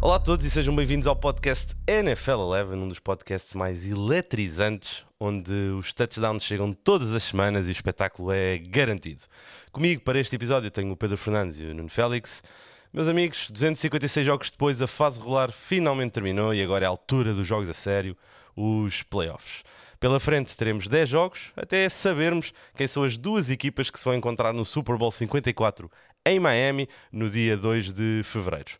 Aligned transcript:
Olá 0.00 0.16
a 0.16 0.18
todos 0.18 0.46
e 0.46 0.50
sejam 0.50 0.74
bem-vindos 0.74 1.06
ao 1.06 1.14
podcast 1.14 1.74
NFL 1.86 2.30
Eleven, 2.30 2.78
um 2.78 2.88
dos 2.88 2.98
podcasts 2.98 3.52
mais 3.52 3.84
eletrizantes, 3.84 5.04
onde 5.20 5.52
os 5.78 5.92
touchdowns 5.92 6.44
chegam 6.44 6.72
todas 6.72 7.12
as 7.12 7.24
semanas 7.24 7.66
e 7.66 7.70
o 7.70 7.72
espetáculo 7.72 8.32
é 8.32 8.56
garantido. 8.56 9.22
Comigo 9.70 10.00
para 10.00 10.18
este 10.18 10.36
episódio 10.36 10.70
tenho 10.70 10.92
o 10.92 10.96
Pedro 10.96 11.18
Fernandes 11.18 11.58
e 11.58 11.64
o 11.64 11.74
Nuno 11.74 11.90
Félix. 11.90 12.42
Meus 12.90 13.08
amigos, 13.08 13.50
256 13.50 14.24
jogos 14.24 14.50
depois, 14.50 14.80
a 14.80 14.86
fase 14.86 15.18
regular 15.18 15.52
finalmente 15.52 16.12
terminou 16.12 16.54
e 16.54 16.62
agora 16.62 16.84
é 16.84 16.86
a 16.86 16.90
altura 16.90 17.34
dos 17.34 17.46
jogos 17.46 17.68
a 17.68 17.74
sério, 17.74 18.16
os 18.56 19.02
playoffs. 19.02 19.62
Pela 20.06 20.20
frente 20.20 20.56
teremos 20.56 20.86
10 20.86 21.08
jogos, 21.08 21.52
até 21.56 21.88
sabermos 21.88 22.52
quem 22.76 22.86
são 22.86 23.02
as 23.02 23.18
duas 23.18 23.50
equipas 23.50 23.90
que 23.90 23.98
se 23.98 24.04
vão 24.04 24.14
encontrar 24.14 24.52
no 24.52 24.64
Super 24.64 24.96
Bowl 24.96 25.10
54 25.10 25.90
em 26.24 26.38
Miami 26.38 26.88
no 27.10 27.28
dia 27.28 27.56
2 27.56 27.92
de 27.92 28.20
fevereiro. 28.22 28.70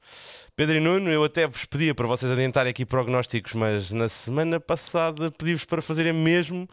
Pedro 0.55 0.77
e 0.77 0.80
Nuno, 0.80 1.11
eu 1.11 1.25
até 1.25 1.49
vos 1.49 1.65
pedia 1.65 1.93
para 1.97 2.07
vocês 2.07 2.30
adiantarem 2.30 2.71
aqui 2.71 2.87
prognósticos, 2.87 3.55
mas 3.55 3.91
na 3.91 4.09
semana 4.09 4.61
passada 4.61 5.29
pedi-vos 5.33 5.65
para 5.65 5.83
fazerem 5.83 6.12
mesmo 6.12 6.69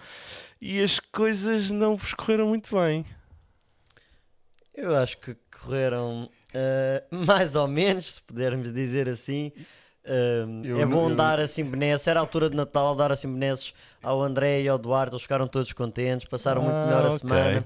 e 0.62 0.80
as 0.84 1.00
coisas 1.00 1.72
não 1.72 1.96
vos 1.98 2.14
correram 2.14 2.48
muito 2.50 2.80
bem. 2.80 3.04
Eu 4.72 4.96
acho 4.96 5.18
que 5.18 5.36
correram 5.64 6.30
uh, 6.54 7.10
mais 7.26 7.56
ou 7.56 7.68
menos, 7.68 8.14
se 8.14 8.22
pudermos 8.22 8.72
dizer 8.72 9.10
assim. 9.10 9.52
Uh, 10.06 10.62
Eu 10.66 10.82
é 10.82 10.86
bom 10.86 11.10
eu- 11.10 11.16
dar 11.16 11.40
assim 11.40 11.64
benesses, 11.64 12.06
era 12.08 12.20
a 12.20 12.24
altura 12.24 12.50
de 12.50 12.56
Natal, 12.58 12.94
dar 12.96 13.12
assim 13.12 13.32
benesses 13.32 13.74
ao 14.02 14.22
André 14.22 14.62
e 14.62 14.68
ao 14.68 14.78
Eduardo, 14.78 15.16
eles 15.16 15.22
ficaram 15.24 15.48
todos 15.48 15.72
contentes, 15.72 16.28
passaram 16.28 16.62
muito 16.62 16.76
Ah, 16.76 16.86
melhor 16.86 17.06
a 17.06 17.08
ok. 17.08 17.20
semana. 17.20 17.66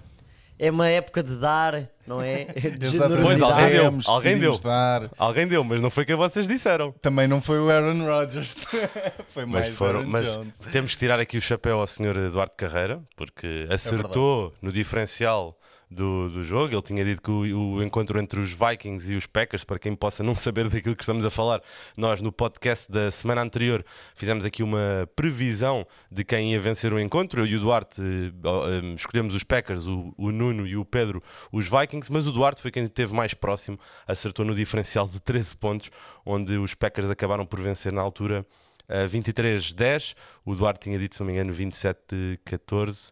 É 0.60 0.72
uma 0.72 0.88
época 0.88 1.22
de 1.22 1.36
dar, 1.36 1.88
não 2.08 2.20
é? 2.20 2.46
De. 2.80 2.98
Pois, 3.22 3.40
alguém 3.42 3.70
deu, 3.70 4.00
alguém 4.08 4.40
deu. 4.40 4.60
dar. 4.60 5.10
Alguém 5.16 5.48
deu, 5.48 5.64
mas 5.64 5.80
não 5.82 5.90
foi 5.92 6.04
quem 6.04 6.16
vocês 6.16 6.48
disseram. 6.48 6.92
Também 7.00 7.28
não 7.28 7.40
foi 7.42 7.60
o 7.60 7.70
Aaron 7.70 8.04
Rodgers. 8.06 8.56
foi 9.30 9.46
mais 9.46 9.68
Mas, 9.68 9.78
foram, 9.78 10.00
Aaron 10.00 10.10
mas 10.10 10.34
Jones. 10.36 10.60
temos 10.72 10.94
que 10.94 10.98
tirar 10.98 11.20
aqui 11.20 11.38
o 11.38 11.42
chapéu 11.42 11.80
ao 11.80 11.86
Sr. 11.86 12.18
Eduardo 12.26 12.54
Carreira, 12.58 13.00
porque 13.16 13.68
acertou 13.70 14.52
no 14.60 14.72
diferencial 14.72 15.56
do, 15.90 16.28
do 16.30 16.44
jogo. 16.44 16.74
Ele 16.74 16.82
tinha 16.82 17.04
dito 17.04 17.22
que 17.22 17.32
o, 17.32 17.76
o 17.76 17.84
encontro 17.84 18.20
entre 18.20 18.40
os 18.40 18.52
Vikings 18.52 19.14
e 19.14 19.16
os 19.16 19.26
Packers, 19.26 19.64
para 19.64 19.80
quem 19.80 19.96
possa 19.96 20.24
não 20.24 20.36
saber 20.36 20.68
daquilo 20.70 20.96
que 20.96 21.04
estamos 21.04 21.26
a 21.26 21.30
falar, 21.30 21.62
nós 21.96 22.22
no 22.22 22.32
podcast 22.32 22.92
da 22.92 23.10
semana 23.10 23.42
anterior 23.42 23.84
fizemos 24.16 24.46
aqui 24.46 24.64
uma 24.64 25.10
previsão 25.16 25.86
de 26.12 26.24
quem 26.24 26.54
ia 26.54 26.60
vencer 26.60 26.94
o 26.94 27.00
encontro. 27.00 27.42
Eu 27.42 27.46
e 27.46 27.56
o 27.56 27.60
Duarte 27.60 28.02
eh, 28.02 28.32
eh, 28.44 28.94
escolhemos 28.94 29.34
os 29.34 29.44
Packers, 29.44 29.88
o, 29.88 30.14
o 30.18 30.32
Nuno 30.32 30.68
e 30.68 30.76
o 30.76 30.86
Pedro 30.86 31.22
os 31.52 31.70
Vikings, 31.70 32.12
mas 32.12 32.28
o 32.28 32.32
Duarte 32.32 32.62
foi 32.62 32.72
quem 32.72 32.84
esteve 32.84 33.14
mais 33.14 33.34
próximo, 33.34 33.80
acertou 34.08 34.46
no 34.46 34.54
diferencial 34.54 35.08
de 35.08 35.20
13 35.20 35.56
pontos, 35.56 35.92
onde 36.26 36.58
os 36.58 36.74
Packers 36.74 37.10
acabaram 37.10 37.46
por 37.46 37.62
vencer 37.62 37.92
na 37.92 38.02
altura 38.02 38.46
Uh, 38.90 39.04
23-10, 39.10 40.16
o 40.46 40.56
Duarte 40.56 40.86
tinha 40.86 40.98
dito, 40.98 41.14
se 41.14 41.20
não 41.20 41.28
me 41.28 41.34
engano, 41.34 41.52
27-14. 41.54 43.12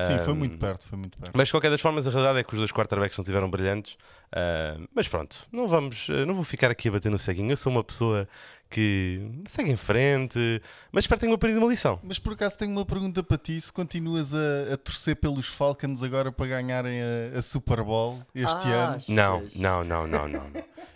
Sim, 0.00 0.18
foi 0.24 0.34
muito 0.34 0.58
perto, 0.58 0.86
foi 0.86 0.98
muito 0.98 1.16
perto. 1.18 1.32
Mas 1.36 1.48
de 1.48 1.52
qualquer 1.52 1.70
das 1.70 1.80
formas, 1.80 2.06
a 2.06 2.10
realidade 2.10 2.38
é 2.38 2.42
que 2.44 2.52
os 2.54 2.58
dois 2.58 2.72
quarterbacks 2.72 3.16
não 3.18 3.24
tiveram 3.24 3.50
brilhantes. 3.50 3.92
Uh, 4.32 4.88
mas 4.94 5.06
pronto, 5.08 5.46
não 5.52 5.68
vamos, 5.68 6.08
uh, 6.08 6.24
não 6.26 6.34
vou 6.34 6.44
ficar 6.44 6.70
aqui 6.70 6.88
a 6.88 6.92
bater 6.92 7.10
no 7.10 7.18
ceguinho. 7.18 7.50
Eu 7.52 7.56
sou 7.56 7.70
uma 7.70 7.84
pessoa 7.84 8.26
que 8.70 9.20
segue 9.44 9.70
em 9.70 9.76
frente, 9.76 10.38
mas 10.90 11.04
espero 11.04 11.18
que 11.18 11.26
tenham 11.26 11.34
aprendido 11.34 11.60
uma 11.60 11.70
lição. 11.70 12.00
Mas 12.02 12.18
por 12.18 12.32
acaso 12.32 12.56
tenho 12.56 12.70
uma 12.70 12.86
pergunta 12.86 13.22
para 13.22 13.36
ti: 13.36 13.60
se 13.60 13.70
continuas 13.70 14.32
a, 14.32 14.72
a 14.72 14.76
torcer 14.78 15.16
pelos 15.16 15.46
Falcons 15.46 16.02
agora 16.02 16.32
para 16.32 16.46
ganharem 16.46 17.00
a, 17.02 17.38
a 17.38 17.42
Super 17.42 17.82
Bowl 17.82 18.18
este 18.34 18.68
Ah, 18.68 18.94
ano? 18.94 19.02
Não, 19.08 19.42
não, 19.54 19.84
não, 19.84 20.06
não. 20.06 20.28
não. 20.28 20.50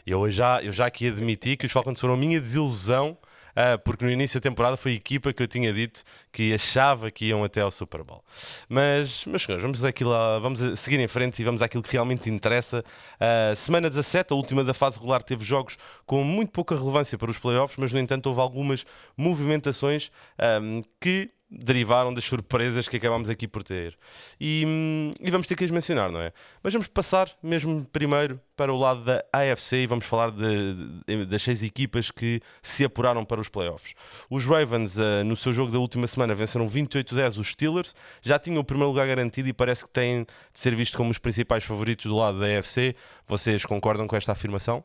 Eu 0.06 0.30
já, 0.30 0.62
eu 0.62 0.72
já 0.72 0.86
aqui 0.86 1.08
admiti 1.08 1.56
que 1.56 1.66
os 1.66 1.72
Falcons 1.72 2.00
foram 2.00 2.14
a 2.14 2.16
minha 2.16 2.40
desilusão, 2.40 3.18
ah, 3.56 3.78
porque 3.78 4.04
no 4.04 4.10
início 4.10 4.38
da 4.38 4.42
temporada 4.48 4.76
foi 4.76 4.92
a 4.92 4.94
equipa 4.94 5.32
que 5.32 5.42
eu 5.42 5.48
tinha 5.48 5.72
dito 5.72 6.04
que 6.30 6.52
achava 6.52 7.10
que 7.10 7.24
iam 7.26 7.42
até 7.42 7.62
ao 7.62 7.70
Super 7.70 8.04
Bowl. 8.04 8.22
Mas, 8.68 9.24
meus 9.24 9.42
senhores, 9.42 9.62
vamos, 9.62 9.82
àquilo, 9.82 10.10
vamos 10.40 10.60
seguir 10.78 11.00
em 11.00 11.08
frente 11.08 11.40
e 11.40 11.44
vamos 11.44 11.62
àquilo 11.62 11.82
que 11.82 11.92
realmente 11.92 12.28
interessa. 12.28 12.84
Ah, 13.18 13.54
semana 13.56 13.88
17, 13.88 14.32
a 14.32 14.36
última 14.36 14.62
da 14.62 14.74
fase 14.74 14.96
regular, 14.96 15.22
teve 15.22 15.44
jogos 15.44 15.78
com 16.04 16.22
muito 16.22 16.52
pouca 16.52 16.76
relevância 16.76 17.16
para 17.16 17.30
os 17.30 17.38
playoffs, 17.38 17.78
mas 17.78 17.92
no 17.92 17.98
entanto 17.98 18.26
houve 18.26 18.40
algumas 18.40 18.84
movimentações 19.16 20.10
ahm, 20.38 20.82
que 21.00 21.30
derivaram 21.48 22.12
das 22.12 22.24
surpresas 22.24 22.88
que 22.88 22.96
acabámos 22.96 23.28
aqui 23.30 23.46
por 23.46 23.62
ter. 23.62 23.96
E, 24.40 25.12
e 25.20 25.30
vamos 25.30 25.46
ter 25.46 25.54
que 25.54 25.64
as 25.64 25.70
mencionar, 25.70 26.10
não 26.10 26.20
é? 26.20 26.32
Mas 26.62 26.72
vamos 26.72 26.88
passar 26.88 27.30
mesmo 27.42 27.84
primeiro 27.92 28.40
para 28.56 28.72
o 28.72 28.78
lado 28.78 29.04
da 29.04 29.24
AFC 29.32 29.76
e 29.82 29.86
vamos 29.86 30.06
falar 30.06 30.30
de- 30.30 30.74
de- 31.06 31.26
das 31.26 31.42
seis 31.42 31.62
equipas 31.62 32.10
que 32.10 32.40
se 32.62 32.84
apuraram 32.84 33.24
para 33.24 33.40
os 33.40 33.48
playoffs. 33.48 33.94
Os 34.28 34.44
Ravens, 34.44 34.98
ah, 34.98 35.22
no 35.22 35.36
seu 35.36 35.52
jogo 35.52 35.70
da 35.70 35.78
última 35.78 36.06
semana, 36.06 36.34
venceram 36.34 36.66
28-10 36.68 37.36
os 37.38 37.48
Steelers, 37.48 37.94
já 38.22 38.38
tinham 38.38 38.60
o 38.60 38.64
primeiro 38.64 38.90
lugar 38.90 39.06
garantido 39.06 39.48
e 39.48 39.52
parece 39.52 39.84
que 39.84 39.90
têm 39.90 40.24
de 40.24 40.58
ser 40.60 40.74
visto 40.74 40.96
como 40.96 41.10
os 41.10 41.18
principais 41.18 41.62
favoritos 41.64 42.06
do 42.06 42.16
lado 42.16 42.40
da 42.40 42.46
AFC. 42.58 42.92
Vocês 43.26 43.64
concordam 43.64 44.06
com 44.08 44.16
esta 44.16 44.32
afirmação? 44.32 44.82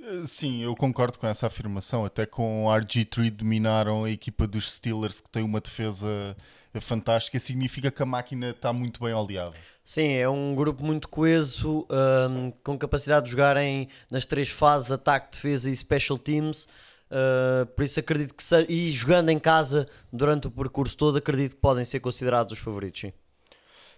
Uh, 0.00 0.26
Sim, 0.26 0.62
eu 0.62 0.74
concordo 0.74 1.18
com 1.18 1.26
essa 1.26 1.46
afirmação. 1.46 2.04
Até 2.04 2.26
com 2.26 2.66
o 2.66 2.68
RG3 2.68 3.30
dominaram 3.30 4.04
a 4.04 4.10
equipa 4.10 4.46
dos 4.46 4.72
Steelers, 4.72 5.20
que 5.20 5.28
tem 5.30 5.42
uma 5.42 5.60
defesa 5.60 6.36
fantástica. 6.80 7.38
Significa 7.38 7.90
que 7.90 8.02
a 8.02 8.06
máquina 8.06 8.50
está 8.50 8.72
muito 8.72 9.02
bem 9.04 9.12
oleada. 9.12 9.54
Sim, 9.84 10.12
é 10.12 10.28
um 10.28 10.54
grupo 10.54 10.84
muito 10.84 11.08
coeso, 11.08 11.86
um, 12.30 12.52
com 12.62 12.78
capacidade 12.78 13.26
de 13.26 13.32
jogarem 13.32 13.88
nas 14.10 14.24
três 14.24 14.48
fases, 14.48 14.92
ataque, 14.92 15.32
defesa 15.32 15.68
e 15.68 15.74
special 15.74 16.16
teams. 16.16 16.68
Uh, 17.10 17.66
por 17.74 17.84
isso 17.84 17.98
acredito 17.98 18.32
que 18.32 18.44
e 18.68 18.92
jogando 18.92 19.30
em 19.30 19.38
casa 19.38 19.88
durante 20.12 20.46
o 20.46 20.50
percurso 20.50 20.96
todo, 20.96 21.18
acredito 21.18 21.56
que 21.56 21.60
podem 21.60 21.84
ser 21.84 21.98
considerados 21.98 22.52
os 22.52 22.58
favoritos. 22.60 23.00
Sim. 23.00 23.12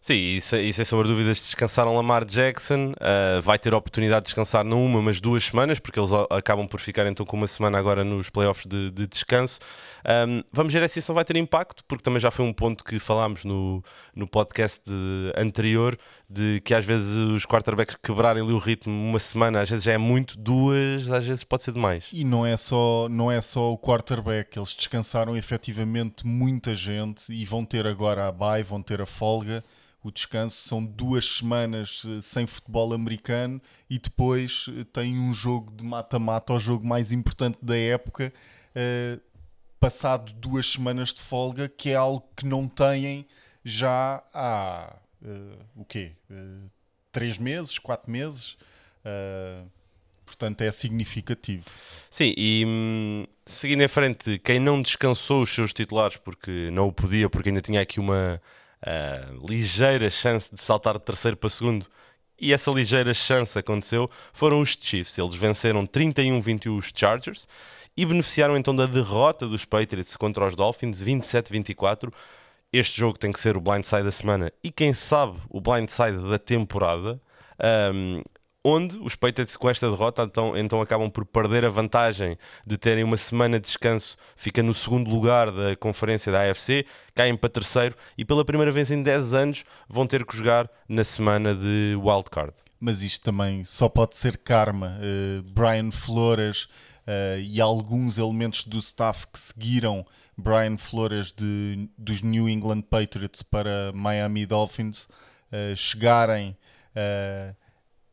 Sim, 0.05 0.15
e, 0.15 0.41
se- 0.41 0.61
e 0.61 0.73
sem 0.73 0.85
sombra 0.85 1.07
de 1.07 1.13
dúvidas 1.13 1.37
descansaram 1.39 1.95
Lamar 1.95 2.25
Jackson, 2.25 2.93
ah, 3.01 3.41
vai 3.41 3.57
ter 3.57 3.73
a 3.73 3.77
oportunidade 3.77 4.23
de 4.23 4.27
descansar 4.31 4.65
não 4.65 4.85
uma, 4.85 5.01
mas 5.01 5.21
duas 5.21 5.45
semanas, 5.45 5.79
porque 5.79 6.01
eles 6.01 6.11
acabam 6.29 6.67
por 6.67 6.81
ficar 6.81 7.07
então 7.07 7.25
com 7.25 7.37
uma 7.37 7.47
semana 7.47 7.79
agora 7.79 8.03
nos 8.03 8.29
playoffs 8.29 8.67
de, 8.67 8.91
de 8.91 9.07
descanso. 9.07 9.61
Ahm, 10.05 10.43
vamos 10.53 10.73
ver 10.73 10.91
se 10.91 10.99
isso 10.99 11.13
não 11.13 11.15
vai 11.15 11.25
ter 11.25 11.37
impacto, 11.37 11.85
porque 11.87 12.03
também 12.03 12.19
já 12.19 12.33
foi 12.33 12.45
um 12.45 12.53
ponto 12.53 12.83
que 12.83 12.99
falámos 12.99 13.45
no, 13.45 13.81
no 14.13 14.27
podcast 14.27 14.83
de- 14.85 15.33
anterior, 15.41 15.97
de 16.29 16.61
que 16.65 16.75
às 16.75 16.85
vezes 16.85 17.17
os 17.19 17.47
quarterbacks 17.47 17.97
quebrarem 18.03 18.43
ali 18.43 18.53
o 18.53 18.59
ritmo 18.59 18.93
uma 18.93 19.21
semana, 19.21 19.61
às 19.61 19.71
vezes 19.71 19.85
já 19.85 19.93
é 19.93 19.99
muito, 19.99 20.37
duas, 20.37 21.09
às 21.13 21.25
vezes 21.25 21.45
pode 21.45 21.63
ser 21.63 21.71
demais. 21.75 22.07
E 22.13 22.25
não 22.25 22.45
é 22.45 22.57
só, 22.57 23.07
não 23.09 23.31
é 23.31 23.41
só 23.41 23.73
o 23.73 23.79
quarterback, 23.79 24.59
eles 24.59 24.75
descansaram 24.75 25.37
efetivamente 25.37 26.27
muita 26.27 26.75
gente 26.75 27.33
e 27.33 27.45
vão 27.45 27.65
ter 27.65 27.87
agora 27.87 28.27
a 28.27 28.33
bye, 28.33 28.65
vão 28.65 28.83
ter 28.83 29.01
a 29.01 29.07
folga. 29.07 29.63
O 30.03 30.11
descanso 30.11 30.69
são 30.69 30.85
duas 30.85 31.25
semanas 31.25 32.03
eh, 32.05 32.21
sem 32.21 32.47
futebol 32.47 32.93
americano 32.93 33.63
e 33.89 33.99
depois 33.99 34.67
eh, 34.69 34.85
tem 34.93 35.17
um 35.17 35.33
jogo 35.33 35.71
de 35.71 35.85
mata-mata, 35.85 36.53
o 36.53 36.59
jogo 36.59 36.85
mais 36.85 37.13
importante 37.13 37.59
da 37.63 37.77
época, 37.79 38.33
eh, 38.75 39.19
passado 39.79 40.33
duas 40.33 40.67
semanas 40.71 41.15
de 41.15 41.21
folga, 41.21 41.69
que 41.69 41.91
é 41.91 41.95
algo 41.95 42.27
que 42.37 42.45
não 42.45 42.67
têm 42.67 43.27
já 43.65 44.23
há 44.35 44.97
eh, 45.25 45.59
o 45.77 45.85
quê? 45.85 46.13
Eh, 46.31 46.69
três 47.13 47.39
meses, 47.39 47.79
quatro 47.79 48.11
meses. 48.11 48.57
Portanto, 50.25 50.63
é 50.63 50.73
significativo. 50.73 51.67
Sim, 52.11 52.33
e 52.37 52.65
hum, 52.67 53.27
seguindo 53.45 53.83
em 53.83 53.89
frente, 53.89 54.39
quem 54.39 54.59
não 54.59 54.81
descansou 54.81 55.43
os 55.43 55.51
seus 55.51 55.73
titulares 55.73 56.17
porque 56.17 56.71
não 56.73 56.89
o 56.89 56.93
podia, 56.93 57.29
porque 57.29 57.51
ainda 57.51 57.61
tinha 57.61 57.81
aqui 57.81 58.01
uma 58.01 58.41
ah, 58.85 59.29
ligeira 59.49 60.11
chance 60.11 60.53
de 60.53 60.61
saltar 60.61 60.99
de 60.99 61.05
terceiro 61.05 61.37
para 61.37 61.51
segundo, 61.51 61.87
e 62.41 62.53
essa 62.53 62.71
ligeira 62.73 63.15
chance 63.15 63.57
aconteceu, 63.57 64.11
foram 64.33 64.61
os 64.61 64.77
Chiefs. 64.79 65.17
Eles 65.17 65.37
venceram 65.37 65.87
31-21 65.87 66.79
os 66.79 66.91
Chargers 66.93 67.47
e 67.97 68.05
beneficiaram 68.05 68.57
então 68.57 68.75
da 68.75 68.87
derrota 68.87 69.47
dos 69.47 69.65
Patriots 69.65 70.17
contra 70.17 70.47
os 70.47 70.57
Dolphins, 70.57 71.01
27-24. 71.01 72.13
Este 72.73 72.99
jogo 72.99 73.17
tem 73.17 73.31
que 73.31 73.41
ser 73.41 73.57
o 73.57 73.61
blindside 73.61 74.03
da 74.03 74.11
semana 74.11 74.51
e 74.65 74.73
quem 74.73 74.93
sabe 74.93 75.39
o 75.49 75.61
blindside 75.61 76.19
da 76.29 76.39
temporada. 76.39 77.21
Ahm, 77.61 78.23
onde 78.65 78.97
os 78.99 79.17
Patriots 79.17 79.57
com 79.57 79.69
esta 79.69 79.91
derrota 79.91 80.23
então, 80.23 80.57
então 80.57 80.81
acabam 80.81 81.11
por 81.11 81.25
perder 81.25 81.65
a 81.65 81.69
vantagem 81.69 82.37
de 82.67 82.77
terem 82.79 83.03
uma 83.03 83.17
semana 83.17 83.59
de 83.59 83.67
descanso, 83.67 84.17
fica 84.37 84.63
no 84.63 84.73
segundo 84.73 85.11
lugar 85.11 85.51
da 85.51 85.75
conferência 85.77 86.31
da 86.31 86.49
AFC, 86.49 86.87
caem 87.15 87.37
para 87.37 87.51
terceiro 87.51 87.97
e 88.17 88.25
pela 88.25 88.45
primeira 88.45 88.71
vez 88.71 88.91
em 88.91 89.03
10 89.03 89.35
anos 89.35 89.65
vão 89.89 90.07
ter 90.07 90.25
que 90.25 90.37
jogar 90.37 90.71
na 90.89 91.03
semana 91.03 91.55
de 91.55 91.97
wildcard. 91.99 92.55
mas 92.79 93.03
isto 93.03 93.25
também 93.25 93.65
só 93.65 93.89
pode 93.89 94.17
ser 94.17 94.37
karma. 94.37 94.99
Uh, 94.99 95.43
Brian 95.43 95.91
Flores 95.91 96.65
uh, 97.07 97.41
e 97.41 97.61
alguns 97.61 98.19
elementos 98.19 98.65
do 98.65 98.79
staff 98.79 99.27
que 99.27 99.39
seguiram 99.39 100.07
Brian 100.37 100.77
Flores 100.77 101.33
de, 101.33 101.89
dos 101.99 102.23
New 102.23 102.49
England 102.49 102.83
Patriots 102.83 103.43
para 103.43 103.93
Miami 103.93 104.47
Dolphins 104.47 105.05
uh, 105.05 105.77
chegarem 105.77 106.57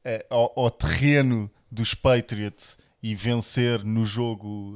uh, 0.05 0.25
ao, 0.29 0.53
ao, 0.55 0.71
terreno 0.71 1.49
dos 1.71 1.93
Patriots 1.93 2.77
e 3.01 3.15
vencer 3.15 3.83
no 3.83 4.05
jogo 4.05 4.75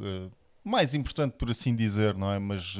mais 0.64 0.94
importante, 0.94 1.34
por 1.34 1.52
assim 1.52 1.76
dizer, 1.76 2.16
não 2.16 2.32
é? 2.32 2.40
Mas 2.40 2.78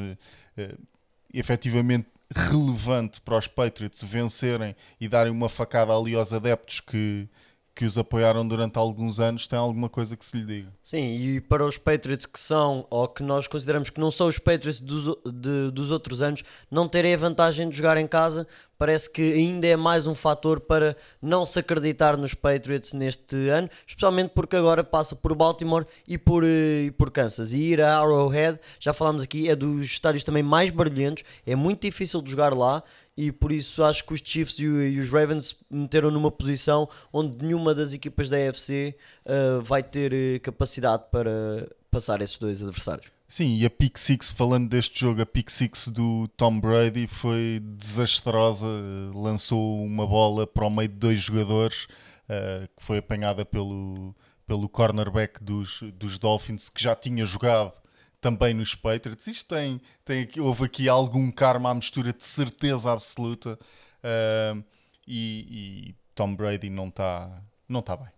efetivamente 1.34 2.08
relevante 2.36 3.22
para 3.22 3.38
os 3.38 3.48
Patriots 3.48 4.02
vencerem 4.04 4.76
e 5.00 5.08
darem 5.08 5.32
uma 5.32 5.50
facada 5.50 5.94
ali 5.94 6.16
aos 6.16 6.34
adeptos 6.34 6.80
que, 6.80 7.28
que 7.76 7.86
os 7.86 7.98
apoiaram 7.98 8.48
durante 8.48 8.78
alguns 8.78 9.20
anos, 9.20 9.48
tem 9.48 9.58
alguma 9.58 9.90
coisa 9.90 10.16
que 10.16 10.26
se 10.26 10.38
lhe 10.38 10.46
diga. 10.46 10.74
Sim, 10.84 11.16
e 11.16 11.42
para 11.42 11.66
os 11.66 11.78
Patriots 11.78 12.26
que 12.26 12.40
são, 12.40 12.86
ou 12.90 13.08
que 13.08 13.24
nós 13.24 13.48
consideramos 13.48 13.90
que 13.90 14.00
não 14.00 14.12
são 14.12 14.28
os 14.28 14.40
Patriots 14.40 14.80
dos, 14.80 15.16
de, 15.26 15.72
dos 15.72 15.92
outros 15.92 16.22
anos, 16.22 16.44
não 16.70 16.88
terem 16.88 17.14
a 17.14 17.18
vantagem 17.18 17.70
de 17.70 17.76
jogar 17.76 17.98
em 17.98 18.08
casa, 18.08 18.48
parece 18.84 19.10
que 19.10 19.22
ainda 19.22 19.66
é 19.66 19.78
mais 19.78 20.08
um 20.08 20.14
fator 20.14 20.60
para 20.60 20.98
não 21.22 21.46
se 21.46 21.58
acreditar 21.58 22.18
nos 22.18 22.34
Patriots 22.34 22.92
neste 22.92 23.48
ano, 23.48 23.70
especialmente 23.88 24.32
porque 24.36 24.58
agora 24.58 24.84
passa 24.84 25.16
por 25.16 25.34
Baltimore 25.34 25.86
e 26.06 26.18
por, 26.18 26.44
eh, 26.44 26.88
e 26.88 26.92
por 26.92 27.10
Kansas. 27.10 27.54
E 27.54 27.60
ir 27.60 27.82
a 27.82 27.98
Arrowhead, 28.00 28.60
já 28.82 28.92
falámos 28.92 29.24
aqui, 29.24 29.48
é 29.48 29.56
dos 29.56 29.86
estádios 29.86 30.26
também 30.26 30.44
mais 30.44 30.70
barulhentos, 30.70 31.24
é 31.46 31.56
muito 31.56 31.80
difícil 31.84 32.22
de 32.22 32.32
jogar 32.32 32.54
lá 32.54 32.84
e 33.16 33.32
por 33.32 33.54
isso 33.54 33.82
acho 33.86 34.04
que 34.04 34.16
os 34.16 34.22
Chiefs 34.22 34.60
e, 34.60 34.68
os 35.00 35.10
Ravens 35.10 35.56
meteram 35.72 36.12
numa 36.12 36.30
posição 36.30 36.90
onde 37.14 37.38
nenhuma 37.42 37.74
das 37.74 37.94
equipas 37.94 38.28
da 38.30 38.36
AFC 38.36 38.98
uh, 39.26 39.62
vai 39.62 39.82
ter 39.82 40.12
uh, 40.12 40.42
capacidade 40.42 41.06
para 41.10 41.70
passar 41.90 42.22
esses 42.22 42.38
dois 42.38 42.62
adversários. 42.62 43.08
Sim, 43.36 43.58
e 43.58 43.66
a 43.66 43.70
pick 43.72 43.98
six, 43.98 44.30
falando 44.30 44.70
deste 44.70 45.00
jogo, 45.00 45.20
a 45.20 45.26
pick 45.26 45.50
six 45.50 45.88
do 45.88 46.28
Tom 46.38 46.60
Brady 46.60 47.08
foi 47.08 47.60
desastrosa. 47.64 48.68
Lançou 49.12 49.84
uma 49.84 50.06
bola 50.06 50.46
para 50.46 50.68
o 50.68 50.70
meio 50.70 50.88
de 50.88 50.94
dois 50.98 51.20
jogadores, 51.20 51.86
uh, 52.30 52.68
que 52.78 52.84
foi 52.84 53.00
apanhada 53.00 53.44
pelo, 53.44 54.16
pelo 54.46 54.70
cornerback 54.70 55.44
dos, 55.44 55.82
dos 55.96 56.20
Dolphins, 56.20 56.70
que 56.70 56.84
já 56.84 56.96
tinha 56.96 57.26
jogado 57.26 57.82
também 58.22 58.54
nos 58.54 58.76
Patriots. 58.76 59.26
Isto 59.26 59.56
tem, 59.56 59.82
tem 60.06 60.22
aqui, 60.22 60.40
houve 60.40 60.66
aqui 60.66 60.88
algum 60.88 61.32
karma 61.32 61.72
à 61.72 61.74
mistura 61.74 62.14
de 62.14 62.24
certeza 62.24 62.92
absoluta. 62.92 63.58
Uh, 64.04 64.64
e, 65.08 65.88
e, 65.90 65.96
Tom 66.14 66.36
Brady 66.36 66.70
não 66.70 66.90
está 66.90 67.42
não 67.68 67.82
tá 67.82 67.98
bem. 67.98 68.10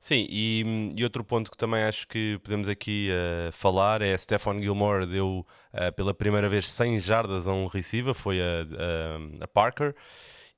Sim, 0.00 0.26
e, 0.30 0.94
e, 0.96 1.04
outro 1.04 1.22
ponto 1.22 1.50
que 1.50 1.58
também 1.58 1.82
acho 1.82 2.08
que 2.08 2.40
podemos 2.42 2.68
aqui 2.68 3.10
uh, 3.10 3.52
falar 3.52 4.00
é 4.00 4.16
Stephon 4.16 4.58
Gilmore 4.58 5.06
deu 5.06 5.46
uh, 5.74 5.92
pela 5.94 6.14
primeira 6.14 6.48
vez 6.48 6.66
100 6.68 7.00
jardas 7.00 7.46
a 7.46 7.52
um 7.52 7.66
receiver, 7.66 8.14
foi 8.14 8.40
a, 8.40 8.44
a, 8.44 9.44
a 9.44 9.48
Parker. 9.48 9.94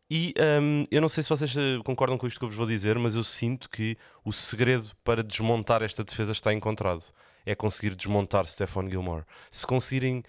E 0.08 0.32
um, 0.60 0.84
eu 0.92 1.00
não 1.00 1.08
sei 1.08 1.24
se 1.24 1.30
vocês 1.30 1.54
concordam 1.84 2.16
com 2.16 2.26
isto 2.26 2.38
que 2.38 2.44
eu 2.44 2.48
vos 2.48 2.56
vou 2.56 2.66
dizer, 2.66 2.96
mas 2.98 3.16
eu 3.16 3.24
sinto 3.24 3.68
que 3.68 3.96
o 4.24 4.32
segredo 4.32 4.90
para 5.02 5.24
desmontar 5.24 5.82
esta 5.82 6.04
defesa 6.04 6.30
está 6.32 6.52
encontrado 6.52 7.04
é 7.44 7.54
conseguir 7.54 7.94
desmontar 7.94 8.46
Stephon 8.46 8.88
Gilmore. 8.88 9.24
Se 9.50 9.66
conseguirem 9.66 10.22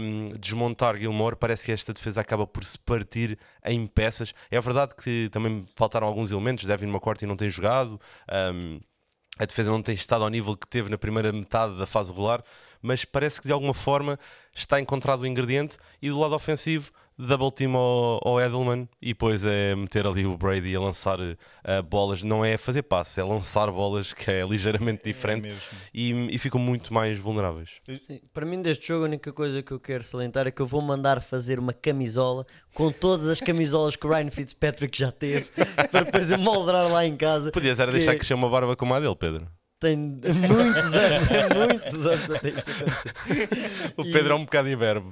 um, 0.00 0.32
desmontar 0.38 0.96
Gilmore, 0.96 1.36
parece 1.36 1.64
que 1.64 1.72
esta 1.72 1.92
defesa 1.92 2.20
acaba 2.20 2.46
por 2.46 2.64
se 2.64 2.78
partir 2.78 3.38
em 3.64 3.86
peças. 3.86 4.34
É 4.50 4.60
verdade 4.60 4.94
que 4.94 5.28
também 5.30 5.64
faltaram 5.74 6.06
alguns 6.06 6.30
elementos, 6.30 6.64
Devin 6.64 6.88
McCourty 6.88 7.26
não 7.26 7.36
tem 7.36 7.48
jogado, 7.48 8.00
um, 8.52 8.80
a 9.38 9.44
defesa 9.44 9.70
não 9.70 9.82
tem 9.82 9.94
estado 9.94 10.24
ao 10.24 10.30
nível 10.30 10.56
que 10.56 10.66
teve 10.66 10.90
na 10.90 10.98
primeira 10.98 11.32
metade 11.32 11.78
da 11.78 11.86
fase 11.86 12.10
regular, 12.10 12.42
mas 12.82 13.04
parece 13.04 13.40
que 13.40 13.46
de 13.46 13.52
alguma 13.52 13.74
forma 13.74 14.18
está 14.54 14.80
encontrado 14.80 15.20
o 15.20 15.26
ingrediente 15.26 15.76
e 16.02 16.08
do 16.08 16.18
lado 16.18 16.34
ofensivo 16.34 16.90
double 17.18 17.50
team 17.50 17.76
ao, 17.76 18.20
ao, 18.24 18.40
Edelman 18.40 18.88
e 19.02 19.08
depois 19.08 19.44
é 19.44 19.74
meter 19.74 20.06
ali 20.06 20.24
o 20.24 20.36
Brady 20.36 20.74
a 20.76 20.80
lançar 20.80 21.18
uh, 21.20 21.82
bolas, 21.88 22.22
não 22.22 22.44
é 22.44 22.56
fazer 22.56 22.82
passe, 22.82 23.20
é 23.20 23.24
lançar 23.24 23.70
bolas 23.70 24.12
que 24.12 24.30
é 24.30 24.46
ligeiramente 24.46 25.00
é 25.04 25.12
diferente 25.12 25.48
é 25.48 25.52
e, 25.92 26.34
e, 26.34 26.38
ficam 26.38 26.60
muito 26.60 26.94
mais 26.94 27.18
vulneráveis. 27.18 27.80
Sim, 28.06 28.20
para 28.32 28.46
mim 28.46 28.62
deste 28.62 28.86
jogo 28.88 29.04
a 29.04 29.08
única 29.08 29.32
coisa 29.32 29.62
que 29.62 29.72
eu 29.72 29.80
quero 29.80 30.04
salientar 30.04 30.46
é 30.46 30.50
que 30.50 30.62
eu 30.62 30.66
vou 30.66 30.80
mandar 30.80 31.20
fazer 31.20 31.58
uma 31.58 31.72
camisola 31.72 32.46
com 32.72 32.92
todas 32.92 33.26
as 33.26 33.40
camisolas 33.40 33.96
que 33.96 34.06
o 34.06 34.10
Ryan 34.10 34.30
Fitzpatrick 34.30 34.96
já 34.96 35.10
teve 35.10 35.46
para 35.90 36.04
depois 36.04 36.30
moldar 36.38 36.88
lá 36.90 37.04
em 37.04 37.16
casa. 37.16 37.50
Podias 37.50 37.80
era 37.80 37.90
que... 37.90 37.98
deixar 37.98 38.16
que 38.16 38.24
chama 38.24 38.46
a 38.46 38.50
barba 38.50 38.76
como 38.76 38.94
a 38.94 39.00
dele, 39.00 39.16
Pedro 39.16 39.57
tem 39.80 39.96
muitos 39.96 40.92
anos, 40.92 41.28
muitos 41.56 42.06
anos 42.06 42.30
até 42.30 42.48
isso 42.48 42.70
acontecer. 42.70 43.92
O 43.96 44.02
Pedro 44.02 44.28
e, 44.28 44.32
é 44.32 44.34
um 44.34 44.44
bocado 44.44 44.68
imberbe. 44.68 45.08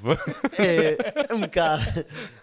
É, 0.59 1.35
um 1.35 1.41
bocado. 1.41 1.83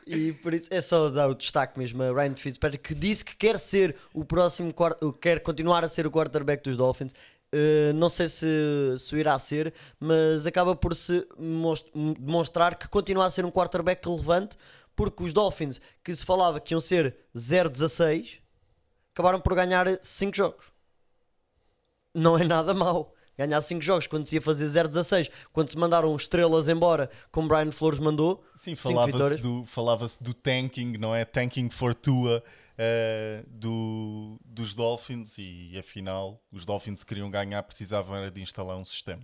E 0.07 0.31
por 0.31 0.53
isso 0.53 0.67
é 0.71 0.79
só 0.79 1.09
dar 1.09 1.27
o 1.27 1.35
destaque 1.35 1.77
mesmo 1.77 2.01
a 2.01 2.13
Ryan 2.13 2.35
Fitzpatrick 2.35 2.87
que 2.87 2.95
disse 2.95 3.25
que 3.25 3.35
quer 3.35 3.59
ser 3.59 3.95
o 4.13 4.23
próximo, 4.23 4.73
quer 5.19 5.41
continuar 5.41 5.83
a 5.83 5.89
ser 5.89 6.07
o 6.07 6.11
quarterback 6.11 6.63
dos 6.63 6.77
Dolphins. 6.77 7.11
Uh, 7.53 7.93
não 7.93 8.09
sei 8.09 8.27
se, 8.27 8.47
se 8.97 9.15
irá 9.15 9.37
ser, 9.37 9.73
mas 9.99 10.47
acaba 10.47 10.75
por 10.75 10.95
se 10.95 11.27
demonstrar 12.17 12.75
que 12.75 12.87
continua 12.87 13.25
a 13.25 13.29
ser 13.29 13.45
um 13.45 13.51
quarterback 13.51 14.07
relevante, 14.07 14.57
porque 14.95 15.23
os 15.23 15.33
Dolphins, 15.33 15.79
que 16.03 16.15
se 16.15 16.25
falava 16.25 16.59
que 16.59 16.73
iam 16.73 16.79
ser 16.79 17.15
0-16, 17.35 18.39
acabaram 19.13 19.39
por 19.39 19.53
ganhar 19.53 19.85
5 20.01 20.35
jogos 20.35 20.72
não 22.13 22.37
é 22.37 22.43
nada 22.43 22.73
mau. 22.73 23.13
Ganhar 23.37 23.59
5 23.61 23.81
jogos 23.81 24.05
quando 24.05 24.25
se 24.25 24.35
ia 24.35 24.41
fazer 24.41 24.65
0-16, 24.65 25.31
quando 25.51 25.69
se 25.69 25.77
mandaram 25.77 26.15
estrelas 26.15 26.69
embora, 26.69 27.09
como 27.31 27.47
Brian 27.47 27.71
Flores 27.71 27.97
mandou. 27.97 28.43
Sim, 28.55 28.75
falava-se 28.75 29.37
do, 29.37 29.65
falava 29.65 30.05
do 30.21 30.33
tanking, 30.35 30.97
não 30.97 31.15
é? 31.15 31.25
Tanking 31.25 31.69
for 31.71 31.95
Tua 31.95 32.43
uh, 32.73 33.49
do, 33.49 34.39
dos 34.45 34.75
Dolphins 34.75 35.37
e 35.39 35.75
afinal 35.77 36.39
os 36.51 36.63
Dolphins 36.63 37.03
queriam 37.03 37.29
ganhar, 37.29 37.63
precisavam 37.63 38.15
era 38.15 38.29
de 38.29 38.41
instalar 38.41 38.77
um 38.77 38.85
sistema. 38.85 39.23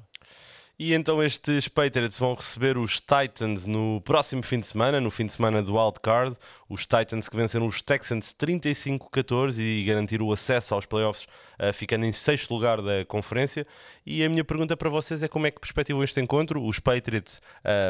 E 0.82 0.94
então 0.94 1.22
estes 1.22 1.68
Patriots 1.68 2.18
vão 2.18 2.34
receber 2.34 2.78
os 2.78 3.02
Titans 3.02 3.66
no 3.66 4.00
próximo 4.00 4.42
fim 4.42 4.62
de 4.62 4.68
semana, 4.68 5.02
no 5.02 5.12
fim 5.12 5.26
de 5.26 5.34
semana 5.34 5.62
do 5.62 5.76
Wild 5.76 6.00
Card. 6.02 6.38
Os 6.70 6.84
Titans 6.84 7.28
que 7.28 7.36
venceram 7.36 7.66
os 7.66 7.82
Texans 7.82 8.34
35-14 8.34 9.60
e 9.60 9.84
garantiram 9.84 10.26
o 10.26 10.32
acesso 10.32 10.74
aos 10.74 10.86
playoffs, 10.86 11.28
uh, 11.60 11.74
ficando 11.74 12.06
em 12.06 12.14
sexto 12.14 12.54
lugar 12.54 12.82
da 12.82 13.04
conferência. 13.04 13.68
E 14.06 14.24
a 14.24 14.30
minha 14.30 14.46
pergunta 14.46 14.78
para 14.78 14.90
vocês 14.90 15.22
é 15.22 15.28
como 15.28 15.48
é 15.48 15.52
que 15.52 15.60
perspectivam 15.60 16.02
este 16.02 16.22
encontro? 16.22 16.64
Os 16.64 16.80
Patriots 16.80 17.42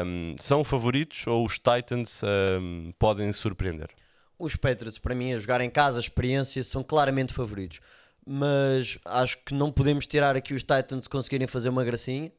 um, 0.04 0.34
são 0.40 0.64
favoritos 0.64 1.28
ou 1.28 1.46
os 1.46 1.60
Titans 1.60 2.22
um, 2.24 2.92
podem 2.98 3.30
surpreender? 3.30 3.90
Os 4.36 4.56
Patriots, 4.56 4.98
para 4.98 5.14
mim, 5.14 5.32
a 5.32 5.38
jogar 5.38 5.60
em 5.60 5.70
casa, 5.70 6.00
a 6.00 6.02
experiência, 6.02 6.64
são 6.64 6.82
claramente 6.82 7.32
favoritos. 7.32 7.78
Mas 8.26 8.98
acho 9.04 9.38
que 9.44 9.54
não 9.54 9.70
podemos 9.70 10.08
tirar 10.08 10.34
aqui 10.34 10.52
os 10.54 10.64
Titans 10.64 11.06
conseguirem 11.06 11.46
fazer 11.46 11.68
uma 11.68 11.84
gracinha 11.84 12.32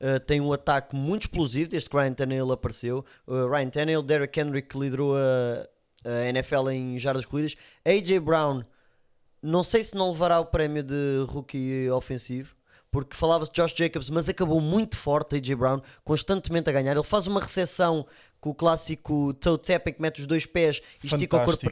Uh, 0.00 0.20
tem 0.20 0.40
um 0.40 0.52
ataque 0.52 0.94
muito 0.94 1.22
explosivo 1.22 1.70
desde 1.70 1.88
que 1.88 1.96
Ryan 1.96 2.14
Tannehill 2.14 2.52
apareceu. 2.52 3.04
Uh, 3.26 3.48
Ryan 3.48 3.70
Tannehill, 3.70 4.02
Derrick 4.02 4.38
Henry 4.38 4.62
que 4.62 4.78
liderou 4.78 5.16
a, 5.16 5.68
a 6.04 6.28
NFL 6.28 6.70
em 6.70 6.98
jardas 6.98 7.24
corridas. 7.24 7.56
AJ 7.84 8.18
Brown, 8.18 8.64
não 9.42 9.62
sei 9.62 9.82
se 9.82 9.94
não 9.94 10.10
levará 10.10 10.40
o 10.40 10.46
prémio 10.46 10.82
de 10.82 11.24
rookie 11.28 11.88
ofensivo, 11.90 12.54
porque 12.90 13.16
falava-se 13.16 13.50
de 13.52 13.60
Josh 13.60 13.74
Jacobs, 13.74 14.10
mas 14.10 14.28
acabou 14.28 14.60
muito 14.60 14.96
forte 14.96 15.36
AJ 15.36 15.54
Brown, 15.54 15.80
constantemente 16.04 16.68
a 16.68 16.72
ganhar. 16.72 16.92
Ele 16.92 17.04
faz 17.04 17.26
uma 17.26 17.40
recepção 17.40 18.06
com 18.40 18.50
o 18.50 18.54
clássico 18.54 19.32
toe 19.34 19.58
tapping 19.58 19.92
que 19.92 20.02
mete 20.02 20.20
os 20.20 20.26
dois 20.26 20.44
pés 20.44 20.82
e 21.02 21.06
estica 21.06 21.36
o 21.36 21.44
corpo 21.44 21.70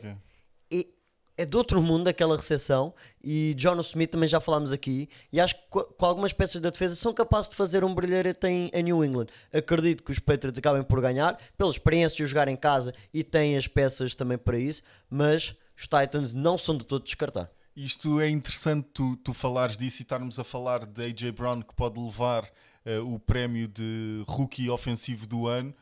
é 1.43 1.45
de 1.45 1.57
outro 1.57 1.83
mundo 1.83 2.07
aquela 2.09 2.37
recepção 2.37 2.95
e 3.23 3.55
John 3.55 3.79
Smith 3.81 4.11
também 4.11 4.29
já 4.29 4.41
falámos 4.41 4.73
aqui 4.73 5.09
e 5.33 5.41
acho 5.41 5.55
que 5.55 5.63
com 5.71 6.07
algumas 6.07 6.33
peças 6.33 6.61
da 6.61 6.71
defesa 6.71 6.95
são 6.95 7.13
capazes 7.13 7.51
de 7.51 7.57
fazer 7.57 7.85
um 7.85 7.95
brilharete 7.95 8.47
em, 8.47 8.71
em 8.73 8.83
New 8.83 9.05
England. 9.05 9.27
Acredito 9.53 10.03
que 10.03 10.13
os 10.13 10.19
Patriots 10.19 10.59
acabem 10.59 10.83
por 10.83 11.01
ganhar 11.01 11.37
pela 11.59 11.71
experiência 11.71 12.17
de 12.17 12.27
jogar 12.27 12.49
em 12.49 12.57
casa 12.57 12.95
e 13.13 13.25
têm 13.25 13.57
as 13.57 13.67
peças 13.67 14.15
também 14.15 14.39
para 14.39 14.59
isso 14.59 14.83
mas 15.11 15.55
os 15.77 15.83
Titans 15.83 16.33
não 16.33 16.57
são 16.57 16.77
de 16.77 16.87
todo 16.87 17.05
descartar. 17.05 17.51
Isto 17.75 18.21
é 18.21 18.29
interessante 18.29 18.89
tu, 18.93 19.17
tu 19.17 19.35
falares 19.35 19.77
disso 19.77 20.01
e 20.01 20.03
estarmos 20.03 20.39
a 20.39 20.45
falar 20.45 20.87
de 20.87 21.05
AJ 21.05 21.31
Brown 21.33 21.63
que 21.63 21.75
pode 21.75 21.99
levar 21.99 22.45
uh, 22.45 23.15
o 23.15 23.19
prémio 23.19 23.67
de 23.67 24.23
rookie 24.27 24.71
ofensivo 24.71 25.27
do 25.27 25.47
ano. 25.47 25.75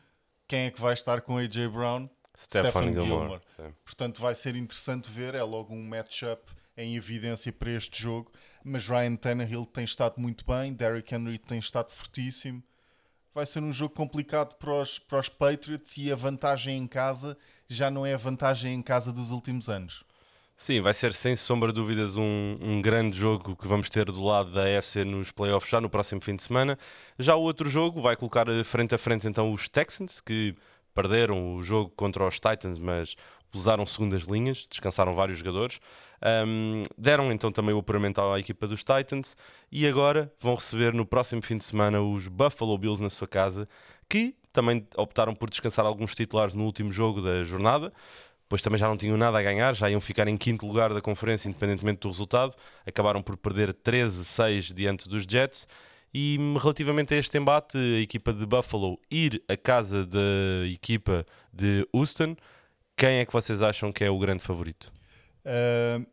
Quem 0.47 0.61
é 0.61 0.71
que 0.71 0.81
vai 0.81 0.93
estar 0.93 1.21
com 1.21 1.37
AJ 1.37 1.67
Brown? 1.71 2.09
Stephen 2.37 2.93
Gilmore. 2.93 3.41
Gilmore. 3.55 3.75
Portanto, 3.83 4.21
vai 4.21 4.35
ser 4.35 4.55
interessante 4.55 5.09
ver. 5.11 5.35
É 5.35 5.43
logo 5.43 5.73
um 5.73 5.87
matchup 5.87 6.51
em 6.77 6.95
evidência 6.95 7.51
para 7.51 7.71
este 7.71 8.01
jogo. 8.01 8.31
Mas 8.63 8.87
Ryan 8.87 9.15
Tannehill 9.15 9.65
tem 9.65 9.83
estado 9.83 10.15
muito 10.19 10.45
bem, 10.45 10.73
Derrick 10.73 11.13
Henry 11.13 11.37
tem 11.37 11.59
estado 11.59 11.91
fortíssimo. 11.91 12.63
Vai 13.33 13.45
ser 13.45 13.61
um 13.61 13.71
jogo 13.71 13.95
complicado 13.95 14.55
para 14.55 14.73
os, 14.73 14.99
para 14.99 15.19
os 15.19 15.29
Patriots 15.29 15.95
e 15.97 16.11
a 16.11 16.15
vantagem 16.15 16.77
em 16.77 16.87
casa 16.87 17.37
já 17.69 17.89
não 17.89 18.05
é 18.05 18.13
a 18.13 18.17
vantagem 18.17 18.73
em 18.73 18.81
casa 18.81 19.11
dos 19.11 19.31
últimos 19.31 19.69
anos. 19.69 20.03
Sim, 20.57 20.81
vai 20.81 20.93
ser 20.93 21.11
sem 21.13 21.35
sombra 21.35 21.69
de 21.69 21.75
dúvidas 21.75 22.17
um, 22.17 22.57
um, 22.61 22.81
grande 22.81 23.17
jogo 23.17 23.55
que 23.55 23.67
vamos 23.67 23.89
ter 23.89 24.05
do 24.05 24.21
lado 24.21 24.51
da 24.51 24.77
AFC 24.77 25.03
nos 25.03 25.31
playoffs 25.31 25.71
já 25.71 25.81
no 25.81 25.89
próximo 25.89 26.21
fim 26.21 26.35
de 26.35 26.43
semana. 26.43 26.77
Já 27.17 27.35
o 27.35 27.41
outro 27.41 27.67
jogo 27.69 28.01
vai 28.01 28.15
colocar 28.15 28.45
frente 28.63 28.93
a 28.93 28.97
frente 28.97 29.27
então 29.27 29.51
os 29.51 29.67
Texans, 29.67 30.21
que 30.21 30.53
perderam 30.93 31.55
o 31.55 31.63
jogo 31.63 31.91
contra 31.95 32.27
os 32.27 32.35
Titans, 32.35 32.77
mas 32.77 33.15
usaram 33.53 33.85
segundas 33.85 34.23
linhas, 34.23 34.67
descansaram 34.69 35.13
vários 35.13 35.37
jogadores. 35.37 35.79
Um, 36.45 36.83
deram 36.97 37.31
então 37.31 37.51
também 37.51 37.73
o 37.73 37.79
apuramento 37.79 38.21
à 38.21 38.39
equipa 38.39 38.67
dos 38.67 38.83
Titans 38.83 39.35
e 39.71 39.87
agora 39.87 40.31
vão 40.39 40.55
receber 40.55 40.93
no 40.93 41.05
próximo 41.05 41.41
fim 41.41 41.57
de 41.57 41.63
semana 41.63 42.01
os 42.01 42.27
Buffalo 42.27 42.77
Bills 42.77 43.01
na 43.01 43.09
sua 43.09 43.27
casa, 43.27 43.67
que 44.07 44.35
também 44.53 44.87
optaram 44.95 45.33
por 45.33 45.49
descansar 45.49 45.85
alguns 45.85 46.13
titulares 46.13 46.53
no 46.53 46.63
último 46.63 46.91
jogo 46.91 47.21
da 47.21 47.43
jornada 47.43 47.91
pois 48.51 48.61
também 48.61 48.77
já 48.77 48.85
não 48.85 48.97
tinham 48.97 49.15
nada 49.15 49.39
a 49.39 49.41
ganhar, 49.41 49.73
já 49.73 49.89
iam 49.89 50.01
ficar 50.01 50.27
em 50.27 50.35
quinto 50.35 50.67
lugar 50.67 50.93
da 50.93 50.99
conferência, 50.99 51.47
independentemente 51.47 52.01
do 52.01 52.09
resultado. 52.09 52.53
Acabaram 52.85 53.21
por 53.23 53.37
perder 53.37 53.73
13-6 53.73 54.73
diante 54.73 55.07
dos 55.07 55.23
Jets. 55.23 55.65
E 56.13 56.37
relativamente 56.61 57.13
a 57.13 57.17
este 57.17 57.37
embate, 57.37 57.77
a 57.77 57.99
equipa 57.99 58.33
de 58.33 58.45
Buffalo 58.45 58.99
ir 59.09 59.41
à 59.47 59.55
casa 59.55 60.05
da 60.05 60.19
equipa 60.67 61.25
de 61.53 61.87
Houston, 61.93 62.35
quem 62.97 63.19
é 63.19 63.25
que 63.25 63.31
vocês 63.31 63.61
acham 63.61 63.91
que 63.91 64.03
é 64.03 64.09
o 64.09 64.19
grande 64.19 64.43
favorito? 64.43 64.91
Uh, 65.45 66.05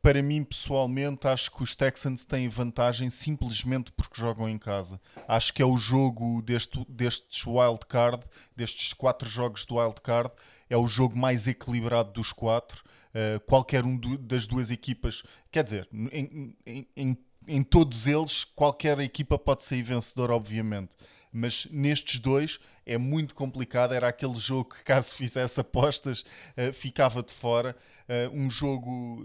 para 0.00 0.22
mim, 0.22 0.44
pessoalmente, 0.44 1.26
acho 1.26 1.50
que 1.50 1.62
os 1.62 1.74
Texans 1.74 2.24
têm 2.24 2.48
vantagem 2.48 3.10
simplesmente 3.10 3.90
porque 3.92 4.20
jogam 4.20 4.48
em 4.48 4.58
casa. 4.58 5.00
Acho 5.26 5.52
que 5.52 5.60
é 5.60 5.66
o 5.66 5.76
jogo 5.76 6.40
deste, 6.42 6.84
destes 6.88 7.46
wild 7.46 7.80
card, 7.88 8.24
destes 8.54 8.92
quatro 8.92 9.28
jogos 9.28 9.64
do 9.64 9.76
wild 9.76 10.00
card, 10.00 10.30
é 10.70 10.76
o 10.76 10.86
jogo 10.86 11.18
mais 11.18 11.48
equilibrado 11.48 12.12
dos 12.12 12.32
quatro. 12.32 12.84
Uh, 13.08 13.40
qualquer 13.40 13.84
um 13.84 13.96
do, 13.96 14.16
das 14.18 14.46
duas 14.46 14.70
equipas, 14.70 15.22
quer 15.50 15.64
dizer, 15.64 15.88
em, 15.92 16.54
em, 16.64 16.86
em, 16.94 17.18
em, 17.48 17.62
todos 17.62 18.06
eles, 18.06 18.44
qualquer 18.44 18.98
equipa 19.00 19.38
pode 19.38 19.64
sair 19.64 19.82
vencedora, 19.82 20.34
obviamente. 20.34 20.90
Mas 21.32 21.66
nestes 21.70 22.18
dois 22.20 22.58
é 22.86 22.96
muito 22.96 23.34
complicado. 23.34 23.92
Era 23.92 24.08
aquele 24.08 24.36
jogo 24.36 24.74
que, 24.74 24.82
caso 24.82 25.14
fizesse 25.14 25.60
apostas, 25.60 26.20
uh, 26.20 26.72
ficava 26.72 27.22
de 27.22 27.32
fora. 27.32 27.76
Uh, 28.08 28.36
um 28.36 28.50
jogo 28.50 29.24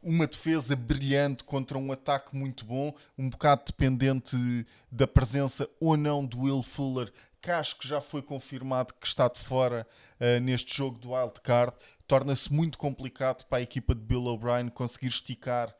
uma 0.00 0.26
defesa 0.26 0.76
brilhante 0.76 1.42
contra 1.42 1.76
um 1.76 1.90
ataque 1.90 2.34
muito 2.34 2.64
bom, 2.64 2.94
um 3.18 3.28
bocado 3.28 3.62
dependente 3.66 4.36
da 4.90 5.08
presença 5.08 5.68
ou 5.80 5.96
não 5.96 6.24
do 6.24 6.42
Will 6.42 6.62
Fuller, 6.62 7.12
que 7.40 7.88
já 7.88 8.00
foi 8.00 8.22
confirmado 8.22 8.94
que 8.94 9.06
está 9.06 9.28
de 9.28 9.40
fora 9.40 9.86
uh, 10.20 10.40
neste 10.40 10.76
jogo 10.76 10.98
do 10.98 11.12
Wild 11.12 11.40
Card, 11.42 11.74
torna-se 12.06 12.52
muito 12.52 12.78
complicado 12.78 13.44
para 13.46 13.58
a 13.58 13.62
equipa 13.62 13.94
de 13.94 14.00
Bill 14.00 14.26
O'Brien 14.26 14.68
conseguir 14.68 15.08
esticar 15.08 15.74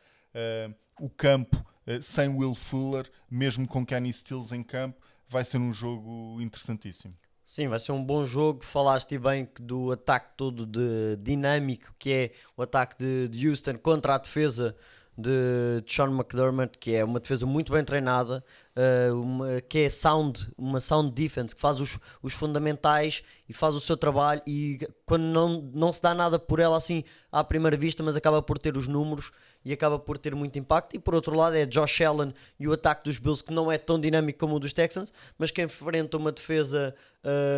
o 1.00 1.08
campo 1.08 1.64
sem 2.00 2.28
Will 2.28 2.54
Fuller, 2.54 3.10
mesmo 3.30 3.66
com 3.66 3.84
Kenny 3.84 4.12
Stills 4.12 4.54
em 4.54 4.62
campo. 4.62 5.00
Vai 5.28 5.44
ser 5.44 5.58
um 5.58 5.72
jogo 5.72 6.40
interessantíssimo. 6.40 7.14
Sim, 7.48 7.66
vai 7.66 7.78
ser 7.78 7.92
um 7.92 8.04
bom 8.04 8.24
jogo. 8.26 8.62
Falaste 8.62 9.18
bem 9.18 9.48
do 9.58 9.90
ataque 9.92 10.36
todo 10.36 10.66
de 10.66 11.16
dinâmico 11.16 11.94
que 11.98 12.12
é 12.12 12.32
o 12.54 12.62
ataque 12.62 12.96
de, 12.98 13.48
Houston 13.48 13.78
contra 13.78 14.16
a 14.16 14.18
defesa 14.18 14.76
de 15.16 15.82
Sean 15.86 16.10
McDermott, 16.10 16.78
que 16.78 16.94
é 16.94 17.02
uma 17.02 17.18
defesa 17.18 17.46
muito 17.46 17.72
bem 17.72 17.82
treinada, 17.82 18.44
uh, 18.76 19.20
uma, 19.20 19.60
que 19.62 19.78
é 19.78 19.90
sound, 19.90 20.46
uma 20.56 20.78
sound 20.78 21.10
defense, 21.10 21.54
que 21.54 21.60
faz 21.60 21.80
os, 21.80 21.98
os 22.22 22.34
fundamentais 22.34 23.24
e 23.48 23.52
faz 23.54 23.74
o 23.74 23.80
seu 23.80 23.96
trabalho 23.96 24.42
e 24.46 24.78
quando 25.06 25.22
não, 25.22 25.62
não 25.74 25.90
se 25.90 26.00
dá 26.00 26.14
nada 26.14 26.38
por 26.38 26.60
ela 26.60 26.76
assim 26.76 27.02
à 27.32 27.42
primeira 27.42 27.78
vista, 27.78 28.02
mas 28.02 28.14
acaba 28.14 28.42
por 28.42 28.58
ter 28.58 28.76
os 28.76 28.86
números 28.86 29.32
e 29.68 29.72
acaba 29.74 29.98
por 29.98 30.16
ter 30.16 30.34
muito 30.34 30.58
impacto. 30.58 30.96
E 30.96 30.98
por 30.98 31.14
outro 31.14 31.36
lado 31.36 31.54
é 31.54 31.66
Josh 31.66 32.00
Allen 32.00 32.32
e 32.58 32.66
o 32.66 32.72
ataque 32.72 33.04
dos 33.04 33.18
Bills, 33.18 33.44
que 33.44 33.52
não 33.52 33.70
é 33.70 33.76
tão 33.76 34.00
dinâmico 34.00 34.38
como 34.38 34.56
o 34.56 34.58
dos 34.58 34.72
Texans, 34.72 35.12
mas 35.36 35.50
que 35.50 35.62
enfrenta 35.62 36.16
uma 36.16 36.32
defesa... 36.32 36.94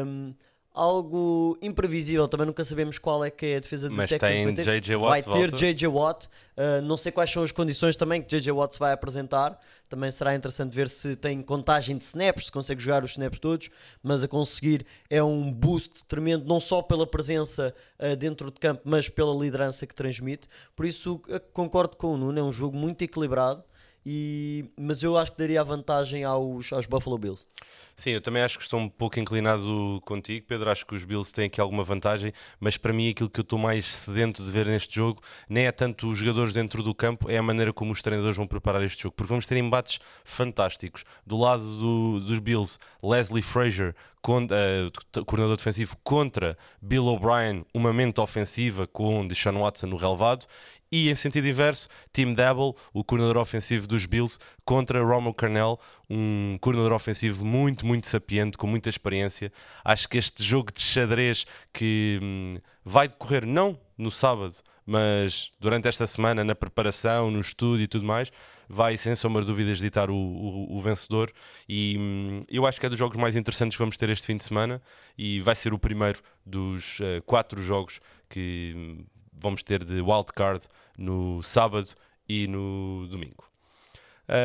Um, 0.04 0.34
algo 0.74 1.58
imprevisível. 1.60 2.28
Também 2.28 2.46
nunca 2.46 2.64
sabemos 2.64 2.98
qual 2.98 3.24
é 3.24 3.30
que 3.30 3.46
é 3.46 3.56
a 3.56 3.60
defesa 3.60 3.88
do 3.88 3.96
Mas 3.96 4.10
Texas. 4.10 4.44
Mas 4.44 4.64
tem 4.64 4.80
JJ 4.80 4.96
Watt. 4.96 5.26
Vai 5.26 5.48
ter 5.48 5.52
JJ 5.52 5.86
Watt. 5.88 6.26
Uh, 6.56 6.82
não 6.82 6.96
sei 6.96 7.10
quais 7.10 7.30
são 7.30 7.42
as 7.42 7.52
condições 7.52 7.96
também 7.96 8.22
que 8.22 8.28
JJ 8.28 8.52
Watt 8.52 8.74
se 8.74 8.78
vai 8.78 8.92
apresentar. 8.92 9.58
Também 9.88 10.10
será 10.12 10.34
interessante 10.34 10.74
ver 10.74 10.88
se 10.88 11.16
tem 11.16 11.42
contagem 11.42 11.96
de 11.96 12.04
snaps, 12.04 12.46
se 12.46 12.52
consegue 12.52 12.80
jogar 12.80 13.02
os 13.02 13.12
snaps 13.12 13.38
todos. 13.38 13.70
Mas 14.02 14.22
a 14.22 14.28
conseguir 14.28 14.86
é 15.08 15.22
um 15.22 15.52
boost 15.52 16.04
tremendo, 16.06 16.44
não 16.46 16.60
só 16.60 16.80
pela 16.82 17.06
presença 17.06 17.74
uh, 17.98 18.16
dentro 18.16 18.50
de 18.50 18.60
campo, 18.60 18.82
mas 18.84 19.08
pela 19.08 19.34
liderança 19.34 19.86
que 19.86 19.94
transmite. 19.94 20.48
Por 20.76 20.86
isso, 20.86 21.20
uh, 21.28 21.40
concordo 21.52 21.96
com 21.96 22.14
o 22.14 22.16
Nuno. 22.16 22.38
É 22.38 22.42
um 22.42 22.52
jogo 22.52 22.76
muito 22.76 23.02
equilibrado. 23.02 23.64
E, 24.04 24.64
mas 24.78 25.02
eu 25.02 25.16
acho 25.18 25.32
que 25.32 25.38
daria 25.38 25.60
a 25.60 25.64
vantagem 25.64 26.24
aos, 26.24 26.72
aos 26.72 26.86
Buffalo 26.86 27.18
Bills. 27.18 27.46
Sim, 27.94 28.10
eu 28.10 28.20
também 28.20 28.42
acho 28.42 28.56
que 28.56 28.64
estou 28.64 28.80
um 28.80 28.88
pouco 28.88 29.20
inclinado 29.20 30.00
contigo, 30.06 30.46
Pedro. 30.46 30.70
Acho 30.70 30.86
que 30.86 30.94
os 30.94 31.04
Bills 31.04 31.32
têm 31.32 31.46
aqui 31.46 31.60
alguma 31.60 31.84
vantagem, 31.84 32.32
mas 32.58 32.76
para 32.76 32.92
mim 32.92 33.10
aquilo 33.10 33.28
que 33.28 33.40
eu 33.40 33.42
estou 33.42 33.58
mais 33.58 33.84
sedento 33.84 34.42
de 34.42 34.50
ver 34.50 34.66
neste 34.66 34.94
jogo 34.94 35.20
nem 35.48 35.66
é 35.66 35.72
tanto 35.72 36.08
os 36.08 36.18
jogadores 36.18 36.54
dentro 36.54 36.82
do 36.82 36.94
campo, 36.94 37.30
é 37.30 37.36
a 37.36 37.42
maneira 37.42 37.72
como 37.72 37.92
os 37.92 38.00
treinadores 38.00 38.36
vão 38.36 38.46
preparar 38.46 38.82
este 38.82 39.02
jogo, 39.02 39.14
porque 39.14 39.28
vamos 39.28 39.46
ter 39.46 39.56
embates 39.58 39.98
fantásticos. 40.24 41.04
Do 41.26 41.36
lado 41.36 41.62
do, 41.62 42.20
dos 42.20 42.38
Bills, 42.38 42.78
Leslie 43.02 43.42
Frazier, 43.42 43.94
con, 44.22 44.44
uh, 44.44 45.24
coordenador 45.24 45.56
defensivo, 45.56 45.96
contra 46.02 46.56
Bill 46.80 47.06
O'Brien, 47.06 47.64
uma 47.74 47.92
mente 47.92 48.20
ofensiva 48.20 48.86
com 48.86 49.26
Deshaun 49.26 49.60
Watson 49.60 49.88
no 49.88 49.96
relevado, 49.96 50.46
e 50.90 51.08
em 51.08 51.14
sentido 51.14 51.46
inverso, 51.46 51.88
Tim 52.12 52.34
Dabble, 52.34 52.74
o 52.92 53.04
coordenador 53.04 53.40
ofensivo 53.40 53.86
dos 53.86 54.06
Bills, 54.06 54.38
contra 54.64 55.02
Romo 55.02 55.32
Carnell, 55.32 55.78
um 56.08 56.58
coordenador 56.60 56.92
ofensivo 56.94 57.44
muito, 57.44 57.86
muito 57.86 58.08
sapiente, 58.08 58.58
com 58.58 58.66
muita 58.66 58.88
experiência. 58.88 59.52
Acho 59.84 60.08
que 60.08 60.18
este 60.18 60.42
jogo 60.42 60.72
de 60.72 60.80
xadrez 60.80 61.46
que 61.72 62.18
hum, 62.22 62.56
vai 62.84 63.08
decorrer 63.08 63.46
não 63.46 63.78
no 63.96 64.10
sábado, 64.10 64.56
mas 64.84 65.52
durante 65.60 65.86
esta 65.86 66.06
semana, 66.06 66.42
na 66.42 66.54
preparação, 66.54 67.30
no 67.30 67.38
estudo 67.38 67.80
e 67.80 67.86
tudo 67.86 68.04
mais, 68.04 68.32
vai 68.68 68.96
sem 68.96 69.14
sombra 69.14 69.42
de 69.42 69.48
dúvidas 69.48 69.78
ditar 69.78 70.10
o, 70.10 70.16
o, 70.16 70.76
o, 70.76 70.80
vencedor. 70.80 71.32
E 71.68 71.96
hum, 71.98 72.44
eu 72.48 72.66
acho 72.66 72.80
que 72.80 72.86
é 72.86 72.88
dos 72.88 72.98
jogos 72.98 73.16
mais 73.16 73.36
interessantes 73.36 73.76
que 73.76 73.82
vamos 73.82 73.96
ter 73.96 74.08
este 74.08 74.26
fim 74.26 74.36
de 74.36 74.44
semana 74.44 74.82
e 75.16 75.40
vai 75.40 75.54
ser 75.54 75.72
o 75.72 75.78
primeiro 75.78 76.20
dos 76.44 76.98
uh, 77.00 77.22
quatro 77.24 77.62
jogos 77.62 78.00
que. 78.28 78.72
Hum, 78.76 79.04
vamos 79.40 79.62
ter 79.62 79.84
de 79.84 80.00
wildcard 80.00 80.66
no 80.96 81.42
sábado 81.42 81.88
e 82.28 82.46
no 82.46 83.06
domingo. 83.08 83.44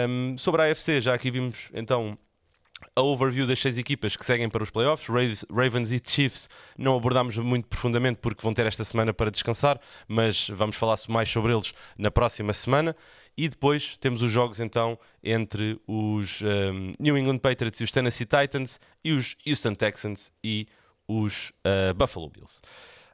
Um, 0.09 0.37
sobre 0.37 0.61
a 0.63 0.71
AFC, 0.71 0.99
já 1.01 1.13
aqui 1.13 1.29
vimos 1.29 1.69
então 1.73 2.17
a 2.95 3.01
overview 3.01 3.45
das 3.45 3.59
seis 3.59 3.77
equipas 3.77 4.15
que 4.15 4.25
seguem 4.25 4.49
para 4.49 4.63
os 4.63 4.69
playoffs. 4.69 5.07
Ravens 5.49 5.91
e 5.91 6.01
Chiefs 6.03 6.49
não 6.77 6.95
abordámos 6.95 7.37
muito 7.37 7.67
profundamente 7.67 8.19
porque 8.21 8.41
vão 8.41 8.53
ter 8.53 8.65
esta 8.65 8.83
semana 8.83 9.13
para 9.13 9.31
descansar, 9.31 9.79
mas 10.07 10.49
vamos 10.49 10.75
falar 10.75 10.97
mais 11.07 11.29
sobre 11.29 11.53
eles 11.53 11.73
na 11.97 12.09
próxima 12.11 12.53
semana. 12.53 12.95
E 13.37 13.49
depois 13.49 13.97
temos 13.97 14.21
os 14.21 14.31
jogos 14.31 14.59
então 14.59 14.97
entre 15.23 15.79
os 15.85 16.41
um, 16.41 16.93
New 16.99 17.17
England 17.17 17.39
Patriots 17.39 17.79
e 17.81 17.83
os 17.83 17.91
Tennessee 17.91 18.25
Titans 18.25 18.79
e 19.03 19.11
os 19.11 19.35
Houston 19.45 19.75
Texans 19.75 20.31
e 20.43 20.67
os 21.07 21.51
uh, 21.65 21.93
Buffalo 21.93 22.29
Bills. 22.29 22.61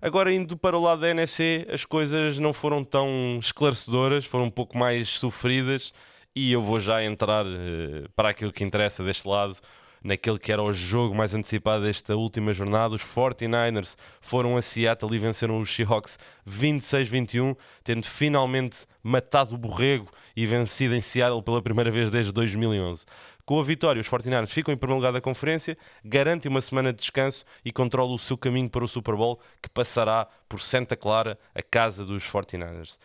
Agora, 0.01 0.33
indo 0.33 0.57
para 0.57 0.75
o 0.75 0.81
lado 0.81 1.01
da 1.01 1.09
NFC, 1.09 1.67
as 1.71 1.85
coisas 1.85 2.39
não 2.39 2.53
foram 2.53 2.83
tão 2.83 3.37
esclarecedoras, 3.39 4.25
foram 4.25 4.45
um 4.45 4.49
pouco 4.49 4.75
mais 4.75 5.09
sofridas. 5.09 5.93
E 6.35 6.51
eu 6.51 6.61
vou 6.63 6.79
já 6.79 7.03
entrar 7.03 7.45
uh, 7.45 8.09
para 8.15 8.29
aquilo 8.29 8.51
que 8.51 8.63
interessa 8.63 9.03
deste 9.03 9.27
lado, 9.27 9.57
naquele 10.03 10.39
que 10.39 10.51
era 10.51 10.63
o 10.63 10.73
jogo 10.73 11.13
mais 11.13 11.35
antecipado 11.35 11.83
desta 11.83 12.15
última 12.15 12.51
jornada. 12.51 12.95
Os 12.95 13.03
49ers 13.03 13.95
foram 14.19 14.57
a 14.57 14.61
Seattle 14.63 15.13
e 15.13 15.19
venceram 15.19 15.61
os 15.61 15.69
Seahawks 15.69 16.17
26-21, 16.49 17.55
tendo 17.83 18.03
finalmente 18.03 18.87
matado 19.03 19.53
o 19.53 19.57
borrego 19.57 20.09
e 20.35 20.47
vencido 20.47 20.95
em 20.95 21.01
Seattle 21.01 21.43
pela 21.43 21.61
primeira 21.61 21.91
vez 21.91 22.09
desde 22.09 22.31
2011. 22.31 23.05
Com 23.51 23.59
a 23.59 23.63
vitória, 23.63 23.99
os 23.99 24.07
49ers 24.07 24.47
ficam 24.47 24.73
em 24.73 24.77
primeiro 24.77 24.95
lugar 24.95 25.11
da 25.11 25.19
conferência, 25.19 25.77
garantem 26.05 26.49
uma 26.49 26.61
semana 26.61 26.93
de 26.93 26.99
descanso 26.99 27.43
e 27.65 27.69
controlam 27.73 28.15
o 28.15 28.17
seu 28.17 28.37
caminho 28.37 28.69
para 28.69 28.85
o 28.85 28.87
Super 28.87 29.13
Bowl, 29.13 29.41
que 29.61 29.67
passará 29.67 30.25
por 30.47 30.61
Santa 30.61 30.95
Clara, 30.95 31.37
a 31.53 31.61
casa 31.61 32.05
dos 32.05 32.23
49ers. 32.23 32.97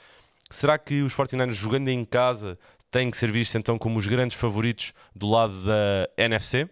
Será 0.49 0.79
que 0.79 1.03
os 1.03 1.13
49ers 1.13 1.51
jogando 1.51 1.89
em 1.89 2.05
casa 2.05 2.57
têm 2.93 3.11
que 3.11 3.17
ser 3.17 3.33
vistos 3.33 3.57
então 3.57 3.77
como 3.77 3.99
os 3.99 4.07
grandes 4.07 4.39
favoritos 4.39 4.93
do 5.17 5.29
lado 5.29 5.65
da 5.65 6.09
NFC? 6.17 6.71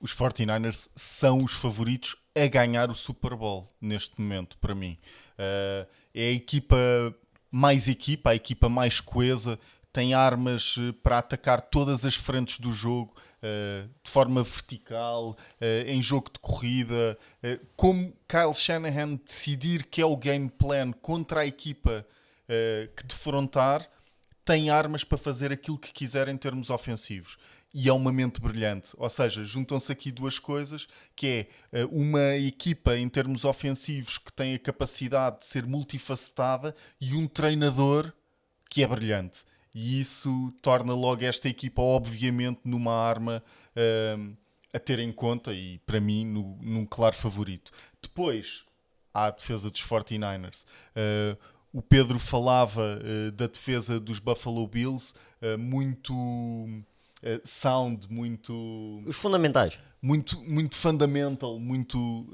Os 0.00 0.12
49ers 0.12 0.90
são 0.96 1.44
os 1.44 1.52
favoritos 1.52 2.16
a 2.34 2.48
ganhar 2.48 2.90
o 2.90 2.94
Super 2.96 3.36
Bowl 3.36 3.72
neste 3.80 4.20
momento, 4.20 4.58
para 4.58 4.74
mim. 4.74 4.98
Uh, 5.38 5.86
é 6.12 6.26
a 6.26 6.32
equipa 6.32 6.76
mais 7.52 7.86
equipa, 7.86 8.30
a 8.30 8.34
equipa 8.34 8.68
mais 8.68 9.00
coesa, 9.00 9.60
tem 9.92 10.14
armas 10.14 10.76
eh, 10.78 10.92
para 11.02 11.18
atacar 11.18 11.60
todas 11.60 12.04
as 12.04 12.14
frentes 12.14 12.58
do 12.58 12.72
jogo 12.72 13.14
uh, 13.42 13.88
de 14.02 14.10
forma 14.10 14.42
vertical, 14.42 15.30
uh, 15.30 15.36
em 15.86 16.00
jogo 16.02 16.30
de 16.32 16.38
corrida. 16.38 17.18
Como 17.76 18.12
Kyle 18.28 18.54
Shanahan 18.54 19.16
decidir 19.16 19.84
que 19.84 20.00
é 20.00 20.06
o 20.06 20.16
game 20.16 20.48
plan 20.48 20.92
contra 20.92 21.40
a 21.40 21.46
equipa 21.46 22.06
que 22.96 23.06
defrontar, 23.06 23.88
tem 24.44 24.70
armas 24.70 25.04
para 25.04 25.16
fazer 25.16 25.52
aquilo 25.52 25.78
que 25.78 25.92
quiser 25.92 26.26
em 26.26 26.36
termos 26.36 26.68
ofensivos. 26.68 27.38
E 27.72 27.88
é 27.88 27.92
uma 27.92 28.12
mente 28.12 28.40
brilhante. 28.40 28.90
Ou 28.96 29.08
seja, 29.08 29.44
juntam-se 29.44 29.92
aqui 29.92 30.10
duas 30.10 30.36
coisas, 30.36 30.88
que 31.14 31.46
é 31.72 31.84
uma 31.92 32.34
equipa 32.34 32.96
em 32.96 33.08
termos 33.08 33.44
ofensivos 33.44 34.18
que 34.18 34.32
tem 34.32 34.52
a 34.52 34.58
capacidade 34.58 35.38
de 35.38 35.46
ser 35.46 35.64
multifacetada 35.64 36.74
e 37.00 37.14
um 37.14 37.28
treinador 37.28 38.12
que 38.68 38.82
é 38.82 38.86
brilhante. 38.88 39.44
E 39.74 40.00
isso 40.00 40.52
torna 40.60 40.94
logo 40.94 41.24
esta 41.24 41.48
equipa, 41.48 41.80
obviamente, 41.80 42.60
numa 42.64 42.92
arma 42.92 43.42
uh, 43.76 44.36
a 44.72 44.78
ter 44.78 44.98
em 44.98 45.12
conta 45.12 45.52
e, 45.52 45.78
para 45.86 46.00
mim, 46.00 46.24
no, 46.24 46.58
num 46.60 46.86
claro 46.86 47.14
favorito. 47.14 47.70
Depois, 48.02 48.64
há 49.12 49.26
a 49.26 49.30
defesa 49.30 49.70
dos 49.70 49.82
49ers. 49.82 50.64
Uh, 50.64 51.38
o 51.72 51.82
Pedro 51.82 52.18
falava 52.18 52.98
uh, 52.98 53.30
da 53.32 53.46
defesa 53.46 54.00
dos 54.00 54.18
Buffalo 54.18 54.66
Bills, 54.66 55.14
uh, 55.42 55.58
muito 55.58 56.12
sound, 57.44 58.10
muito. 58.10 59.02
Os 59.06 59.16
fundamentais. 59.16 59.78
Muito, 60.00 60.42
muito 60.42 60.74
fundamental, 60.74 61.58
muito 61.58 62.26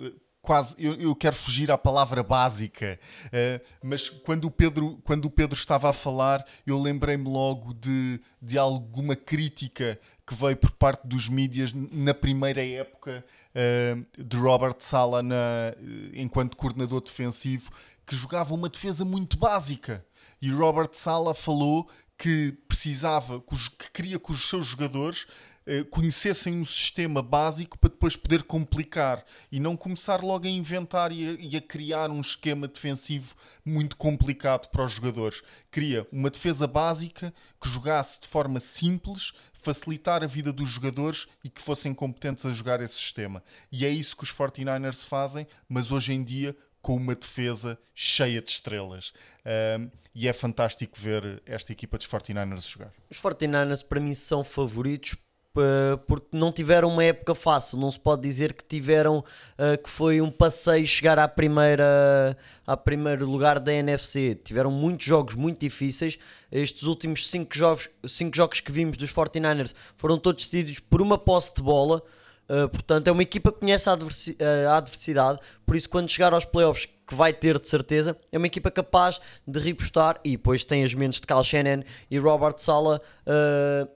quase, 0.47 0.77
eu, 0.79 0.95
eu, 0.95 1.15
quero 1.15 1.35
fugir 1.35 1.71
à 1.73 1.77
palavra 1.77 2.23
básica, 2.23 3.01
uh, 3.27 3.67
mas 3.83 4.09
quando 4.09 4.45
o, 4.45 4.51
Pedro, 4.51 4.99
quando 5.03 5.25
o 5.25 5.31
Pedro 5.31 5.57
estava 5.57 5.91
a 5.91 5.93
falar, 5.93 6.47
eu 6.65 6.81
lembrei-me 6.81 7.29
logo 7.29 7.75
de, 7.75 8.21
de 8.41 8.57
alguma 8.57 9.17
crítica 9.17 9.99
que 10.25 10.35
veio 10.35 10.57
por 10.57 10.71
parte 10.71 11.05
dos 11.05 11.29
mídias 11.29 11.73
na 11.75 12.15
primeira 12.15 12.65
época 12.65 13.25
uh, 13.51 14.25
de 14.25 14.37
Robert 14.37 14.77
Sala 14.79 15.21
na, 15.21 15.35
uh, 15.35 16.11
enquanto 16.15 16.57
coordenador 16.57 17.03
defensivo, 17.03 17.73
que 18.07 18.15
jogava 18.15 18.55
uma 18.55 18.69
defesa 18.69 19.05
muito 19.05 19.37
básica. 19.37 20.07
E 20.41 20.49
Robert 20.49 20.91
Sala 20.93 21.35
falou 21.35 21.89
que 22.17 22.53
precisava, 22.69 23.41
que 23.41 23.91
queria 23.93 24.19
que 24.19 24.31
os 24.31 24.49
seus 24.49 24.67
jogadores 24.67 25.27
eh, 25.27 25.56
conhecessem 25.91 26.55
um 26.55 26.65
sistema 26.65 27.23
básico 27.23 27.79
para 27.79 27.91
depois 27.91 28.17
poder 28.17 28.45
complicar 28.45 29.25
e 29.51 29.59
não 29.59 29.77
começar 29.77 30.23
logo 30.23 30.47
a 30.47 30.51
inventar 30.51 31.11
e 31.11 31.29
a, 31.29 31.33
e 31.41 31.57
a, 31.57 31.61
criar 31.61 32.11
um 32.11 32.21
esquema 32.21 32.69
defensivo 32.69 33.35
muito 33.65 33.97
complicado 33.97 34.69
para 34.69 34.85
os 34.85 34.93
jogadores. 34.93 35.43
Queria 35.71 36.07
uma 36.13 36.31
defesa 36.31 36.67
básica 36.67 37.35
que 37.61 37.69
jogasse 37.69 38.21
de 38.21 38.29
forma 38.29 38.61
simples, 38.61 39.33
facilitar 39.53 40.23
a 40.23 40.27
vida 40.27 40.53
dos 40.53 40.69
jogadores 40.69 41.27
e 41.43 41.49
que 41.49 41.61
fossem 41.61 41.93
competentes 41.93 42.47
a 42.47 42.53
jogar 42.53 42.81
esse 42.81 42.95
sistema. 42.95 43.43
E 43.73 43.85
é 43.85 43.91
isso 43.91 44.17
que 44.17 44.23
os 44.23 44.33
49ers 44.33 45.05
fazem, 45.05 45.47
mas 45.69 45.91
hoje 45.91 46.13
em 46.13 46.23
dia 46.23 46.57
com 46.81 46.95
uma 46.95 47.17
defesa 47.17 47.77
cheia 47.93 48.41
de 48.41 48.49
estrelas. 48.53 49.13
Um, 49.45 49.91
e 50.15 50.29
é 50.29 50.33
fantástico 50.33 50.97
ver 50.97 51.43
esta 51.45 51.73
equipa 51.73 51.99
dos 51.99 52.07
49ers 52.07 52.71
jogar. 52.71 52.93
Os 53.11 53.21
49ers 53.21 53.85
para 53.85 53.99
mim 53.99 54.15
são 54.15 54.45
favoritos 54.45 55.17
porque 56.07 56.29
não 56.33 56.53
tiveram 56.53 56.89
uma 56.89 57.05
época 57.05 57.35
fácil. 57.35 57.79
Não 57.79 57.91
se 57.91 57.99
pode 57.99 58.23
dizer 58.23 58.53
que 58.53 58.65
tiveram 58.65 59.19
uh, 59.19 59.83
que 59.83 59.89
foi 59.89 60.21
um 60.21 60.31
passeio 60.31 60.87
chegar 60.87 61.19
à 61.19 61.29
primeira, 61.29 62.37
à 62.67 62.77
primeiro 62.77 63.29
lugar 63.29 63.59
da 63.59 63.73
NFC. 63.73 64.35
Tiveram 64.43 64.71
muitos 64.71 65.07
jogos 65.07 65.35
muito 65.35 65.61
difíceis. 65.61 66.19
Estes 66.51 66.85
últimos 66.85 67.29
5 67.29 67.57
jogos, 67.57 67.89
cinco 68.07 68.37
jogos 68.37 68.61
que 68.61 68.71
vimos 68.71 68.97
dos 68.97 69.13
49ers 69.13 69.75
foram 69.97 70.19
todos 70.19 70.45
decididos 70.47 70.79
por 70.79 71.01
uma 71.01 71.19
posse 71.19 71.55
de 71.55 71.63
bola. 71.63 72.03
Uh, 72.49 72.69
portanto, 72.69 73.09
é 73.09 73.13
uma 73.13 73.23
equipa 73.23 73.51
que 73.51 73.59
conhece 73.59 73.89
a, 73.89 73.93
adversi 73.93 74.37
a 74.69 74.77
adversidade. 74.77 75.39
Por 75.67 75.75
isso, 75.75 75.89
quando 75.89 76.09
chegar 76.09 76.33
aos 76.33 76.45
playoffs, 76.45 76.89
que 77.07 77.15
vai 77.15 77.33
ter 77.33 77.59
de 77.59 77.69
certeza, 77.69 78.17
é 78.33 78.39
uma 78.39 78.47
equipa 78.47 78.71
capaz 78.71 79.21
de 79.47 79.59
repostar. 79.61 80.21
E 80.25 80.33
depois 80.33 80.65
tem 80.65 80.83
as 80.83 80.93
mentes 80.95 81.21
de 81.21 81.27
Cal 81.27 81.43
Shannon 81.45 81.83
e 82.11 82.19
Robert 82.19 82.59
Sala. 82.59 83.01
Uh, 83.27 83.96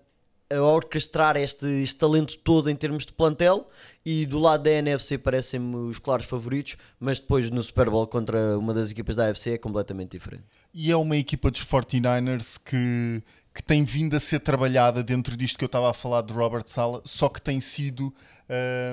a 0.52 0.60
orquestrar 0.60 1.36
este, 1.36 1.66
este, 1.82 1.96
talento 1.96 2.36
todo 2.38 2.68
em 2.68 2.74
termos 2.74 3.06
de 3.06 3.12
plantel 3.12 3.68
e 4.04 4.26
do 4.26 4.38
lado 4.38 4.64
da 4.64 4.70
NFC 4.70 5.16
parecem-me 5.16 5.76
os 5.76 5.98
claros 5.98 6.26
favoritos, 6.26 6.76
mas 6.98 7.20
depois 7.20 7.48
no 7.50 7.62
Super 7.62 7.88
Bowl 7.88 8.06
contra 8.06 8.58
uma 8.58 8.74
das 8.74 8.90
equipas 8.90 9.14
da 9.14 9.28
AFC 9.28 9.52
é 9.52 9.58
completamente 9.58 10.10
diferente. 10.10 10.44
E 10.74 10.90
é 10.90 10.96
uma 10.96 11.16
equipa 11.16 11.50
dos 11.50 11.64
49ers 11.64 12.58
que, 12.64 13.22
que 13.54 13.62
tem 13.62 13.84
vindo 13.84 14.16
a 14.16 14.20
ser 14.20 14.40
trabalhada 14.40 15.02
dentro 15.04 15.36
disto 15.36 15.56
que 15.56 15.64
eu 15.64 15.66
estava 15.66 15.90
a 15.90 15.94
falar 15.94 16.22
de 16.22 16.32
Robert 16.32 16.64
Sala, 16.66 17.00
só 17.04 17.28
que 17.28 17.40
tem 17.40 17.60
sido. 17.60 18.12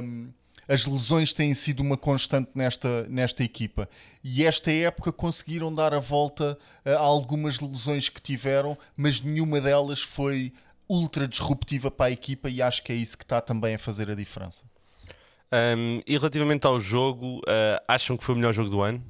Um, 0.03 0.29
as 0.67 0.85
lesões 0.85 1.31
têm 1.31 1.53
sido 1.53 1.79
uma 1.79 1.95
constante 1.95 2.49
nesta, 2.53 3.03
nesta 3.07 3.41
equipa. 3.41 3.87
E 4.21 4.45
esta 4.45 4.69
época 4.69 5.13
conseguiram 5.13 5.73
dar 5.73 5.93
a 5.93 5.99
volta 5.99 6.57
a 6.83 6.97
algumas 6.97 7.61
lesões 7.61 8.09
que 8.09 8.21
tiveram, 8.21 8.77
mas 8.97 9.21
nenhuma 9.21 9.61
delas 9.61 10.01
foi 10.01 10.51
ultra 10.89 11.27
disruptiva 11.27 11.91
para 11.91 12.07
a 12.07 12.11
equipa 12.11 12.49
e 12.49 12.61
acho 12.61 12.83
que 12.83 12.91
é 12.91 12.95
isso 12.95 13.17
que 13.17 13.23
está 13.23 13.41
também 13.41 13.75
a 13.75 13.79
fazer 13.79 14.09
a 14.09 14.15
diferença. 14.15 14.63
Um, 15.51 16.01
e 16.05 16.17
relativamente 16.17 16.67
ao 16.67 16.79
jogo, 16.79 17.39
uh, 17.39 17.83
acham 17.87 18.17
que 18.17 18.23
foi 18.23 18.35
o 18.35 18.37
melhor 18.37 18.53
jogo 18.53 18.69
do 18.69 18.81
ano? 18.81 19.03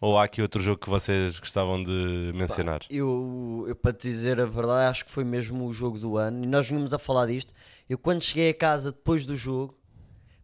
Ou 0.00 0.18
há 0.18 0.24
aqui 0.24 0.42
outro 0.42 0.60
jogo 0.60 0.78
que 0.78 0.90
vocês 0.90 1.38
gostavam 1.38 1.82
de 1.82 2.32
mencionar? 2.34 2.80
Pá, 2.80 2.86
eu, 2.90 3.64
eu, 3.68 3.76
para 3.76 3.92
te 3.92 4.08
dizer 4.08 4.40
a 4.40 4.46
verdade, 4.46 4.90
acho 4.90 5.04
que 5.04 5.12
foi 5.12 5.22
mesmo 5.22 5.64
o 5.64 5.72
jogo 5.72 5.96
do 5.96 6.16
ano. 6.16 6.42
E 6.42 6.46
nós 6.46 6.66
vínhamos 6.68 6.92
a 6.92 6.98
falar 6.98 7.26
disto. 7.26 7.54
Eu, 7.88 7.96
quando 7.96 8.20
cheguei 8.20 8.50
a 8.50 8.54
casa 8.54 8.90
depois 8.90 9.24
do 9.24 9.36
jogo, 9.36 9.78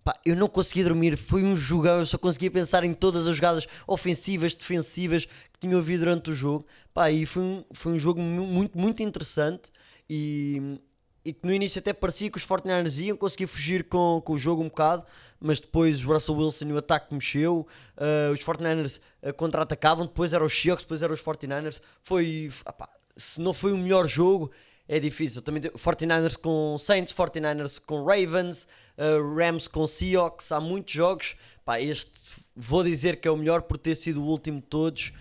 pá, 0.04 0.14
eu 0.24 0.36
não 0.36 0.48
conseguia 0.48 0.84
dormir. 0.84 1.16
Foi 1.16 1.42
um 1.42 1.56
jogão. 1.56 1.98
Eu 1.98 2.06
só 2.06 2.16
conseguia 2.16 2.52
pensar 2.52 2.84
em 2.84 2.94
todas 2.94 3.26
as 3.26 3.34
jogadas 3.34 3.66
ofensivas, 3.84 4.54
defensivas 4.54 5.24
que 5.24 5.58
tinha 5.60 5.76
ouvido 5.76 6.00
durante 6.00 6.30
o 6.30 6.34
jogo. 6.34 6.64
Pá, 6.94 7.10
e 7.10 7.26
foi 7.26 7.42
um, 7.42 7.64
foi 7.72 7.92
um 7.92 7.98
jogo 7.98 8.20
muito, 8.20 8.78
muito 8.78 9.02
interessante 9.02 9.72
e, 10.08 10.80
e 11.24 11.32
que 11.32 11.46
no 11.46 11.52
início 11.52 11.78
até 11.78 11.92
parecia 11.92 12.30
que 12.30 12.38
os 12.38 12.46
49ers 12.46 12.98
iam 12.98 13.16
conseguir 13.16 13.46
fugir 13.46 13.84
com, 13.84 14.22
com 14.24 14.32
o 14.32 14.38
jogo 14.38 14.62
um 14.62 14.68
bocado, 14.68 15.06
mas 15.38 15.60
depois 15.60 16.02
o 16.04 16.12
Russell 16.12 16.36
Wilson 16.36 16.64
e 16.66 16.72
o 16.72 16.78
ataque 16.78 17.12
mexeu, 17.12 17.66
uh, 17.96 18.32
os 18.32 18.40
49ers 18.40 18.98
uh, 19.22 19.34
contra-atacavam, 19.34 20.06
depois 20.06 20.32
eram 20.32 20.46
os 20.46 20.58
Seahawks, 20.58 20.84
depois 20.84 21.02
eram 21.02 21.12
os 21.12 21.22
49ers. 21.22 21.82
Foi, 22.02 22.50
se 23.16 23.40
não 23.40 23.52
foi 23.52 23.72
o 23.72 23.76
melhor 23.76 24.08
jogo, 24.08 24.50
é 24.88 24.98
difícil. 24.98 25.42
Também 25.42 25.62
49ers 25.62 26.36
com 26.36 26.78
Saints, 26.78 27.12
49ers 27.12 27.78
com 27.84 28.04
Ravens, 28.04 28.66
uh, 28.96 29.34
Rams 29.34 29.68
com 29.68 29.86
Seahawks, 29.86 30.50
há 30.50 30.60
muitos 30.60 30.94
jogos. 30.94 31.36
Pá, 31.62 31.78
este 31.78 32.10
vou 32.56 32.82
dizer 32.82 33.20
que 33.20 33.28
é 33.28 33.30
o 33.30 33.36
melhor 33.36 33.62
por 33.62 33.76
ter 33.76 33.94
sido 33.96 34.22
o 34.22 34.26
último 34.26 34.60
de 34.60 34.66
todos. 34.66 35.12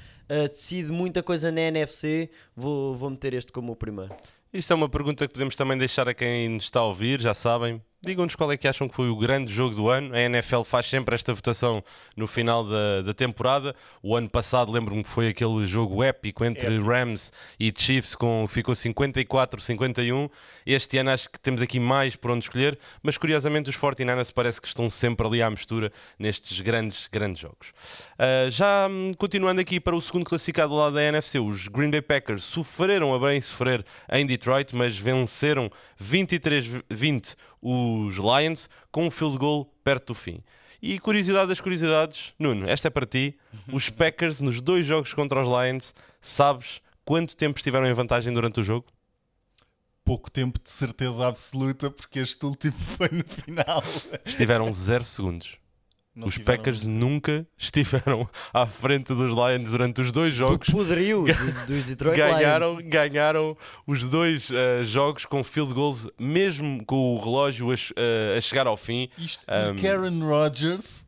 Decide 0.52 0.91
muita 0.91 1.23
coisa 1.23 1.50
na 1.54 1.62
NFC. 1.62 2.30
Vou, 2.54 2.93
vou 2.93 3.10
meter 3.10 3.34
este 3.34 3.50
como 3.50 3.71
o 3.71 3.76
primeiro. 3.78 4.13
Isto 4.53 4.73
é 4.73 4.75
uma 4.75 4.89
pergunta 4.89 5.27
que 5.27 5.33
podemos 5.33 5.55
também 5.55 5.77
deixar 5.77 6.07
a 6.07 6.13
quem 6.13 6.49
nos 6.49 6.65
está 6.65 6.79
a 6.79 6.86
ouvir, 6.86 7.19
já 7.21 7.33
sabem. 7.33 7.81
Digam-nos 8.08 8.36
qual 8.36 8.50
é 8.54 8.56
que 8.56 8.70
acham 8.70 8.88
que 8.88 8.96
foi 8.96 9.10
o 9.10 9.17
grande 9.17 9.52
jogo 9.52 9.76
do 9.76 9.89
ano. 9.89 10.15
A 10.15 10.22
NFL 10.22 10.62
faz 10.62 10.86
sempre 10.86 11.13
esta 11.13 11.34
votação 11.34 11.84
no 12.15 12.26
final 12.26 12.63
da, 12.63 13.02
da 13.02 13.13
temporada. 13.13 13.76
O 14.02 14.15
ano 14.15 14.30
passado, 14.30 14.72
lembro-me 14.72 15.04
que 15.04 15.10
foi 15.10 15.28
aquele 15.28 15.67
jogo 15.67 16.02
épico 16.02 16.46
entre 16.46 16.67
épico. 16.67 16.89
Rams 16.89 17.34
e 17.60 17.70
Chiefs, 17.76 18.15
com, 18.15 18.48
ficou 18.48 18.74
54-51. 18.74 20.32
Este 20.65 20.98
ano 21.00 21.10
acho 21.10 21.30
que 21.30 21.38
temos 21.38 21.62
aqui 21.62 21.82
mais 21.82 22.15
por 22.15 22.32
onde 22.32 22.46
escolher, 22.46 22.80
mas 23.04 23.17
curiosamente 23.17 23.70
os 23.70 23.76
49ers 23.76 24.32
parece 24.34 24.62
que 24.62 24.70
estão 24.70 24.89
sempre 24.89 25.28
ali 25.28 25.41
à 25.41 25.50
mistura 25.50 25.91
nestes 26.17 26.62
grandes, 26.62 27.10
grandes 27.12 27.41
jogos. 27.41 27.74
Uh, 28.13 28.50
já 28.50 28.88
hum, 28.89 29.12
continuando 29.17 29.60
aqui 29.60 29.82
para 29.82 29.98
o 29.98 30.02
segundo 30.02 30.24
classificado 30.24 30.70
do 30.70 30.80
lado 30.80 30.93
da 30.93 31.04
NFC, 31.04 31.39
os 31.39 31.67
Green 31.67 31.91
Bay 31.91 32.02
Packers 32.02 32.46
sofreram 32.46 33.13
a 33.13 33.20
bem 33.20 33.41
sofrer 33.41 33.86
em 34.10 34.26
Detroit, 34.26 34.74
mas 34.74 34.98
venceram 34.98 35.70
23-20 36.02 37.36
os 37.67 38.15
Lions 38.15 38.69
com 38.91 39.08
um 39.08 39.12
field 39.12 39.38
goal 39.38 39.65
perto 39.84 40.08
do 40.08 40.15
fim. 40.15 40.41
E 40.82 40.99
curiosidade 40.99 41.49
das 41.49 41.60
curiosidades, 41.60 42.34
Nuno, 42.38 42.67
esta 42.69 42.88
é 42.88 42.91
para 42.91 43.06
ti. 43.06 43.38
Os 43.71 43.89
Packers 43.91 44.39
nos 44.39 44.62
dois 44.62 44.86
jogos 44.86 45.13
contra 45.13 45.41
os 45.41 45.47
Lions, 45.47 45.93
sabes 46.21 46.82
quanto 47.03 47.36
tempo 47.36 47.58
estiveram 47.58 47.88
em 47.88 47.93
vantagem 47.93 48.32
durante 48.32 48.60
o 48.60 48.63
jogo? 48.63 48.86
Pouco 50.06 50.32
tempo 50.32 50.60
de 50.63 50.69
certeza 50.69 51.27
absoluta, 51.27 51.91
porque 51.91 52.19
este 52.19 52.45
último 52.45 52.77
foi 52.95 53.10
no 53.12 53.25
final. 53.25 53.84
Estiveram 54.25 54.71
0 54.71 55.03
segundos. 55.03 55.58
Não 56.17 56.27
os 56.27 56.36
Packers 56.39 56.88
nunca 56.88 57.45
estiveram 57.56 58.27
à 58.51 58.65
frente 58.65 59.13
dos 59.13 59.32
Lions 59.32 59.69
durante 59.69 60.01
os 60.01 60.12
dois 60.12 60.34
jogos. 60.34 60.67
poderio 60.67 61.25
dos 61.67 61.84
Detroit 61.84 62.17
ganharam, 62.17 62.77
Lions. 62.77 62.89
Ganharam 62.89 63.58
os 63.86 64.03
dois 64.03 64.49
uh, 64.49 64.84
jogos 64.84 65.25
com 65.25 65.43
field 65.43 65.75
goals, 65.75 66.10
mesmo 66.19 66.84
com 66.86 67.15
o 67.15 67.19
relógio 67.19 67.69
a, 67.69 67.75
uh, 67.75 68.38
a 68.38 68.41
chegar 68.41 68.65
ao 68.65 68.75
fim. 68.75 69.08
Isto 69.15 69.45
um, 69.45 69.75
Karen 69.80 70.19
Rodgers 70.21 71.06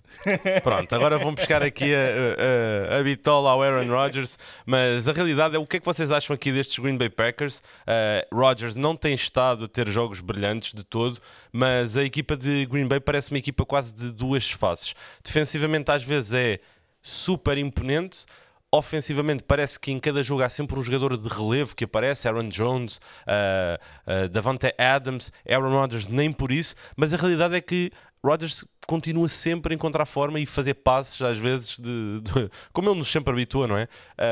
Pronto, 0.63 0.93
agora 0.93 1.17
vão 1.17 1.33
buscar 1.33 1.63
aqui 1.63 1.93
a, 1.93 2.95
a, 2.95 2.99
a 2.99 3.03
bitola 3.03 3.51
ao 3.51 3.61
Aaron 3.61 3.87
Rodgers, 3.87 4.37
mas 4.65 5.07
a 5.07 5.11
realidade 5.11 5.55
é 5.55 5.59
o 5.59 5.65
que 5.65 5.77
é 5.77 5.79
que 5.79 5.85
vocês 5.85 6.11
acham 6.11 6.33
aqui 6.33 6.51
destes 6.51 6.77
Green 6.79 6.97
Bay 6.97 7.09
Packers? 7.09 7.59
Uh, 7.87 8.35
Rodgers 8.35 8.75
não 8.75 8.95
tem 8.95 9.13
estado 9.13 9.65
a 9.65 9.67
ter 9.67 9.87
jogos 9.87 10.19
brilhantes 10.19 10.73
de 10.73 10.83
todo, 10.83 11.19
mas 11.51 11.95
a 11.95 12.03
equipa 12.03 12.35
de 12.35 12.65
Green 12.65 12.87
Bay 12.87 12.99
parece 12.99 13.31
uma 13.31 13.37
equipa 13.37 13.65
quase 13.65 13.93
de 13.93 14.11
duas 14.11 14.49
faces. 14.49 14.93
Defensivamente, 15.23 15.91
às 15.91 16.03
vezes, 16.03 16.33
é 16.33 16.59
super 17.01 17.57
imponente 17.57 18.25
ofensivamente 18.71 19.43
parece 19.43 19.79
que 19.79 19.91
em 19.91 19.99
cada 19.99 20.21
jogo 20.21 20.43
há 20.43 20.49
sempre 20.49 20.77
um 20.77 20.83
jogador 20.83 21.17
de 21.17 21.27
relevo 21.27 21.75
que 21.75 21.83
aparece, 21.83 22.27
Aaron 22.27 22.49
Jones, 22.49 22.97
uh, 22.97 24.25
uh, 24.25 24.29
Davante 24.29 24.73
Adams, 24.77 25.31
Aaron 25.47 25.71
Rodgers, 25.71 26.07
nem 26.07 26.31
por 26.31 26.51
isso, 26.51 26.75
mas 26.95 27.13
a 27.13 27.17
realidade 27.17 27.55
é 27.55 27.61
que 27.61 27.91
Rodgers 28.23 28.65
continua 28.89 29.29
sempre 29.29 29.73
a 29.73 29.75
encontrar 29.75 30.05
forma 30.07 30.39
e 30.39 30.47
fazer 30.47 30.73
passes, 30.73 31.21
às 31.21 31.37
vezes, 31.37 31.77
de, 31.77 32.21
de 32.21 32.49
como 32.73 32.89
ele 32.89 32.97
nos 32.97 33.07
sempre 33.07 33.31
habitua, 33.31 33.67
não 33.67 33.77
é? 33.77 33.87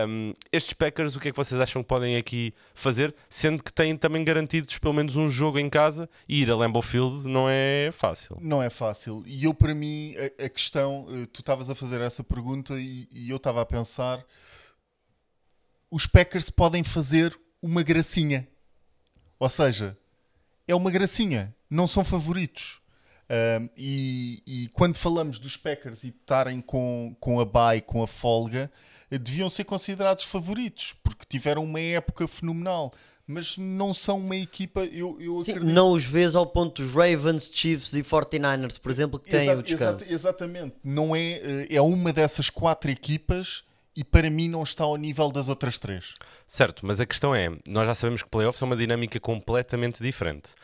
Um, 0.07 0.33
estes 0.51 0.73
Packers, 0.73 1.15
o 1.15 1.19
que 1.19 1.27
é 1.27 1.31
que 1.31 1.37
vocês 1.37 1.61
acham 1.61 1.83
que 1.83 1.87
podem 1.87 2.17
aqui 2.17 2.53
fazer? 2.73 3.15
Sendo 3.29 3.63
que 3.63 3.71
têm 3.71 3.95
também 3.95 4.23
garantidos 4.23 4.79
pelo 4.79 4.95
menos 4.95 5.15
um 5.15 5.29
jogo 5.29 5.59
em 5.59 5.69
casa 5.69 6.09
e 6.27 6.41
ir 6.41 6.49
a 6.49 6.55
Lambeau 6.55 6.81
Field 6.81 7.27
não 7.27 7.45
é 7.47 7.89
fácil. 7.91 8.37
Não 8.41 8.61
é 8.61 8.69
fácil. 8.69 9.23
E 9.27 9.43
eu, 9.43 9.53
para 9.53 9.75
mim, 9.75 10.15
a, 10.17 10.45
a 10.45 10.49
questão, 10.49 11.05
eh, 11.11 11.27
tu 11.31 11.41
estavas 11.41 11.69
a 11.69 11.75
fazer 11.75 12.01
essa 12.01 12.23
pergunta 12.23 12.73
e, 12.79 13.07
e 13.11 13.29
eu 13.29 13.37
estava 13.37 13.61
a 13.61 13.65
pensar: 13.65 14.25
os 15.91 16.07
Packers 16.07 16.49
podem 16.49 16.83
fazer 16.83 17.37
uma 17.61 17.83
gracinha. 17.83 18.47
Ou 19.39 19.49
seja, 19.49 19.95
é 20.67 20.73
uma 20.73 20.89
gracinha, 20.89 21.55
não 21.69 21.87
são 21.87 22.03
favoritos 22.03 22.81
um, 23.29 23.69
e, 23.75 24.41
e, 24.47 24.67
quando 24.69 24.95
falamos 24.95 25.37
dos 25.37 25.57
Packers 25.57 26.03
e 26.03 26.07
estarem 26.07 26.61
com, 26.61 27.15
com 27.19 27.39
a 27.39 27.45
bye, 27.45 27.81
com 27.81 28.01
a 28.01 28.07
folga, 28.07 28.71
deviam 29.11 29.49
ser 29.49 29.65
considerados 29.65 30.23
favoritos, 30.23 30.95
porque 31.03 31.25
tiveram 31.27 31.63
uma 31.63 31.79
época 31.79 32.27
fenomenal. 32.27 32.93
Mas 33.29 33.57
não 33.57 33.93
são 33.93 34.19
uma 34.19 34.37
equipa. 34.37 34.85
Eu, 34.85 35.17
eu 35.19 35.43
Sim, 35.43 35.55
não 35.55 35.91
os 35.91 36.05
vês 36.05 36.33
ao 36.33 36.47
ponto 36.47 36.81
dos 36.81 36.93
Ravens, 36.93 37.51
Chiefs 37.53 37.93
e 37.93 38.01
49ers, 38.01 38.79
por 38.79 38.89
exemplo, 38.89 39.19
que 39.19 39.29
têm 39.29 39.53
o 39.53 39.61
descanso. 39.61 40.13
exatamente. 40.13 40.75
Não 40.81 41.13
é, 41.13 41.31
eh, 41.33 41.67
é 41.71 41.81
uma 41.81 42.13
dessas 42.13 42.49
quatro 42.49 42.89
equipas 42.89 43.65
e 43.93 44.01
para 44.01 44.29
mim 44.29 44.47
não 44.47 44.63
está 44.63 44.85
ao 44.85 44.95
nível 44.95 45.29
das 45.29 45.49
outras 45.49 45.77
três. 45.77 46.13
Certo, 46.47 46.85
mas 46.85 47.01
a 47.01 47.05
questão 47.05 47.35
é: 47.35 47.51
nós 47.67 47.85
já 47.85 47.93
sabemos 47.93 48.23
que 48.23 48.29
playoffs 48.29 48.61
é 48.61 48.65
uma 48.65 48.77
dinâmica 48.77 49.19
completamente 49.19 50.01
diferente 50.01 50.55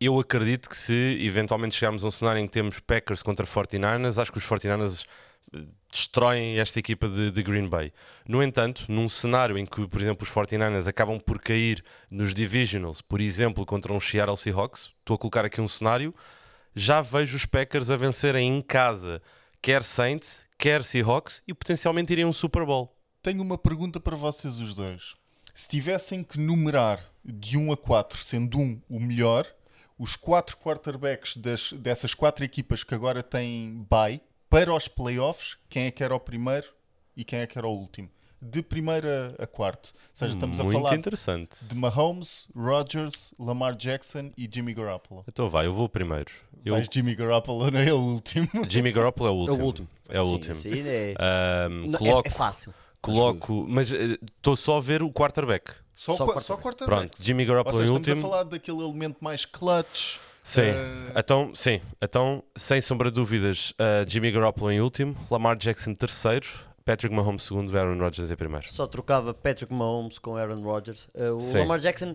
eu 0.00 0.18
acredito 0.18 0.68
que 0.68 0.76
se 0.76 1.18
eventualmente 1.20 1.74
chegarmos 1.74 2.04
a 2.04 2.08
um 2.08 2.10
cenário 2.10 2.40
em 2.40 2.46
que 2.46 2.52
temos 2.52 2.78
Packers 2.80 3.22
contra 3.22 3.46
49ers, 3.46 4.20
acho 4.20 4.30
que 4.30 4.38
os 4.38 4.44
49ers 4.44 5.04
eh, 5.52 5.64
destroem 5.90 6.58
esta 6.60 6.78
equipa 6.78 7.08
de, 7.08 7.30
de, 7.30 7.42
Green 7.42 7.68
Bay. 7.68 7.92
No 8.26 8.42
entanto, 8.42 8.84
num 8.88 9.08
cenário 9.08 9.58
em 9.58 9.66
que, 9.66 9.88
por 9.88 10.00
exemplo, 10.00 10.24
os 10.24 10.32
49ers 10.32 10.86
acabam 10.86 11.18
por 11.18 11.40
cair 11.40 11.82
nos 12.10 12.32
divisionals, 12.32 13.00
por 13.00 13.20
exemplo, 13.20 13.66
contra 13.66 13.92
um 13.92 13.98
Seattle 13.98 14.36
Seahawks, 14.36 14.92
estou 15.00 15.16
a 15.16 15.18
colocar 15.18 15.44
aqui 15.44 15.60
um 15.60 15.68
cenário, 15.68 16.14
já 16.74 17.00
vejo 17.00 17.36
os 17.36 17.44
Packers 17.44 17.90
a 17.90 17.96
vencerem 17.96 18.56
em 18.56 18.62
casa, 18.62 19.20
quer 19.60 19.82
Saints, 19.82 20.46
quer 20.56 20.84
Seahawks, 20.84 21.42
e 21.46 21.52
potencialmente 21.52 22.12
irem 22.12 22.24
a 22.24 22.28
um 22.28 22.32
Super 22.32 22.64
Bowl. 22.64 22.94
Tenho 23.20 23.42
uma 23.42 23.58
pergunta 23.58 23.98
para 23.98 24.14
vocês 24.14 24.58
os 24.58 24.74
dois. 24.74 25.14
Se 25.52 25.66
tivessem 25.66 26.22
que 26.22 26.38
numerar 26.38 27.04
de 27.24 27.58
1 27.58 27.72
a 27.72 27.76
4, 27.76 28.22
sendo 28.22 28.58
1 28.58 28.80
o 28.88 29.00
melhor, 29.00 29.44
os 29.98 30.16
quatro 30.16 30.56
quarterbacks 30.56 31.36
das, 31.36 31.72
dessas 31.72 32.14
quatro 32.14 32.44
equipas 32.44 32.84
que 32.84 32.94
agora 32.94 33.22
têm 33.22 33.84
bye 33.90 34.20
para 34.48 34.72
os 34.72 34.88
playoffs, 34.88 35.58
quem 35.68 35.86
é 35.86 35.90
que 35.90 36.02
era 36.02 36.14
o 36.14 36.20
primeiro 36.20 36.66
e 37.16 37.24
quem 37.24 37.40
é 37.40 37.46
que 37.46 37.58
era 37.58 37.66
o 37.66 37.72
último. 37.72 38.08
De 38.40 38.62
primeiro 38.62 39.08
a, 39.08 39.42
a 39.42 39.46
quarto. 39.48 39.92
Ou 39.92 40.10
seja, 40.14 40.34
estamos 40.34 40.58
Muito 40.58 40.76
a 40.76 40.80
falar 40.80 40.96
interessante. 40.96 41.64
de 41.64 41.74
Mahomes, 41.74 42.46
Rodgers, 42.54 43.34
Lamar 43.36 43.74
Jackson 43.74 44.30
e 44.38 44.48
Jimmy 44.50 44.72
Garoppolo. 44.72 45.24
Então 45.26 45.50
vai, 45.50 45.66
eu 45.66 45.74
vou 45.74 45.88
primeiro. 45.88 46.30
Eu... 46.64 46.74
Vais 46.74 46.86
Jimmy 46.90 47.16
Garoppolo, 47.16 47.68
não 47.70 47.80
é 47.80 47.92
o 47.92 47.98
último? 47.98 48.48
Jimmy 48.68 48.92
Garoppolo 48.92 49.28
é 49.28 49.32
o 49.32 49.34
último. 49.34 49.58
É 49.58 49.62
o 49.62 49.66
último. 49.66 49.88
É 50.10 50.20
o 50.20 50.24
último. 50.24 50.56
Sim, 50.56 50.72
sim, 50.72 50.82
é... 50.86 51.14
Um, 51.68 51.92
coloco, 51.92 52.28
é, 52.28 52.30
é 52.30 52.34
fácil. 52.34 52.72
Coloco, 53.00 53.66
mas 53.68 53.90
estou 53.90 54.54
uh, 54.54 54.56
só 54.56 54.78
a 54.78 54.80
ver 54.80 55.02
o 55.02 55.10
quarterback. 55.10 55.72
Só, 55.98 56.16
só, 56.16 56.24
quarterback. 56.24 56.46
só 56.46 56.56
quarterback. 56.56 56.86
Pronto, 56.86 57.18
Jimmy 57.20 57.44
Garoppolo 57.44 57.82
em 57.82 57.88
último. 57.88 57.98
Estamos 57.98 58.24
a 58.24 58.28
falar 58.28 58.42
daquele 58.44 58.78
elemento 58.78 59.16
mais 59.20 59.44
clutch 59.44 60.18
Sim, 60.44 60.70
uh... 60.70 61.18
então, 61.18 61.52
sim, 61.56 61.80
então, 62.00 62.44
sem 62.54 62.80
sombra 62.80 63.10
de 63.10 63.16
dúvidas, 63.16 63.72
uh, 63.72 64.08
Jimmy 64.08 64.30
Garoppolo 64.30 64.70
em 64.70 64.80
último, 64.80 65.16
Lamar 65.28 65.56
Jackson 65.56 65.94
terceiro, 65.94 66.46
Patrick 66.84 67.12
Mahomes 67.12 67.42
segundo, 67.42 67.76
Aaron 67.76 67.98
Rodgers 67.98 68.30
em 68.30 68.36
primeiro. 68.36 68.72
Só 68.72 68.86
trocava 68.86 69.34
Patrick 69.34 69.74
Mahomes 69.74 70.20
com 70.20 70.36
Aaron 70.36 70.62
Rodgers. 70.62 71.08
Uh, 71.14 71.34
o 71.34 71.40
sim. 71.40 71.58
Lamar 71.58 71.80
Jackson 71.80 72.14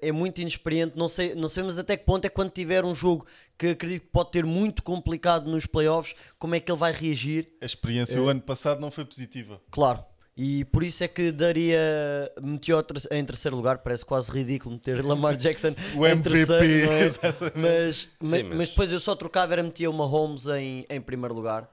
é 0.00 0.12
muito 0.12 0.40
inexperiente, 0.40 0.96
não, 0.96 1.08
sei, 1.08 1.34
não 1.34 1.48
sabemos 1.48 1.76
até 1.76 1.96
que 1.96 2.04
ponto 2.04 2.24
é 2.24 2.28
quando 2.28 2.50
tiver 2.50 2.84
um 2.84 2.94
jogo 2.94 3.26
que 3.58 3.68
acredito 3.68 4.02
que 4.02 4.08
pode 4.08 4.30
ter 4.30 4.44
muito 4.44 4.80
complicado 4.80 5.50
nos 5.50 5.66
playoffs, 5.66 6.14
como 6.38 6.54
é 6.54 6.60
que 6.60 6.70
ele 6.70 6.78
vai 6.78 6.92
reagir. 6.92 7.48
A 7.60 7.64
experiência 7.64 8.20
o 8.20 8.28
ano 8.28 8.40
passado 8.40 8.80
não 8.80 8.92
foi 8.92 9.04
positiva. 9.04 9.60
Claro, 9.70 10.04
e 10.42 10.64
por 10.64 10.82
isso 10.82 11.04
é 11.04 11.08
que 11.08 11.30
daria. 11.30 11.78
Meteu 12.40 12.82
em 13.10 13.24
terceiro 13.26 13.54
lugar, 13.54 13.76
parece 13.76 14.06
quase 14.06 14.30
ridículo 14.30 14.76
meter 14.76 15.04
Lamar 15.04 15.36
Jackson 15.36 15.74
o 15.94 16.06
em 16.06 16.12
MVP, 16.12 16.46
terceiro, 16.46 16.92
é? 16.92 17.10
mas, 17.54 17.96
Sim, 17.96 18.08
mas, 18.22 18.42
mas... 18.44 18.68
depois 18.70 18.90
eu 18.90 18.98
só 18.98 19.14
trocava 19.14 19.52
era 19.52 19.62
meter 19.62 19.86
o 19.86 19.92
Mahomes 19.92 20.46
em, 20.46 20.86
em 20.88 20.98
primeiro 20.98 21.34
lugar 21.34 21.68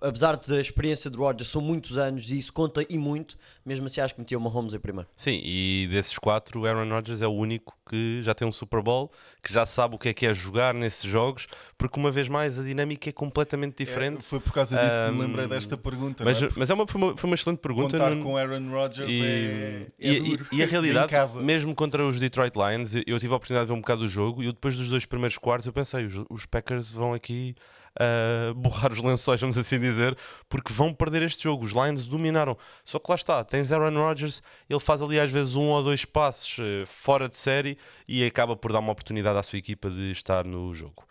apesar 0.00 0.36
da 0.36 0.60
experiência 0.60 1.10
de 1.10 1.18
Rodgers, 1.18 1.50
são 1.50 1.60
muitos 1.60 1.98
anos 1.98 2.30
e 2.30 2.38
isso 2.38 2.52
conta 2.52 2.84
e 2.88 2.98
muito, 2.98 3.36
mesmo 3.64 3.86
assim 3.86 4.00
acho 4.00 4.14
que 4.14 4.20
metia 4.20 4.38
o 4.38 4.40
Mahomes 4.40 4.74
em 4.74 4.78
primeiro. 4.78 5.08
Sim, 5.16 5.40
e 5.42 5.88
desses 5.90 6.18
quatro, 6.18 6.60
o 6.60 6.66
Aaron 6.66 6.88
Rodgers 6.88 7.20
é 7.20 7.26
o 7.26 7.32
único 7.32 7.76
que 7.88 8.22
já 8.22 8.34
tem 8.34 8.46
um 8.46 8.52
Super 8.52 8.82
Bowl, 8.82 9.10
que 9.42 9.52
já 9.52 9.64
sabe 9.64 9.94
o 9.94 9.98
que 9.98 10.10
é 10.10 10.14
que 10.14 10.26
é 10.26 10.34
jogar 10.34 10.74
nesses 10.74 11.08
jogos, 11.08 11.46
porque 11.76 11.98
uma 11.98 12.10
vez 12.10 12.28
mais 12.28 12.58
a 12.58 12.62
dinâmica 12.62 13.08
é 13.08 13.12
completamente 13.12 13.82
diferente. 13.84 14.18
É, 14.18 14.20
foi 14.20 14.40
por 14.40 14.52
causa 14.52 14.76
disso 14.76 15.00
um, 15.00 15.06
que 15.06 15.12
me 15.12 15.26
lembrei 15.26 15.46
desta 15.46 15.76
pergunta. 15.76 16.24
Mas, 16.24 16.42
é? 16.42 16.48
mas 16.54 16.70
é 16.70 16.74
uma, 16.74 16.86
foi, 16.86 17.00
uma, 17.00 17.16
foi 17.16 17.30
uma 17.30 17.34
excelente 17.34 17.58
pergunta. 17.58 17.98
Contar 17.98 18.16
com 18.18 18.36
Aaron 18.36 18.70
Rodgers 18.70 19.10
e, 19.10 19.22
é, 19.22 19.86
é 19.98 20.12
e, 20.12 20.20
duro. 20.20 20.46
E, 20.52 20.62
a 20.62 20.66
realidade, 20.68 21.38
mesmo 21.38 21.74
contra 21.74 22.06
os 22.06 22.20
Detroit 22.20 22.52
Lions, 22.54 22.94
eu 23.06 23.18
tive 23.18 23.32
a 23.32 23.36
oportunidade 23.36 23.66
de 23.66 23.72
ver 23.72 23.78
um 23.78 23.80
bocado 23.80 24.02
do 24.02 24.08
jogo 24.08 24.42
e 24.42 24.46
depois 24.46 24.76
dos 24.76 24.88
dois 24.88 25.06
primeiros 25.06 25.38
quartos 25.38 25.66
eu 25.66 25.72
pensei, 25.72 26.06
os, 26.06 26.24
os 26.28 26.46
Packers 26.46 26.92
vão 26.92 27.14
aqui 27.14 27.54
uh, 27.98 28.54
borrar 28.54 28.92
os 28.92 29.02
lençóis, 29.02 29.40
vamos 29.40 29.58
assim 29.58 29.78
dizer, 29.78 30.16
porque 30.48 30.72
vão 30.72 30.92
perder 30.92 31.22
este 31.22 31.44
jogo. 31.44 31.64
Os 31.64 31.72
Lions 31.72 32.06
dominaram. 32.06 32.56
Só 32.84 32.98
que 32.98 33.10
lá 33.10 33.16
está, 33.16 33.44
tens 33.44 33.72
Aaron 33.72 33.94
Rodgers, 33.94 34.42
ele 34.68 34.80
faz 34.80 35.02
ali 35.02 35.18
às 35.18 35.30
vezes 35.30 35.54
um 35.54 35.66
ou 35.68 35.82
dois 35.82 36.04
passos 36.04 36.58
uh, 36.58 36.86
fora 36.86 37.28
de 37.28 37.36
série 37.36 37.76
e 38.06 38.24
acaba 38.24 38.56
por 38.56 38.72
dar 38.72 38.78
uma 38.78 38.92
oportunidade 38.92 39.38
à 39.38 39.42
sua 39.42 39.58
equipa 39.58 39.90
de 39.90 40.12
estar 40.12 40.46
no 40.46 40.72
jogo. 40.72 41.06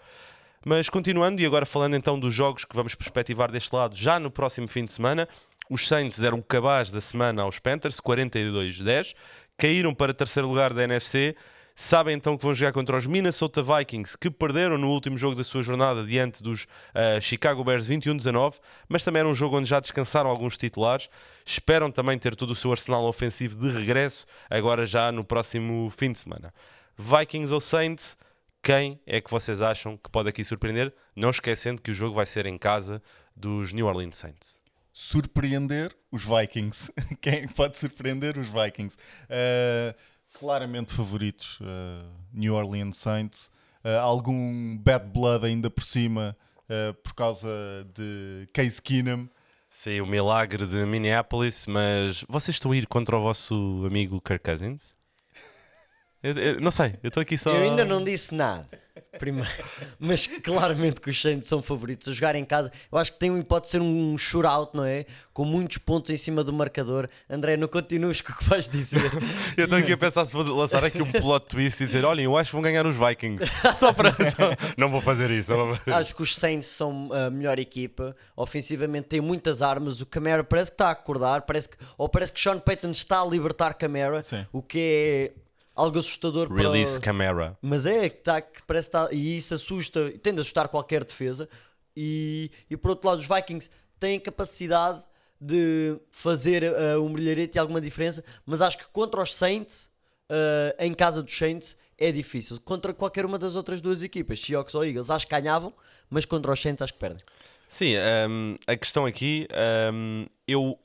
Mas 0.66 0.90
continuando, 0.90 1.42
e 1.42 1.46
agora 1.46 1.66
falando 1.66 1.96
então 1.96 2.20
dos 2.20 2.34
jogos 2.34 2.66
que 2.66 2.76
vamos 2.76 2.96
perspectivar 2.96 3.52
deste 3.52 3.74
lado 3.74 3.96
já 3.96 4.20
no 4.20 4.32
próximo 4.32 4.68
fim 4.68 4.84
de 4.84 4.92
semana, 4.92 5.28
os 5.70 5.88
Saints 5.88 6.20
deram 6.20 6.42
cabaz 6.42 6.92
da 6.92 7.00
semana 7.00 7.44
aos 7.44 7.60
Panthers, 7.60 8.00
42-10, 8.00 9.14
caíram 9.58 9.94
para 9.94 10.14
terceiro 10.14 10.48
lugar 10.48 10.74
da 10.74 10.84
NFC 10.84 11.36
Sabem 11.80 12.16
então 12.16 12.36
que 12.36 12.44
vão 12.44 12.56
jogar 12.56 12.74
contra 12.74 12.98
os 12.98 13.06
Minnesota 13.06 13.62
Vikings, 13.62 14.18
que 14.18 14.32
perderam 14.32 14.80
no 14.80 14.90
último 14.90 15.16
jogo 15.16 15.36
da 15.36 15.44
sua 15.44 15.62
jornada 15.62 16.04
diante 16.04 16.42
dos 16.42 16.64
uh, 16.64 17.22
Chicago 17.22 17.64
Bears 17.64 17.88
21-19, 17.88 18.56
mas 18.90 19.04
também 19.04 19.20
era 19.20 19.30
um 19.30 19.36
jogo 19.36 19.60
onde 19.60 19.70
já 19.70 19.80
descansaram 19.80 20.28
alguns 20.28 20.58
titulares. 20.58 21.08
Esperam 21.46 21.92
também 21.92 22.18
ter 22.18 22.36
todo 22.36 22.50
o 22.50 22.56
seu 22.56 22.72
arsenal 22.72 23.06
ofensivo 23.06 23.60
de 23.60 23.70
regresso, 23.70 24.26
agora 24.50 24.88
já 24.88 25.12
no 25.12 25.24
próximo 25.24 25.94
fim 25.96 26.12
de 26.12 26.18
semana. 26.18 26.52
Vikings 26.98 27.54
ou 27.54 27.62
Saints, 27.62 28.18
quem 28.64 29.00
é 29.06 29.22
que 29.22 29.30
vocês 29.30 29.62
acham 29.62 29.96
que 29.98 30.10
pode 30.10 30.30
aqui 30.30 30.44
surpreender? 30.44 30.92
Não 31.16 31.30
esquecendo 31.30 31.80
que 31.80 31.92
o 31.92 31.94
jogo 31.94 32.16
vai 32.16 32.26
ser 32.26 32.48
em 32.48 32.58
casa 32.58 33.00
dos 33.36 33.72
New 33.72 33.86
Orleans 33.86 34.18
Saints 34.18 34.60
surpreender 35.00 35.96
os 36.12 36.24
Vikings. 36.24 36.92
Quem 37.22 37.48
pode 37.48 37.78
surpreender 37.78 38.36
os 38.36 38.48
Vikings? 38.48 38.98
Uh, 39.26 39.94
claramente 40.34 40.94
favoritos, 40.94 41.60
uh, 41.62 42.10
New 42.34 42.56
Orleans 42.56 42.98
Saints. 42.98 43.52
Uh, 43.84 44.00
algum 44.00 44.78
bad 44.78 45.06
blood 45.14 45.46
ainda 45.46 45.70
por 45.70 45.84
cima 45.84 46.36
uh, 46.70 46.94
por 46.96 47.14
causa 47.14 47.50
de 47.94 48.48
Case 48.54 48.82
Keenum. 48.82 49.28
Sim, 49.70 50.02
o 50.02 50.06
milagre 50.06 50.66
de 50.66 50.86
Minneapolis, 50.86 51.68
mas 51.68 52.26
vocês 52.28 52.56
estão 52.56 52.72
a 52.72 52.78
ir 52.78 52.88
contra 52.88 53.18
o 53.18 53.22
vosso 53.22 53.84
amigo 53.86 54.22
Kirk 54.22 54.44
Cousins? 54.44 54.96
Eu, 56.24 56.34
eu, 56.34 56.62
não 56.62 56.72
sei, 56.72 56.98
eu 57.04 57.10
estou 57.10 57.22
aqui 57.22 57.38
só. 57.38 57.52
Eu 57.52 57.70
ainda 57.70 57.86
não 57.86 58.04
disse 58.04 58.34
nada. 58.34 58.68
Primeiro. 59.18 59.50
Mas 60.00 60.28
claramente 60.28 61.02
que 61.02 61.10
os 61.10 61.22
Saints 61.22 61.48
são 61.48 61.62
favoritos 61.62 62.08
a 62.08 62.12
jogar 62.12 62.36
em 62.36 62.46
casa. 62.46 62.72
Eu 62.92 62.98
acho 62.98 63.14
que 63.14 63.20
tem, 63.20 63.42
pode 63.42 63.68
ser 63.68 63.82
um 63.82 64.18
shootout, 64.18 64.76
não 64.76 64.84
é? 64.84 65.06
Com 65.34 65.46
muitos 65.46 65.78
pontos 65.78 66.10
em 66.10 66.18
cima 66.18 66.44
do 66.44 66.54
marcador. 66.54 67.08
André, 67.30 67.58
não 67.58 67.68
continues 67.68 68.22
com 68.22 68.32
o 68.32 68.36
que 68.36 68.44
vais 68.46 68.68
dizer. 68.68 69.12
eu 69.58 69.66
estou 69.66 69.80
aqui 69.80 69.94
a 69.94 69.98
pensar 69.98 70.26
se 70.26 70.34
vou 70.34 70.44
lançar 70.44 70.84
aqui 70.84 71.02
um 71.02 71.12
plot 71.12 71.48
twist 71.48 71.84
e 71.84 71.86
dizer: 71.86 72.06
olhem, 72.06 72.26
eu 72.26 72.38
acho 72.38 72.50
que 72.50 72.56
vão 72.56 72.62
ganhar 72.62 72.86
os 72.86 72.96
Vikings. 72.96 73.46
Só 73.76 73.94
para. 73.94 74.12
Só... 74.12 74.52
Não 74.78 74.90
vou 74.90 75.02
fazer 75.02 75.32
isso. 75.32 75.54
Vou 75.54 75.76
fazer. 75.76 75.94
Acho 75.94 76.16
que 76.16 76.22
os 76.22 76.36
Saints 76.36 76.68
são 76.68 77.10
a 77.12 77.30
melhor 77.30 77.60
equipa. 77.60 78.16
Ofensivamente 78.36 79.08
tem 79.08 79.22
muitas 79.22 79.62
armas. 79.62 80.02
O 80.02 80.06
Camara 80.06 80.44
parece 80.44 80.72
que 80.72 80.76
está 80.76 80.90
a 80.90 80.92
acordar. 80.92 81.42
Parece 81.42 81.70
que, 81.70 81.78
ou 81.98 82.08
parece 82.10 82.34
que 82.34 82.40
Sean 82.40 82.60
Payton 82.60 82.92
está 82.92 83.22
a 83.22 83.26
libertar 83.26 83.74
Camara. 83.74 84.24
Sim. 84.24 84.46
O 84.52 84.62
que 84.62 84.80
é 84.80 85.47
algo 85.78 86.00
assustador 86.00 86.52
Release 86.52 86.94
para... 86.94 87.02
camera. 87.02 87.58
Mas 87.62 87.86
é 87.86 88.10
que, 88.10 88.22
tá, 88.22 88.42
que 88.42 88.64
parece 88.64 88.88
que 88.88 88.92
tá, 88.92 89.10
e 89.12 89.38
isso 89.38 89.54
assusta, 89.54 90.12
tende 90.22 90.40
a 90.40 90.42
assustar 90.42 90.68
qualquer 90.68 91.04
defesa. 91.04 91.48
E, 91.96 92.52
e 92.70 92.76
por 92.76 92.92
outro 92.92 93.08
lado, 93.08 93.20
os 93.20 93.28
Vikings 93.28 93.70
têm 94.00 94.20
capacidade 94.20 95.02
de 95.40 95.98
fazer 96.10 96.64
uh, 96.64 97.02
um 97.02 97.14
brilharete 97.14 97.58
e 97.58 97.60
alguma 97.60 97.80
diferença, 97.80 98.24
mas 98.46 98.62
acho 98.62 98.78
que 98.78 98.86
contra 98.88 99.22
os 99.22 99.36
Saints, 99.36 99.90
uh, 100.30 100.76
em 100.80 100.94
casa 100.94 101.22
dos 101.22 101.36
Saints, 101.38 101.78
é 101.98 102.12
difícil. 102.12 102.60
Contra 102.62 102.94
qualquer 102.94 103.26
uma 103.26 103.38
das 103.38 103.56
outras 103.56 103.82
duas 103.82 104.02
equipas, 104.02 104.40
Seahawks 104.40 104.74
ou 104.76 104.84
Eagles, 104.84 105.10
acho 105.10 105.28
que 105.28 105.32
ganhavam, 105.40 105.74
mas 106.10 106.26
contra 106.26 106.52
os 106.52 106.62
Saints 106.62 106.82
acho 106.82 106.94
que 106.94 107.00
perdem. 107.00 107.24
Sim, 107.70 107.96
um, 108.30 108.56
a 108.66 108.76
questão 108.76 109.06
aqui, 109.06 109.48
um, 109.94 110.26
eu 110.48 110.80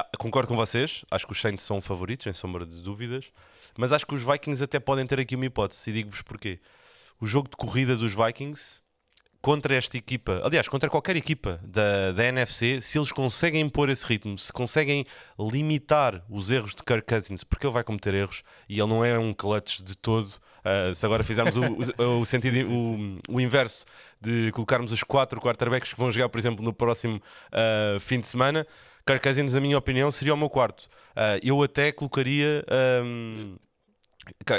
ah, 0.00 0.06
concordo 0.18 0.48
com 0.48 0.56
vocês, 0.56 1.04
acho 1.10 1.24
que 1.26 1.32
os 1.32 1.40
Saints 1.40 1.64
são 1.64 1.80
favoritos, 1.80 2.24
sem 2.24 2.32
sombra 2.32 2.66
de 2.66 2.82
dúvidas, 2.82 3.30
mas 3.78 3.92
acho 3.92 4.04
que 4.06 4.14
os 4.14 4.22
Vikings 4.22 4.62
até 4.62 4.80
podem 4.80 5.06
ter 5.06 5.20
aqui 5.20 5.36
uma 5.36 5.46
hipótese, 5.46 5.88
e 5.88 5.92
digo-vos 5.92 6.22
porquê. 6.22 6.58
O 7.20 7.26
jogo 7.26 7.48
de 7.48 7.56
corrida 7.56 7.96
dos 7.96 8.12
Vikings 8.12 8.82
contra 9.40 9.74
esta 9.74 9.96
equipa, 9.96 10.40
aliás, 10.42 10.66
contra 10.68 10.88
qualquer 10.88 11.16
equipa 11.16 11.60
da, 11.62 12.12
da 12.12 12.24
NFC, 12.24 12.80
se 12.80 12.98
eles 12.98 13.12
conseguem 13.12 13.60
impor 13.60 13.88
esse 13.88 14.04
ritmo, 14.04 14.38
se 14.38 14.52
conseguem 14.52 15.04
limitar 15.38 16.24
os 16.28 16.50
erros 16.50 16.74
de 16.74 16.82
Kirk 16.82 17.06
Cousins, 17.06 17.44
porque 17.44 17.66
ele 17.66 17.74
vai 17.74 17.84
cometer 17.84 18.14
erros 18.14 18.42
e 18.68 18.80
ele 18.80 18.88
não 18.88 19.04
é 19.04 19.18
um 19.18 19.32
clutch 19.32 19.80
de 19.80 19.96
todo. 19.96 20.26
Uh, 20.26 20.94
se 20.94 21.04
agora 21.04 21.22
fizermos 21.22 21.54
o, 21.56 22.20
o, 22.20 22.24
sentido, 22.24 22.56
o, 22.70 23.18
o, 23.28 23.38
inverso 23.38 23.84
de 24.18 24.50
colocarmos 24.52 24.90
os 24.92 25.02
quatro 25.02 25.38
quarterbacks 25.38 25.92
que 25.92 26.00
vão 26.00 26.10
jogar, 26.10 26.30
por 26.30 26.38
exemplo, 26.38 26.64
no 26.64 26.72
próximo 26.72 27.16
uh, 27.52 28.00
fim 28.00 28.18
de 28.18 28.26
semana, 28.26 28.66
Kirk 29.06 29.22
Cousins, 29.22 29.52
na 29.52 29.60
minha 29.60 29.76
opinião, 29.76 30.10
seria 30.10 30.34
o 30.34 30.36
meu 30.36 30.48
quarto. 30.48 30.88
Uh, 31.10 31.38
eu 31.42 31.62
até 31.62 31.92
colocaria. 31.92 32.64
Um, 33.04 33.56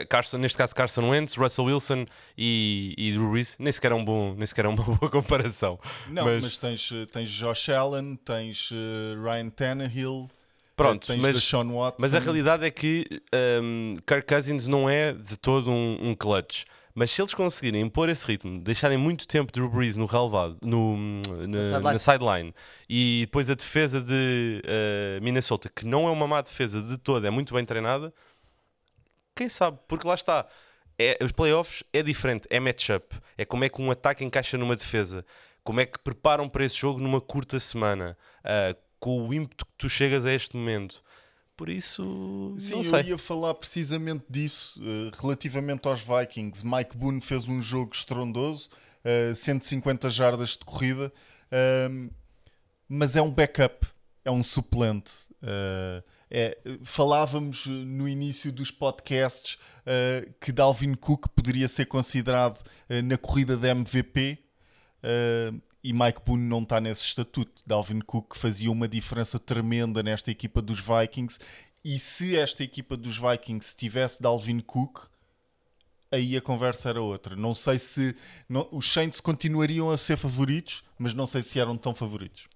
Carson, 0.08 0.38
neste 0.38 0.60
caso 0.60 0.76
Carson 0.76 1.10
Wentz, 1.10 1.34
Russell 1.34 1.66
Wilson 1.66 2.06
e, 2.38 2.94
e 2.96 3.12
Drew 3.14 3.32
Brees, 3.32 3.56
nem 3.58 3.74
sequer 3.74 3.92
é, 3.92 3.96
um 3.96 4.06
bom, 4.06 4.36
nem 4.36 4.46
sequer 4.46 4.66
é 4.66 4.68
uma 4.68 4.78
boa 4.84 5.10
comparação. 5.10 5.80
Não, 6.08 6.24
mas, 6.24 6.44
mas 6.44 6.58
tens, 6.58 6.90
tens 7.12 7.30
Josh 7.30 7.70
Allen, 7.70 8.16
tens 8.16 8.70
uh, 8.70 9.24
Ryan 9.24 9.50
Tannehill, 9.50 10.30
Pronto, 10.76 11.08
tens 11.08 11.22
mas, 11.22 11.52
mas 11.98 12.14
a 12.14 12.20
realidade 12.20 12.66
é 12.66 12.70
que 12.70 13.06
um, 13.64 13.96
Kirk 14.06 14.28
Cousins 14.28 14.68
não 14.68 14.90
é 14.90 15.14
de 15.14 15.38
todo 15.38 15.72
um, 15.72 16.10
um 16.10 16.14
clutch. 16.14 16.66
Mas 16.98 17.12
se 17.12 17.22
eles 17.22 17.34
conseguirem 17.34 17.82
impor 17.82 18.08
esse 18.08 18.26
ritmo, 18.26 18.58
deixarem 18.62 18.98
muito 18.98 19.28
tempo 19.28 19.52
Drew 19.52 19.70
Brees 19.70 19.98
no 19.98 20.06
relevado, 20.06 20.58
no, 20.64 20.96
na, 21.46 21.62
sideline. 21.62 22.00
sideline, 22.00 22.56
e 22.90 23.24
depois 23.26 23.50
a 23.50 23.54
defesa 23.54 24.00
de 24.00 24.62
uh, 24.64 25.22
Minnesota, 25.22 25.68
que 25.68 25.86
não 25.86 26.08
é 26.08 26.12
uma 26.12 26.26
má 26.26 26.42
defesa 26.42 26.82
de 26.82 26.98
toda, 26.98 27.28
é 27.28 27.30
muito 27.30 27.54
bem 27.54 27.66
treinada, 27.66 28.14
quem 29.36 29.50
sabe? 29.50 29.78
Porque 29.88 30.08
lá 30.08 30.16
está. 30.16 30.48
É, 30.98 31.18
os 31.22 31.34
playoffs 31.34 31.84
é 31.92 32.02
diferente, 32.02 32.48
é 32.50 32.58
matchup. 32.58 33.14
É 33.38 33.44
como 33.44 33.66
é 33.66 33.70
que 33.70 33.82
um 33.82 33.92
ataque 33.92 34.24
encaixa 34.24 34.58
numa 34.58 34.78
defesa. 34.78 35.26
Como 35.62 35.82
é 35.82 35.86
que 35.86 36.00
preparam 36.00 36.48
para 36.48 36.64
esse 36.64 36.78
jogo 36.78 37.02
numa 37.02 37.20
curta 37.20 37.60
semana. 37.60 38.18
Uh, 38.40 38.86
com 38.98 39.28
o 39.28 39.34
ímpeto 39.34 39.66
que 39.66 39.72
tu 39.78 39.90
chegas 39.90 40.26
a 40.26 40.32
este 40.32 40.56
momento. 40.56 41.04
Por 41.56 41.70
isso. 41.70 42.54
Sim, 42.58 42.82
eu 42.84 43.02
ia 43.02 43.18
falar 43.18 43.54
precisamente 43.54 44.26
disso. 44.30 44.80
Uh, 44.82 45.12
relativamente 45.22 45.88
aos 45.88 46.02
Vikings, 46.02 46.66
Mike 46.66 46.98
Boone 46.98 47.22
fez 47.22 47.48
um 47.48 47.62
jogo 47.62 47.94
estrondoso, 47.94 48.70
uh, 49.32 49.34
150 49.34 50.10
jardas 50.10 50.50
de 50.50 50.66
corrida, 50.66 51.12
uh, 51.48 52.14
mas 52.90 53.16
é 53.16 53.22
um 53.22 53.32
backup, 53.32 53.88
é 54.26 54.32
um 54.32 54.44
suplente. 54.44 55.14
Uh, 55.42 56.04
é, 56.30 56.58
falávamos 56.84 57.68
no 57.68 58.10
início 58.10 58.52
dos 58.52 58.72
podcasts 58.72 59.60
que 60.42 60.52
Dalvin 60.52 60.96
Cook 60.96 61.28
poderia 61.36 61.68
ser 61.68 61.86
considerado 61.86 62.64
na 63.04 63.16
corrida 63.16 63.56
da 63.56 63.70
MVP 63.70 64.40
e 65.86 65.94
Mike 65.94 66.22
Boone 66.26 66.42
não 66.42 66.64
está 66.64 66.82
nesse 66.82 67.04
estatuto. 67.04 67.62
Dalvin 67.64 68.00
Cook 68.00 68.36
fazia 68.36 68.72
uma 68.72 68.88
diferença 68.88 69.38
tremenda 69.38 70.02
nesta 70.02 70.32
equipa 70.32 70.60
dos 70.60 70.80
Vikings 70.80 71.38
e 71.84 72.00
se 72.00 72.36
esta 72.36 72.64
equipa 72.64 72.98
dos 72.98 73.20
Vikings 73.20 73.76
tivesse 73.76 74.20
Dalvin 74.20 74.62
Cook 74.62 75.06
aí 76.12 76.36
a 76.36 76.42
conversa 76.42 76.90
era 76.90 77.00
outra. 77.00 77.36
Não 77.36 77.54
sei 77.54 77.78
se 77.78 78.16
não, 78.50 78.68
os 78.72 78.92
Saints 78.92 79.22
continuariam 79.22 79.92
a 79.92 79.98
ser 79.98 80.18
favoritos, 80.18 80.84
mas 80.98 81.14
não 81.14 81.28
sei 81.28 81.44
se 81.44 81.60
eram 81.60 81.78
tão 81.78 81.94
favoritos. 81.94 82.48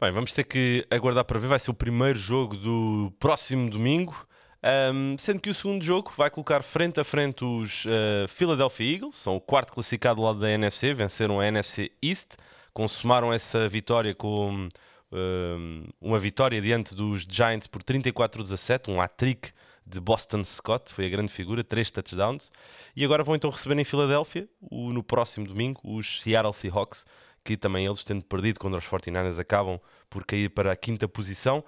Bem, 0.00 0.10
vamos 0.10 0.32
ter 0.32 0.42
que 0.42 0.84
aguardar 0.90 1.24
para 1.24 1.38
ver. 1.38 1.46
Vai 1.46 1.60
ser 1.60 1.70
o 1.70 1.74
primeiro 1.74 2.18
jogo 2.18 2.56
do 2.56 3.12
próximo 3.20 3.70
domingo. 3.70 4.26
Um, 4.64 5.16
sendo 5.18 5.40
que 5.40 5.50
o 5.50 5.54
segundo 5.54 5.84
jogo 5.84 6.12
vai 6.16 6.30
colocar 6.30 6.62
frente 6.62 7.00
a 7.00 7.04
frente 7.04 7.44
os 7.44 7.84
uh, 7.84 8.28
Philadelphia 8.28 8.94
Eagles, 8.94 9.16
são 9.16 9.34
o 9.34 9.40
quarto 9.40 9.72
classificado 9.72 10.16
do 10.16 10.22
lado 10.22 10.38
da 10.38 10.48
NFC, 10.48 10.94
venceram 10.94 11.40
a 11.40 11.46
NFC 11.46 11.90
East, 12.00 12.34
consumaram 12.72 13.32
essa 13.32 13.68
vitória 13.68 14.14
com 14.14 14.68
um, 15.10 15.84
uma 16.00 16.18
vitória 16.18 16.60
diante 16.60 16.94
dos 16.94 17.26
Giants 17.28 17.66
por 17.66 17.82
34-17, 17.82 18.88
um 18.88 19.00
hat-trick 19.00 19.50
de 19.84 20.00
Boston 20.00 20.44
Scott, 20.44 20.92
foi 20.92 21.06
a 21.06 21.08
grande 21.08 21.32
figura, 21.32 21.64
três 21.64 21.90
touchdowns. 21.90 22.52
E 22.94 23.04
agora 23.04 23.24
vão 23.24 23.34
então 23.34 23.50
receber 23.50 23.78
em 23.78 23.84
Filadélfia, 23.84 24.48
no 24.70 25.02
próximo 25.02 25.46
domingo, 25.46 25.80
os 25.82 26.22
Seattle 26.22 26.54
Seahawks, 26.54 27.04
que 27.44 27.56
também 27.56 27.86
eles, 27.86 28.04
tendo 28.04 28.24
perdido 28.24 28.60
contra 28.60 28.78
os 28.78 28.84
49ers, 28.84 29.38
acabam 29.40 29.80
por 30.08 30.24
cair 30.24 30.48
para 30.50 30.72
a 30.72 30.76
quinta 30.76 31.08
posição. 31.08 31.64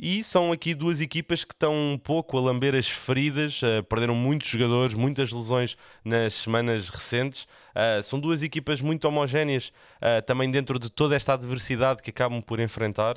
E 0.00 0.22
são 0.22 0.52
aqui 0.52 0.76
duas 0.76 1.00
equipas 1.00 1.42
que 1.42 1.52
estão 1.52 1.74
um 1.74 1.98
pouco 1.98 2.38
a 2.38 2.40
lamber 2.40 2.72
as 2.72 2.86
feridas, 2.86 3.60
uh, 3.62 3.82
perderam 3.82 4.14
muitos 4.14 4.48
jogadores, 4.48 4.94
muitas 4.94 5.32
lesões 5.32 5.76
nas 6.04 6.34
semanas 6.34 6.88
recentes. 6.88 7.48
Uh, 7.74 8.00
são 8.04 8.20
duas 8.20 8.40
equipas 8.40 8.80
muito 8.80 9.06
homogéneas, 9.08 9.72
uh, 9.96 10.22
também 10.24 10.48
dentro 10.52 10.78
de 10.78 10.88
toda 10.88 11.16
esta 11.16 11.34
adversidade 11.34 12.00
que 12.00 12.10
acabam 12.10 12.40
por 12.40 12.60
enfrentar. 12.60 13.16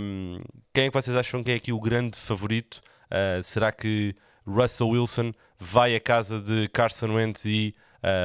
Um, 0.00 0.38
quem 0.72 0.84
é 0.84 0.88
que 0.88 0.94
vocês 0.94 1.16
acham 1.16 1.42
que 1.42 1.50
é 1.50 1.54
aqui 1.56 1.72
o 1.72 1.80
grande 1.80 2.16
favorito? 2.16 2.80
será 3.44 3.70
que 3.70 4.12
Russell 4.44 4.88
Wilson 4.88 5.32
vai 5.56 5.94
à 5.94 6.00
casa 6.00 6.40
de 6.40 6.66
Carson 6.68 7.14
Wentz 7.14 7.44
e 7.44 7.72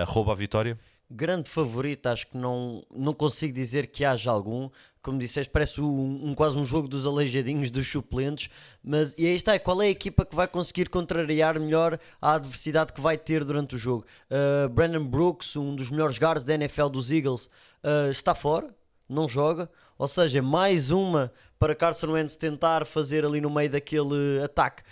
rouba 0.08 0.32
a 0.32 0.36
vitória? 0.36 0.76
Grande 1.10 1.50
favorito, 1.50 2.08
acho 2.08 2.28
que 2.28 2.38
não, 2.38 2.84
não 2.94 3.14
consigo 3.14 3.54
dizer 3.54 3.88
que 3.88 4.06
haja 4.06 4.30
algum. 4.30 4.70
Como 5.02 5.18
disseste, 5.18 5.52
parece 5.52 5.82
um, 5.82 6.30
um, 6.30 6.36
quase 6.36 6.60
um 6.60 6.64
jogo 6.64 6.88
dos 6.88 7.06
aleijadinhos 7.06 7.72
dos 7.72 7.88
suplentes. 7.88 8.50
Mas 8.84 9.16
e 9.18 9.26
aí 9.26 9.34
está, 9.34 9.58
qual 9.58 9.82
é 9.82 9.88
a 9.88 9.90
equipa 9.90 10.26
que 10.26 10.36
vai 10.36 10.48
conseguir 10.48 10.90
contrariar 10.90 11.60
melhor 11.60 11.98
a 12.22 12.34
adversidade 12.34 12.94
que 12.94 13.02
vai 13.02 13.18
ter 13.18 13.44
durante 13.44 13.76
o 13.76 13.78
jogo? 13.78 14.06
Uh, 14.30 14.70
Brandon 14.70 15.06
Brooks, 15.06 15.56
um 15.56 15.76
dos 15.76 15.90
melhores 15.90 16.20
guards 16.20 16.44
da 16.44 16.54
NFL 16.54 16.90
dos 16.90 17.10
Eagles, 17.10 17.46
uh, 17.84 18.12
está 18.12 18.36
fora, 18.36 18.76
não 19.08 19.28
joga. 19.28 19.70
Ou 19.98 20.08
seja, 20.08 20.42
mais 20.42 20.92
uma 20.92 21.32
para 21.58 21.76
Carson 21.76 22.12
Wentz 22.12 22.36
tentar 22.36 22.86
fazer 22.86 23.26
ali 23.26 23.42
no 23.42 23.50
meio 23.50 23.70
daquele 23.70 24.42
ataque 24.44 24.84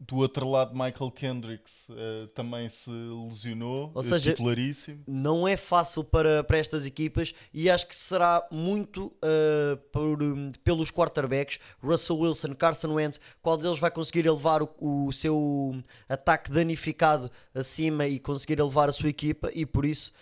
do 0.00 0.16
outro 0.18 0.48
lado, 0.48 0.72
Michael 0.72 1.10
Kendricks 1.10 1.88
uh, 1.88 2.28
também 2.28 2.68
se 2.68 2.88
lesionou, 2.90 3.90
Ou 3.92 4.02
seja, 4.02 4.30
titularíssimo. 4.30 5.02
Não 5.06 5.46
é 5.46 5.56
fácil 5.56 6.04
para, 6.04 6.44
para 6.44 6.56
estas 6.56 6.86
equipas 6.86 7.34
e 7.52 7.68
acho 7.68 7.88
que 7.88 7.96
será 7.96 8.46
muito 8.50 9.06
uh, 9.06 9.76
por, 9.90 10.22
um, 10.22 10.52
pelos 10.62 10.92
quarterbacks, 10.92 11.58
Russell 11.82 12.18
Wilson, 12.18 12.54
Carson 12.54 12.94
Wentz, 12.94 13.20
qual 13.42 13.58
deles 13.58 13.80
vai 13.80 13.90
conseguir 13.90 14.24
elevar 14.26 14.62
o, 14.62 14.70
o 14.78 15.12
seu 15.12 15.82
ataque 16.08 16.50
danificado 16.52 17.28
acima 17.52 18.06
e 18.06 18.20
conseguir 18.20 18.60
elevar 18.60 18.88
a 18.88 18.92
sua 18.92 19.08
equipa 19.08 19.50
e 19.52 19.66
por 19.66 19.84
isso, 19.84 20.12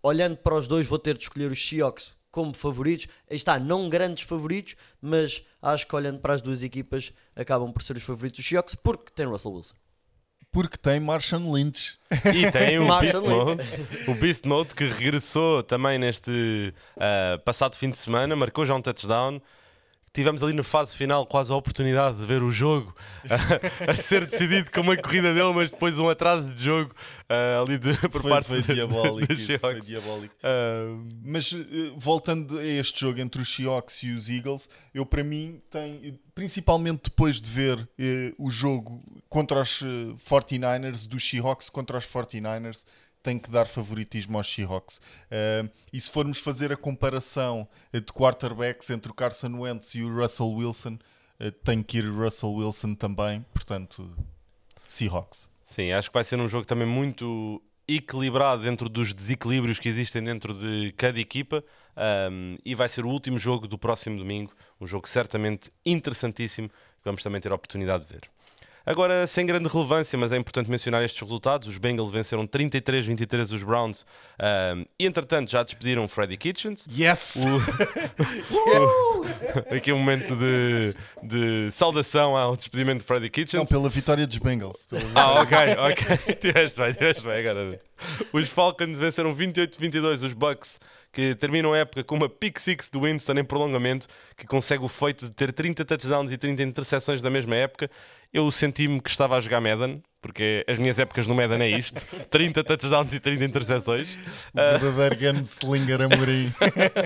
olhando 0.00 0.36
para 0.36 0.54
os 0.54 0.68
dois, 0.68 0.86
vou 0.86 1.00
ter 1.00 1.16
de 1.16 1.24
escolher 1.24 1.50
os 1.50 1.68
Seahawks 1.68 2.19
como 2.30 2.54
favoritos. 2.54 3.06
Aí 3.28 3.36
está, 3.36 3.58
não 3.58 3.88
grandes 3.88 4.24
favoritos, 4.24 4.76
mas 5.00 5.44
acho 5.60 5.86
que 5.86 5.94
olhando 5.94 6.20
para 6.20 6.34
as 6.34 6.42
duas 6.42 6.62
equipas 6.62 7.12
acabam 7.34 7.72
por 7.72 7.82
ser 7.82 7.96
os 7.96 8.02
favoritos 8.02 8.40
dos 8.40 8.48
Seahawks 8.48 8.74
porque 8.74 9.10
tem 9.14 9.26
Russell 9.26 9.52
Wilson. 9.52 9.74
Porque 10.52 10.76
tem 10.76 10.98
Marshawn 10.98 11.52
Lynch. 11.52 11.96
E 12.34 12.50
tem 12.50 12.78
o 12.78 12.86
Beast 12.98 13.22
Mode, 13.22 13.62
o 14.08 14.14
Beast 14.14 14.44
Mode 14.46 14.74
que 14.74 14.84
regressou 14.84 15.62
também 15.62 15.96
neste 15.96 16.74
uh, 16.96 17.38
passado 17.44 17.76
fim 17.76 17.88
de 17.88 17.98
semana, 17.98 18.34
marcou 18.34 18.66
já 18.66 18.74
um 18.74 18.82
touchdown 18.82 19.40
tivemos 20.12 20.42
ali 20.42 20.52
na 20.52 20.64
fase 20.64 20.96
final 20.96 21.24
quase 21.24 21.52
a 21.52 21.56
oportunidade 21.56 22.18
de 22.18 22.26
ver 22.26 22.42
o 22.42 22.50
jogo 22.50 22.94
a, 23.28 23.90
a 23.92 23.96
ser 23.96 24.26
decidido 24.26 24.70
com 24.70 24.80
uma 24.80 24.96
corrida 24.96 25.32
dele, 25.32 25.52
mas 25.54 25.70
depois 25.70 25.98
um 25.98 26.08
atraso 26.08 26.52
de 26.52 26.64
jogo 26.64 26.92
uh, 26.92 27.62
ali 27.62 27.78
de, 27.78 27.94
por 28.08 28.22
foi, 28.22 28.30
parte 28.30 28.46
foi 28.46 28.62
de, 28.62 28.74
diabólico, 28.74 29.34
de, 29.34 29.58
foi 29.58 29.80
diabólico. 29.80 30.34
Uh... 30.36 31.08
Mas 31.24 31.52
uh, 31.52 31.64
voltando 31.96 32.58
a 32.58 32.64
este 32.64 33.00
jogo 33.00 33.20
entre 33.20 33.40
os 33.40 33.54
Seahawks 33.54 34.02
e 34.02 34.10
os 34.10 34.28
Eagles, 34.28 34.68
eu 34.92 35.06
para 35.06 35.22
mim 35.22 35.62
tem 35.70 36.18
principalmente 36.34 37.04
depois 37.04 37.40
de 37.40 37.50
ver 37.50 37.88
o 38.38 38.50
jogo 38.50 39.02
contra 39.28 39.60
os 39.60 39.82
49ers, 40.28 41.06
dos 41.06 41.28
Seahawks 41.28 41.68
contra 41.68 41.98
os 41.98 42.06
49ers, 42.06 42.84
tem 43.22 43.38
que 43.38 43.50
dar 43.50 43.66
favoritismo 43.66 44.38
aos 44.38 44.52
Seahawks. 44.52 44.98
Uh, 44.98 45.70
e 45.92 46.00
se 46.00 46.10
formos 46.10 46.38
fazer 46.38 46.72
a 46.72 46.76
comparação 46.76 47.68
de 47.92 48.00
quarterbacks 48.12 48.90
entre 48.90 49.10
o 49.10 49.14
Carson 49.14 49.60
Wentz 49.60 49.94
e 49.94 50.02
o 50.02 50.14
Russell 50.14 50.50
Wilson, 50.50 50.98
uh, 51.40 51.52
tem 51.64 51.82
que 51.82 51.98
ir 51.98 52.08
Russell 52.08 52.52
Wilson 52.52 52.94
também. 52.94 53.44
Portanto, 53.52 54.10
Seahawks. 54.88 55.50
Sim, 55.64 55.92
acho 55.92 56.10
que 56.10 56.14
vai 56.14 56.24
ser 56.24 56.38
um 56.38 56.48
jogo 56.48 56.66
também 56.66 56.86
muito 56.86 57.62
equilibrado 57.86 58.62
dentro 58.62 58.88
dos 58.88 59.12
desequilíbrios 59.12 59.78
que 59.78 59.88
existem 59.88 60.22
dentro 60.22 60.54
de 60.54 60.92
cada 60.96 61.18
equipa 61.18 61.64
um, 62.30 62.56
e 62.64 62.74
vai 62.74 62.88
ser 62.88 63.04
o 63.04 63.08
último 63.08 63.38
jogo 63.38 63.66
do 63.66 63.76
próximo 63.76 64.16
domingo, 64.16 64.52
Um 64.80 64.86
jogo 64.86 65.08
certamente 65.08 65.70
interessantíssimo 65.84 66.68
que 66.68 67.04
vamos 67.04 67.22
também 67.22 67.40
ter 67.40 67.50
a 67.50 67.54
oportunidade 67.54 68.04
de 68.04 68.12
ver. 68.12 68.30
Agora, 68.84 69.26
sem 69.26 69.44
grande 69.44 69.68
relevância, 69.68 70.18
mas 70.18 70.32
é 70.32 70.36
importante 70.36 70.70
mencionar 70.70 71.02
estes 71.02 71.20
resultados: 71.20 71.68
os 71.68 71.78
Bengals 71.78 72.10
venceram 72.10 72.46
33-23 72.46 73.52
os 73.52 73.62
Browns 73.62 74.06
um, 74.40 74.84
e, 74.98 75.06
entretanto, 75.06 75.50
já 75.50 75.62
despediram 75.62 76.08
Freddy 76.08 76.36
Kitchens. 76.36 76.86
Yes! 76.90 77.36
O... 77.36 79.20
Aqui 79.74 79.92
um 79.92 79.98
momento 79.98 80.34
de, 80.36 80.94
de 81.22 81.70
saudação 81.72 82.36
ao 82.36 82.56
despedimento 82.56 83.00
de 83.00 83.04
Freddy 83.04 83.30
Kitchens. 83.30 83.58
Não, 83.58 83.66
pela 83.66 83.88
vitória 83.88 84.26
dos 84.26 84.38
Bengals. 84.38 84.86
Ah, 85.14 85.40
ok, 85.40 85.56
ok. 85.78 86.34
tiveste 86.40 86.80
bem, 86.80 86.92
tiveste 86.92 87.22
bem 87.22 87.38
agora. 87.38 87.80
Os 88.32 88.48
Falcons 88.48 88.98
venceram 88.98 89.34
28-22 89.34 90.26
os 90.26 90.32
Bucks 90.32 90.80
que 91.12 91.34
terminam 91.34 91.72
a 91.72 91.78
época 91.78 92.04
com 92.04 92.14
uma 92.14 92.28
pick 92.28 92.58
six 92.60 92.88
do 92.88 93.00
Winston 93.02 93.32
em 93.32 93.44
prolongamento, 93.44 94.06
que 94.36 94.46
consegue 94.46 94.84
o 94.84 94.88
feito 94.88 95.24
de 95.24 95.32
ter 95.32 95.52
30 95.52 95.84
touchdowns 95.84 96.30
e 96.30 96.38
30 96.38 96.62
interseções 96.62 97.20
da 97.20 97.28
mesma 97.30 97.56
época. 97.56 97.90
Eu 98.32 98.50
senti-me 98.50 99.00
que 99.00 99.10
estava 99.10 99.36
a 99.36 99.40
jogar 99.40 99.60
Madden, 99.60 100.00
porque 100.22 100.64
as 100.68 100.78
minhas 100.78 100.98
épocas 100.98 101.26
no 101.26 101.34
Madden 101.34 101.62
é 101.62 101.68
isto: 101.68 102.06
30 102.30 102.62
touchdowns 102.62 103.12
e 103.12 103.18
30 103.18 103.44
interseções. 103.44 104.08
Verdadeiro 104.54 105.16
gunslinger 105.16 106.02
Amorim. 106.02 106.52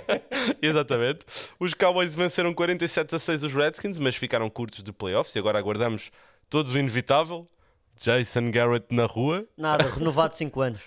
Exatamente. 0.60 1.20
Os 1.58 1.72
Cowboys 1.72 2.14
venceram 2.14 2.52
47 2.52 3.14
a 3.14 3.18
6 3.18 3.42
os 3.44 3.54
Redskins, 3.54 3.98
mas 3.98 4.16
ficaram 4.16 4.50
curtos 4.50 4.82
de 4.82 4.92
playoffs 4.92 5.34
e 5.34 5.38
agora 5.38 5.58
aguardamos 5.58 6.10
todos 6.50 6.72
o 6.72 6.78
inevitável. 6.78 7.46
Jason 7.96 8.50
Garrett 8.50 8.94
na 8.94 9.06
rua. 9.06 9.46
Nada, 9.56 9.88
renovado 9.88 10.36
5 10.36 10.60
anos. 10.60 10.80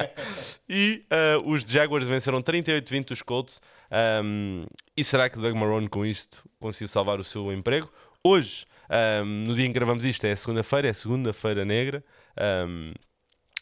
e 0.68 1.04
uh, 1.10 1.50
os 1.50 1.62
Jaguars 1.62 2.06
venceram 2.06 2.42
38-20 2.42 3.12
os 3.12 3.22
Colts. 3.22 3.60
Um, 4.22 4.64
e 4.96 5.04
será 5.04 5.28
que 5.28 5.38
Doug 5.38 5.54
Marrone 5.54 5.88
com 5.88 6.04
isto 6.04 6.48
conseguiu 6.58 6.88
salvar 6.88 7.18
o 7.20 7.24
seu 7.24 7.52
emprego? 7.52 7.90
Hoje, 8.22 8.66
um, 9.22 9.44
no 9.46 9.54
dia 9.54 9.64
em 9.64 9.68
que 9.68 9.74
gravamos 9.74 10.04
isto, 10.04 10.24
é 10.26 10.34
segunda-feira, 10.34 10.88
é 10.88 10.92
segunda-feira 10.92 11.64
negra. 11.64 12.04
Um, 12.66 12.92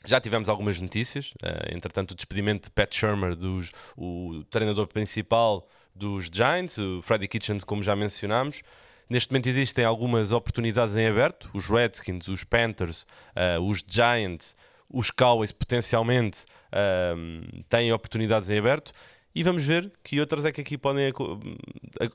já 0.04 0.20
tivemos 0.20 0.48
algumas 0.48 0.80
notícias, 0.80 1.32
uh, 1.42 1.74
entretanto, 1.74 2.12
o 2.12 2.14
despedimento 2.14 2.64
de 2.64 2.70
Pat 2.70 2.94
Shermer, 2.94 3.36
dos, 3.36 3.70
o 3.96 4.42
treinador 4.50 4.86
principal 4.86 5.66
dos 5.94 6.30
Giants, 6.32 6.78
o 6.78 7.02
Freddie 7.02 7.28
Kitchens, 7.28 7.64
como 7.64 7.82
já 7.82 7.94
mencionámos. 7.94 8.62
Neste 9.08 9.32
momento 9.32 9.48
existem 9.48 9.84
algumas 9.84 10.32
oportunidades 10.32 10.94
em 10.94 11.06
aberto. 11.06 11.50
Os 11.54 11.66
Redskins, 11.66 12.28
os 12.28 12.44
Panthers, 12.44 13.06
uh, 13.34 13.60
os 13.62 13.82
Giants, 13.86 14.54
os 14.88 15.10
Cowboys 15.10 15.50
potencialmente 15.50 16.44
uh, 16.72 17.62
têm 17.70 17.90
oportunidades 17.90 18.50
em 18.50 18.58
aberto. 18.58 18.92
E 19.34 19.42
vamos 19.42 19.64
ver 19.64 19.90
que 20.02 20.20
outras 20.20 20.44
é 20.44 20.52
que 20.52 20.60
aqui 20.60 20.76
podem 20.76 21.12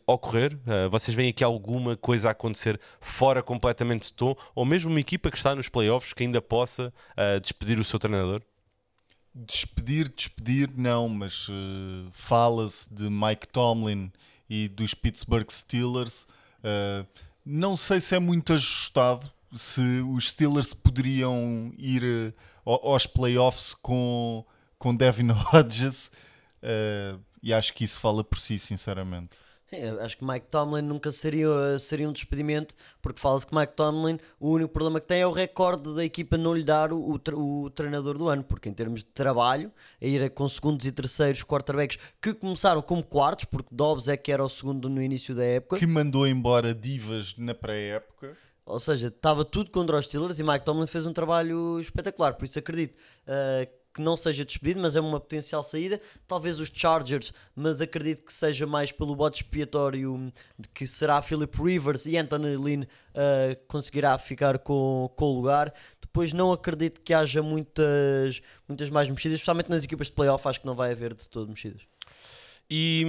ocorrer. 0.05 0.53
Uh, 0.53 0.89
vocês 0.89 1.15
veem 1.15 1.29
aqui 1.29 1.43
alguma 1.43 1.97
coisa 1.97 2.27
a 2.27 2.31
acontecer 2.31 2.79
fora 3.01 3.41
completamente 3.41 4.03
de 4.03 4.13
tom, 4.13 4.35
ou 4.53 4.63
mesmo 4.63 4.91
uma 4.91 4.99
equipa 4.99 5.31
que 5.31 5.37
está 5.37 5.55
nos 5.55 5.69
playoffs 5.69 6.13
que 6.13 6.23
ainda 6.23 6.41
possa 6.41 6.93
despedir 7.41 7.79
o 7.79 7.83
seu 7.83 7.97
treinador? 7.97 8.41
Despedir, 9.33 10.09
despedir, 10.09 10.69
não, 10.75 11.09
mas 11.09 11.47
fala-se 12.11 12.87
de 12.93 13.09
Mike 13.09 13.47
Tomlin 13.47 14.11
e 14.47 14.67
dos 14.67 14.93
Pittsburgh 14.93 15.49
Steelers 15.49 16.27
Uh, 16.63 17.05
não 17.45 17.75
sei 17.75 17.99
se 17.99 18.15
é 18.15 18.19
muito 18.19 18.53
ajustado, 18.53 19.31
se 19.55 19.81
os 20.15 20.31
Steelers 20.31 20.73
poderiam 20.73 21.73
ir 21.77 22.33
uh, 22.65 22.71
aos 22.71 23.05
playoffs 23.05 23.73
com, 23.73 24.45
com 24.77 24.95
Devin 24.95 25.31
Hodges, 25.51 26.07
uh, 26.63 27.19
e 27.41 27.53
acho 27.53 27.73
que 27.73 27.83
isso 27.83 27.99
fala 27.99 28.23
por 28.23 28.39
si, 28.39 28.57
sinceramente. 28.57 29.31
Sim, 29.73 29.99
acho 29.99 30.17
que 30.17 30.23
Mike 30.23 30.47
Tomlin 30.51 30.83
nunca 30.83 31.11
seria, 31.11 31.79
seria 31.79 32.07
um 32.07 32.11
despedimento, 32.11 32.75
porque 33.01 33.19
fala-se 33.19 33.47
que 33.47 33.55
Mike 33.55 33.73
Tomlin, 33.73 34.19
o 34.39 34.51
único 34.51 34.71
problema 34.71 34.99
que 34.99 35.07
tem 35.07 35.21
é 35.21 35.27
o 35.27 35.31
recorde 35.31 35.95
da 35.95 36.05
equipa 36.05 36.37
não 36.37 36.53
lhe 36.53 36.63
dar 36.63 36.93
o, 36.93 37.19
o, 37.33 37.63
o 37.63 37.69
treinador 37.71 38.17
do 38.17 38.27
ano, 38.27 38.43
porque 38.43 38.69
em 38.69 38.73
termos 38.73 38.99
de 38.99 39.07
trabalho, 39.07 39.71
a 39.99 40.05
ir 40.05 40.29
com 40.29 40.47
segundos 40.47 40.85
e 40.85 40.91
terceiros 40.91 41.43
quarterbacks 41.43 41.97
que 42.21 42.35
começaram 42.35 42.83
como 42.83 43.03
quartos, 43.03 43.45
porque 43.45 43.69
Dobbs 43.71 44.07
é 44.07 44.15
que 44.15 44.31
era 44.31 44.43
o 44.43 44.49
segundo 44.49 44.87
no 44.87 45.01
início 45.01 45.33
da 45.33 45.43
época. 45.43 45.79
Que 45.79 45.87
mandou 45.87 46.27
embora 46.27 46.73
divas 46.75 47.33
na 47.35 47.55
pré-época. 47.55 48.37
Ou 48.65 48.79
seja, 48.79 49.07
estava 49.07 49.43
tudo 49.43 49.71
contra 49.71 49.97
os 49.97 50.05
Steelers 50.05 50.39
e 50.39 50.43
Mike 50.43 50.63
Tomlin 50.63 50.87
fez 50.87 51.05
um 51.05 51.11
trabalho 51.11 51.79
espetacular, 51.79 52.35
por 52.35 52.45
isso 52.45 52.59
acredito 52.59 52.95
uh, 53.27 53.82
que 53.93 54.01
não 54.01 54.15
seja 54.17 54.43
despedido, 54.43 54.81
mas 54.81 54.95
é 54.95 55.01
uma 55.01 55.19
potencial 55.19 55.61
saída. 55.61 56.01
Talvez 56.27 56.59
os 56.59 56.71
Chargers, 56.73 57.31
mas 57.55 57.79
acredito 57.79 58.23
que 58.23 58.33
seja 58.33 58.65
mais 58.65 58.91
pelo 58.91 59.15
bote 59.15 59.43
expiatório 59.43 60.33
de 60.57 60.67
que 60.69 60.87
será 60.87 61.21
Philip 61.21 61.55
Rivers 61.61 62.05
e 62.05 62.17
Anthony 62.17 62.57
Lynn 62.57 62.83
uh, 62.83 63.55
conseguirá 63.67 64.17
ficar 64.17 64.57
com, 64.59 65.11
com 65.15 65.25
o 65.25 65.35
lugar. 65.35 65.73
Depois 66.01 66.33
não 66.33 66.51
acredito 66.51 67.01
que 67.01 67.13
haja 67.13 67.41
muitas, 67.41 68.41
muitas 68.67 68.89
mais 68.89 69.07
mexidas, 69.09 69.35
especialmente 69.35 69.69
nas 69.69 69.83
equipas 69.83 70.07
de 70.07 70.13
playoff, 70.13 70.47
acho 70.47 70.61
que 70.61 70.65
não 70.67 70.75
vai 70.75 70.91
haver 70.91 71.13
de 71.13 71.27
todo 71.29 71.49
mexidas. 71.49 71.81
E 72.69 73.05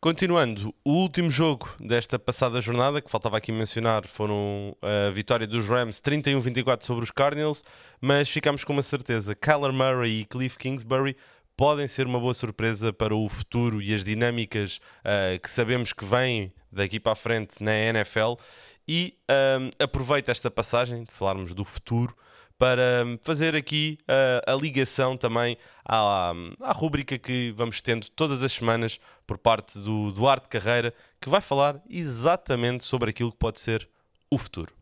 continuando, 0.00 0.74
o 0.84 0.92
último 0.92 1.30
jogo 1.30 1.68
desta 1.80 2.18
passada 2.18 2.60
jornada, 2.60 3.00
que 3.00 3.10
faltava 3.10 3.36
aqui 3.36 3.50
mencionar, 3.50 4.06
foram 4.06 4.76
a 4.82 5.10
vitória 5.10 5.46
dos 5.46 5.66
Rams 5.66 6.00
31-24 6.00 6.84
sobre 6.84 7.04
os 7.04 7.10
Cardinals, 7.10 7.64
mas 8.00 8.28
ficamos 8.28 8.62
com 8.62 8.72
uma 8.72 8.82
certeza: 8.82 9.34
Kyler 9.34 9.72
Murray 9.72 10.20
e 10.20 10.24
Cliff 10.24 10.58
Kingsbury 10.58 11.16
podem 11.56 11.88
ser 11.88 12.06
uma 12.06 12.20
boa 12.20 12.32
surpresa 12.32 12.92
para 12.92 13.14
o 13.14 13.28
futuro 13.28 13.82
e 13.82 13.94
as 13.94 14.04
dinâmicas 14.04 14.80
uh, 15.00 15.38
que 15.40 15.50
sabemos 15.50 15.92
que 15.92 16.04
vêm 16.04 16.52
daqui 16.70 17.00
para 17.00 17.12
a 17.12 17.16
frente 17.16 17.62
na 17.62 17.74
NFL. 17.74 18.34
E 18.86 19.14
um, 19.30 19.70
aproveito 19.84 20.30
esta 20.30 20.50
passagem 20.50 21.04
de 21.04 21.12
falarmos 21.12 21.54
do 21.54 21.64
futuro 21.64 22.16
para 22.60 23.06
fazer 23.22 23.56
aqui 23.56 23.96
a, 24.06 24.52
a 24.52 24.54
ligação 24.54 25.16
também 25.16 25.56
à, 25.82 26.34
à 26.60 26.72
rúbrica 26.72 27.16
que 27.16 27.54
vamos 27.56 27.80
tendo 27.80 28.10
todas 28.10 28.42
as 28.42 28.52
semanas 28.52 29.00
por 29.26 29.38
parte 29.38 29.78
do 29.78 30.12
Duarte 30.12 30.46
Carreira, 30.46 30.92
que 31.18 31.30
vai 31.30 31.40
falar 31.40 31.80
exatamente 31.88 32.84
sobre 32.84 33.08
aquilo 33.08 33.32
que 33.32 33.38
pode 33.38 33.58
ser 33.60 33.88
o 34.30 34.36
futuro. 34.36 34.74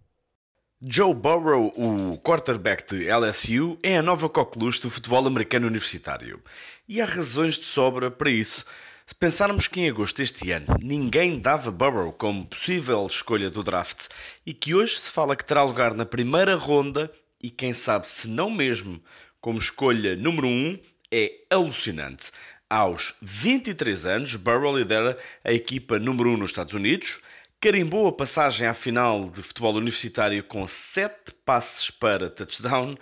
Joe 0.82 1.14
Burrow, 1.14 1.72
o 1.76 2.18
quarterback 2.18 2.96
de 2.96 3.08
LSU, 3.12 3.78
é 3.80 3.98
a 3.98 4.02
nova 4.02 4.28
coqueluche 4.28 4.82
do 4.82 4.90
futebol 4.90 5.24
americano 5.24 5.68
universitário. 5.68 6.42
E 6.88 7.00
há 7.00 7.04
razões 7.04 7.54
de 7.54 7.64
sobra 7.64 8.10
para 8.10 8.30
isso. 8.30 8.64
Se 9.06 9.14
pensarmos 9.14 9.68
que 9.68 9.80
em 9.80 9.88
agosto 9.88 10.16
deste 10.16 10.50
ano 10.50 10.66
ninguém 10.82 11.38
dava 11.38 11.70
Burrow 11.70 12.12
como 12.12 12.44
possível 12.44 13.06
escolha 13.06 13.48
do 13.48 13.62
draft 13.62 14.08
e 14.44 14.52
que 14.52 14.74
hoje 14.74 14.98
se 14.98 15.12
fala 15.12 15.36
que 15.36 15.44
terá 15.44 15.62
lugar 15.62 15.94
na 15.94 16.04
primeira 16.04 16.56
ronda 16.56 17.08
e 17.42 17.50
quem 17.50 17.72
sabe 17.72 18.08
se 18.08 18.28
não 18.28 18.50
mesmo 18.50 19.02
como 19.40 19.58
escolha 19.58 20.16
número 20.16 20.46
1 20.46 20.50
um, 20.50 20.78
é 21.10 21.32
alucinante. 21.50 22.30
Aos 22.68 23.14
23 23.22 24.04
anos, 24.04 24.36
Burrow 24.36 24.76
lidera 24.76 25.16
a 25.42 25.52
equipa 25.52 25.98
número 25.98 26.30
1 26.30 26.32
um 26.34 26.36
nos 26.36 26.50
Estados 26.50 26.74
Unidos, 26.74 27.20
carimbou 27.60 28.06
a 28.06 28.12
passagem 28.12 28.66
à 28.66 28.74
final 28.74 29.30
de 29.30 29.42
futebol 29.42 29.74
universitário 29.74 30.44
com 30.44 30.66
7 30.66 31.32
passes 31.44 31.90
para 31.90 32.30
touchdown 32.30 32.94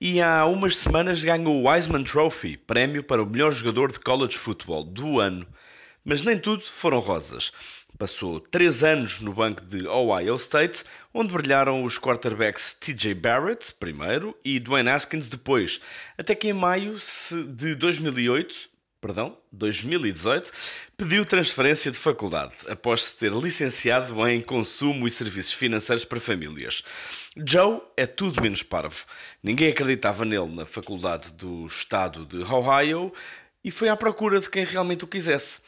e 0.00 0.20
há 0.20 0.44
umas 0.44 0.76
semanas 0.76 1.22
ganhou 1.22 1.54
o 1.54 1.68
Wiseman 1.68 2.04
Trophy, 2.04 2.56
prémio 2.56 3.02
para 3.04 3.22
o 3.22 3.26
melhor 3.26 3.52
jogador 3.52 3.92
de 3.92 4.00
college 4.00 4.36
football 4.36 4.84
do 4.84 5.20
ano. 5.20 5.46
Mas 6.04 6.24
nem 6.24 6.36
tudo 6.38 6.62
foram 6.62 6.98
rosas. 6.98 7.52
Passou 7.98 8.40
três 8.40 8.82
anos 8.82 9.20
no 9.20 9.32
banco 9.32 9.64
de 9.64 9.86
Ohio 9.86 10.34
State, 10.36 10.84
onde 11.14 11.32
brilharam 11.32 11.84
os 11.84 11.98
quarterbacks 11.98 12.74
TJ 12.74 13.14
Barrett, 13.14 13.74
primeiro, 13.74 14.36
e 14.44 14.58
Dwayne 14.58 14.88
Haskins, 14.88 15.28
depois. 15.28 15.80
Até 16.18 16.34
que 16.34 16.48
em 16.48 16.52
maio 16.52 16.98
de 17.48 17.74
2008, 17.74 18.72
perdão, 19.02 19.36
2018, 19.50 20.50
pediu 20.96 21.26
transferência 21.26 21.90
de 21.90 21.98
faculdade, 21.98 22.52
após 22.68 23.02
se 23.02 23.16
ter 23.16 23.32
licenciado 23.32 24.26
em 24.28 24.40
consumo 24.40 25.08
e 25.08 25.10
serviços 25.10 25.52
financeiros 25.52 26.04
para 26.04 26.20
famílias. 26.20 26.84
Joe 27.36 27.80
é 27.96 28.06
tudo 28.06 28.40
menos 28.40 28.62
parvo. 28.62 29.04
Ninguém 29.42 29.70
acreditava 29.70 30.24
nele 30.24 30.54
na 30.54 30.64
faculdade 30.64 31.32
do 31.32 31.66
estado 31.66 32.24
de 32.24 32.38
Ohio 32.38 33.12
e 33.64 33.70
foi 33.70 33.88
à 33.88 33.96
procura 33.96 34.40
de 34.40 34.48
quem 34.48 34.64
realmente 34.64 35.04
o 35.04 35.08
quisesse. 35.08 35.60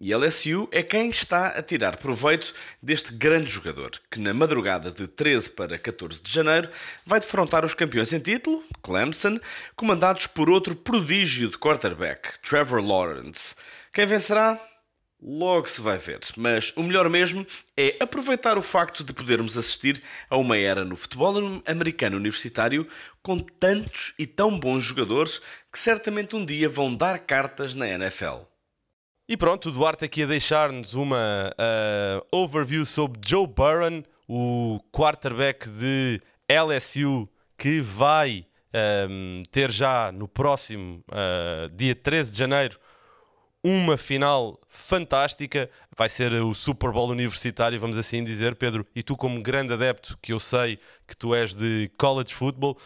E 0.00 0.14
LSU 0.14 0.68
é 0.70 0.80
quem 0.80 1.10
está 1.10 1.48
a 1.48 1.60
tirar 1.60 1.96
proveito 1.96 2.54
deste 2.80 3.12
grande 3.12 3.50
jogador, 3.50 4.00
que 4.08 4.20
na 4.20 4.32
madrugada 4.32 4.92
de 4.92 5.08
13 5.08 5.50
para 5.50 5.76
14 5.76 6.22
de 6.22 6.30
janeiro 6.30 6.70
vai 7.04 7.18
defrontar 7.18 7.64
os 7.64 7.74
campeões 7.74 8.12
em 8.12 8.20
título, 8.20 8.62
Clemson, 8.80 9.40
comandados 9.74 10.28
por 10.28 10.48
outro 10.48 10.76
prodígio 10.76 11.48
de 11.48 11.58
quarterback, 11.58 12.38
Trevor 12.42 12.80
Lawrence. 12.80 13.56
Quem 13.92 14.06
vencerá? 14.06 14.60
Logo 15.20 15.68
se 15.68 15.80
vai 15.80 15.98
ver, 15.98 16.20
mas 16.36 16.72
o 16.76 16.82
melhor 16.84 17.08
mesmo 17.08 17.44
é 17.76 17.96
aproveitar 17.98 18.56
o 18.56 18.62
facto 18.62 19.02
de 19.02 19.12
podermos 19.12 19.58
assistir 19.58 20.00
a 20.30 20.36
uma 20.36 20.56
era 20.56 20.84
no 20.84 20.96
futebol 20.96 21.60
americano 21.66 22.16
universitário 22.16 22.86
com 23.20 23.40
tantos 23.40 24.14
e 24.16 24.28
tão 24.28 24.56
bons 24.56 24.84
jogadores 24.84 25.40
que 25.72 25.78
certamente 25.80 26.36
um 26.36 26.46
dia 26.46 26.68
vão 26.68 26.94
dar 26.94 27.18
cartas 27.18 27.74
na 27.74 27.88
NFL. 27.88 28.47
E 29.30 29.36
pronto, 29.36 29.68
o 29.68 29.72
Duarte 29.72 30.06
aqui 30.06 30.22
a 30.22 30.26
deixar-nos 30.26 30.94
uma 30.94 31.52
uh, 31.52 32.26
overview 32.34 32.86
sobre 32.86 33.20
Joe 33.22 33.46
Burrow, 33.46 34.02
o 34.26 34.80
quarterback 34.90 35.68
de 35.68 36.18
LSU, 36.48 37.28
que 37.58 37.78
vai 37.78 38.46
um, 39.06 39.42
ter 39.50 39.70
já 39.70 40.10
no 40.10 40.26
próximo 40.26 41.04
uh, 41.10 41.70
dia 41.76 41.94
13 41.94 42.32
de 42.32 42.38
janeiro 42.38 42.80
uma 43.62 43.98
final 43.98 44.58
fantástica. 44.66 45.68
Vai 45.94 46.08
ser 46.08 46.32
o 46.32 46.54
Super 46.54 46.90
Bowl 46.90 47.10
universitário, 47.10 47.78
vamos 47.78 47.98
assim 47.98 48.24
dizer, 48.24 48.56
Pedro. 48.56 48.86
E 48.96 49.02
tu, 49.02 49.14
como 49.14 49.42
grande 49.42 49.74
adepto, 49.74 50.18
que 50.22 50.32
eu 50.32 50.40
sei 50.40 50.78
que 51.06 51.14
tu 51.14 51.34
és 51.34 51.54
de 51.54 51.90
college 51.98 52.32
football, 52.32 52.78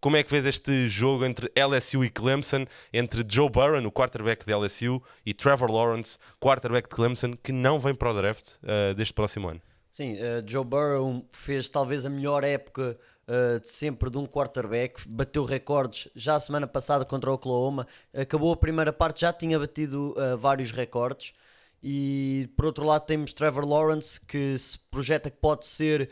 como 0.00 0.16
é 0.16 0.22
que 0.22 0.30
vês 0.30 0.46
este 0.46 0.88
jogo 0.88 1.24
entre 1.24 1.50
LSU 1.56 2.04
e 2.04 2.10
Clemson, 2.10 2.66
entre 2.92 3.24
Joe 3.28 3.50
Burrow, 3.50 3.84
o 3.84 3.90
quarterback 3.90 4.44
de 4.46 4.54
LSU, 4.54 5.02
e 5.26 5.34
Trevor 5.34 5.70
Lawrence, 5.70 6.18
quarterback 6.40 6.88
de 6.88 6.94
Clemson, 6.94 7.36
que 7.42 7.52
não 7.52 7.80
vem 7.80 7.94
para 7.94 8.10
o 8.10 8.14
draft 8.14 8.56
uh, 8.62 8.94
deste 8.94 9.12
próximo 9.12 9.48
ano? 9.48 9.60
Sim, 9.90 10.14
uh, 10.14 10.42
Joe 10.46 10.64
Burrow 10.64 11.26
fez 11.32 11.68
talvez 11.68 12.06
a 12.06 12.10
melhor 12.10 12.44
época 12.44 12.96
uh, 13.26 13.60
de 13.60 13.68
sempre 13.68 14.08
de 14.08 14.18
um 14.18 14.26
quarterback, 14.26 15.08
bateu 15.08 15.44
recordes 15.44 16.08
já 16.14 16.34
a 16.34 16.40
semana 16.40 16.66
passada 16.66 17.04
contra 17.04 17.30
o 17.30 17.34
Oklahoma, 17.34 17.86
acabou 18.14 18.52
a 18.52 18.56
primeira 18.56 18.92
parte, 18.92 19.22
já 19.22 19.32
tinha 19.32 19.58
batido 19.58 20.14
vários 20.38 20.70
recordes. 20.70 21.32
E 21.80 22.50
por 22.56 22.66
outro 22.66 22.84
lado 22.84 23.06
temos 23.06 23.32
Trevor 23.32 23.64
Lawrence 23.64 24.20
que 24.20 24.58
se 24.58 24.76
projeta 24.90 25.30
que 25.30 25.36
pode 25.36 25.64
ser 25.64 26.10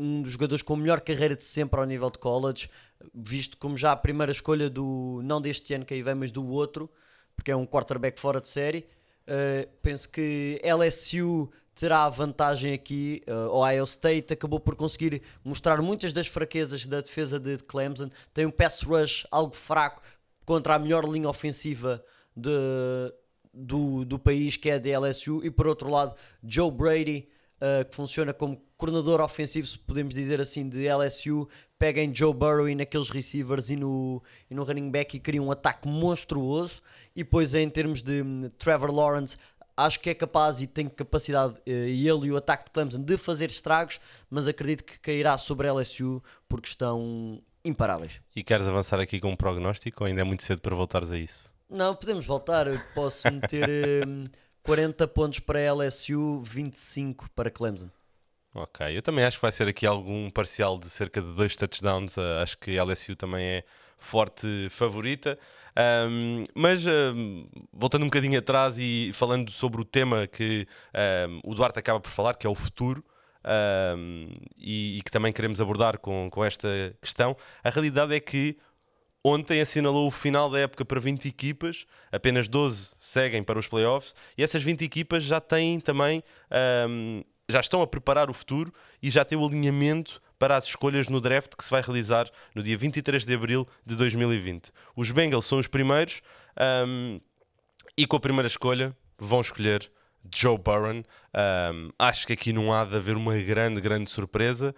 um 0.00 0.22
dos 0.22 0.32
jogadores 0.32 0.62
com 0.62 0.74
a 0.74 0.76
melhor 0.76 1.00
carreira 1.00 1.36
de 1.36 1.44
sempre 1.44 1.78
ao 1.78 1.86
nível 1.86 2.10
de 2.10 2.18
college, 2.18 2.70
visto 3.14 3.56
como 3.58 3.76
já 3.76 3.92
a 3.92 3.96
primeira 3.96 4.32
escolha 4.32 4.70
do, 4.70 5.20
não 5.22 5.40
deste 5.40 5.74
ano 5.74 5.84
que 5.84 5.94
aí 5.94 6.02
vem, 6.02 6.14
mas 6.14 6.32
do 6.32 6.46
outro, 6.46 6.90
porque 7.36 7.50
é 7.50 7.56
um 7.56 7.66
quarterback 7.66 8.18
fora 8.18 8.40
de 8.40 8.48
série. 8.48 8.86
Uh, 9.22 9.68
penso 9.82 10.08
que 10.08 10.60
LSU 10.64 11.50
terá 11.74 12.08
vantagem 12.08 12.72
aqui. 12.72 13.22
Uh, 13.26 13.54
Ohio 13.56 13.84
State 13.84 14.32
acabou 14.32 14.58
por 14.58 14.74
conseguir 14.74 15.22
mostrar 15.44 15.80
muitas 15.80 16.12
das 16.12 16.26
fraquezas 16.26 16.86
da 16.86 17.00
defesa 17.00 17.38
de 17.38 17.58
Clemson. 17.58 18.10
Tem 18.34 18.46
um 18.46 18.50
pass 18.50 18.82
rush 18.82 19.26
algo 19.30 19.54
fraco 19.54 20.02
contra 20.44 20.74
a 20.74 20.78
melhor 20.78 21.04
linha 21.04 21.28
ofensiva 21.28 22.04
de, 22.34 22.50
do, 23.52 24.04
do 24.04 24.18
país, 24.18 24.56
que 24.56 24.68
é 24.68 24.74
a 24.74 24.78
de 24.78 24.90
LSU. 24.96 25.44
E 25.44 25.50
por 25.50 25.66
outro 25.66 25.88
lado, 25.88 26.14
Joe 26.42 26.70
Brady 26.70 27.28
uh, 27.60 27.84
que 27.88 27.94
funciona 27.94 28.32
como 28.32 28.60
coordenador 28.76 29.20
ofensivo, 29.20 29.66
se 29.66 29.78
podemos 29.78 30.14
dizer 30.14 30.40
assim, 30.40 30.68
de 30.68 30.88
LSU, 30.88 31.48
pega 31.78 32.00
em 32.00 32.14
Joe 32.14 32.32
Burrow 32.32 32.68
e 32.68 32.74
naqueles 32.74 33.10
receivers 33.10 33.70
e 33.70 33.76
no, 33.76 34.22
e 34.50 34.54
no 34.54 34.64
running 34.64 34.90
back 34.90 35.16
e 35.16 35.20
cria 35.20 35.42
um 35.42 35.50
ataque 35.50 35.86
monstruoso. 35.86 36.82
E 37.14 37.22
depois, 37.22 37.54
em 37.54 37.68
termos 37.68 38.02
de 38.02 38.22
um, 38.22 38.48
Trevor 38.58 38.90
Lawrence, 38.90 39.36
acho 39.76 40.00
que 40.00 40.10
é 40.10 40.14
capaz 40.14 40.60
e 40.60 40.66
tem 40.66 40.88
capacidade, 40.88 41.54
uh, 41.54 41.60
e 41.66 42.08
ele 42.08 42.26
e 42.26 42.32
o 42.32 42.36
ataque 42.36 42.64
de 42.64 42.70
Clemson, 42.70 43.02
de 43.02 43.16
fazer 43.16 43.50
estragos, 43.50 44.00
mas 44.28 44.48
acredito 44.48 44.84
que 44.84 44.98
cairá 44.98 45.36
sobre 45.36 45.70
LSU 45.70 46.22
porque 46.48 46.68
estão 46.68 47.42
imparáveis. 47.64 48.20
E 48.34 48.42
queres 48.42 48.66
avançar 48.66 48.98
aqui 49.00 49.20
com 49.20 49.30
um 49.30 49.36
prognóstico 49.36 50.04
ou 50.04 50.08
ainda 50.08 50.22
é 50.22 50.24
muito 50.24 50.42
cedo 50.42 50.60
para 50.60 50.74
voltares 50.74 51.12
a 51.12 51.18
isso? 51.18 51.52
Não, 51.68 51.94
podemos 51.94 52.26
voltar. 52.26 52.66
Posso 52.94 53.30
meter. 53.32 54.06
Um, 54.60 54.64
40 54.64 55.08
pontos 55.08 55.38
para 55.38 55.72
LSU, 55.72 56.42
25 56.42 57.30
para 57.34 57.50
Clemson. 57.50 57.90
Ok, 58.54 58.96
eu 58.96 59.02
também 59.02 59.24
acho 59.24 59.38
que 59.38 59.42
vai 59.42 59.52
ser 59.52 59.68
aqui 59.68 59.86
algum 59.86 60.28
parcial 60.30 60.78
de 60.78 60.90
cerca 60.90 61.20
de 61.20 61.34
dois 61.34 61.54
touchdowns. 61.54 62.16
Uh, 62.16 62.42
acho 62.42 62.58
que 62.58 62.78
a 62.78 62.84
LSU 62.84 63.14
também 63.16 63.44
é 63.44 63.64
forte 63.98 64.68
favorita. 64.70 65.38
Um, 66.08 66.42
mas 66.54 66.84
um, 66.86 67.46
voltando 67.72 68.02
um 68.02 68.06
bocadinho 68.06 68.38
atrás 68.38 68.74
e 68.76 69.12
falando 69.14 69.50
sobre 69.50 69.80
o 69.80 69.84
tema 69.84 70.26
que 70.26 70.66
um, 71.28 71.50
o 71.50 71.54
Duarte 71.54 71.78
acaba 71.78 72.00
por 72.00 72.10
falar, 72.10 72.34
que 72.34 72.46
é 72.46 72.50
o 72.50 72.54
futuro, 72.54 73.04
e, 74.58 74.98
e, 74.98 75.02
que 75.02 75.10
também 75.10 75.32
queremos 75.32 75.60
abordar 75.60 75.98
com, 75.98 76.28
com 76.30 76.44
esta 76.44 76.68
questão, 77.00 77.36
a 77.64 77.70
realidade 77.70 78.14
é 78.14 78.20
que 78.20 78.58
Ontem 79.22 79.60
assinalou 79.60 80.08
o 80.08 80.10
final 80.10 80.48
da 80.48 80.60
época 80.60 80.82
para 80.82 80.98
20 80.98 81.28
equipas, 81.28 81.84
apenas 82.10 82.48
12 82.48 82.94
seguem 82.98 83.42
para 83.42 83.58
os 83.58 83.68
playoffs 83.68 84.14
e 84.36 84.42
essas 84.42 84.62
20 84.62 84.82
equipas 84.82 85.22
já 85.22 85.38
têm 85.38 85.78
também, 85.78 86.24
um, 86.88 87.22
já 87.46 87.60
estão 87.60 87.82
a 87.82 87.86
preparar 87.86 88.30
o 88.30 88.34
futuro 88.34 88.72
e 89.02 89.10
já 89.10 89.22
têm 89.22 89.36
o 89.36 89.46
alinhamento 89.46 90.22
para 90.38 90.56
as 90.56 90.64
escolhas 90.64 91.08
no 91.08 91.20
draft 91.20 91.54
que 91.54 91.62
se 91.62 91.70
vai 91.70 91.82
realizar 91.82 92.30
no 92.54 92.62
dia 92.62 92.78
23 92.78 93.26
de 93.26 93.34
abril 93.34 93.68
de 93.84 93.94
2020. 93.94 94.72
Os 94.96 95.10
Bengals 95.10 95.44
são 95.44 95.58
os 95.58 95.66
primeiros 95.66 96.22
um, 96.86 97.20
e 97.98 98.06
com 98.06 98.16
a 98.16 98.20
primeira 98.20 98.46
escolha 98.46 98.96
vão 99.18 99.42
escolher 99.42 99.92
Joe 100.34 100.58
Burrow. 100.58 101.02
Um, 101.32 101.90
acho 101.98 102.26
que 102.26 102.32
aqui 102.32 102.52
não 102.52 102.72
há 102.72 102.84
de 102.84 102.96
haver 102.96 103.16
uma 103.16 103.36
grande, 103.38 103.80
grande 103.80 104.10
surpresa. 104.10 104.74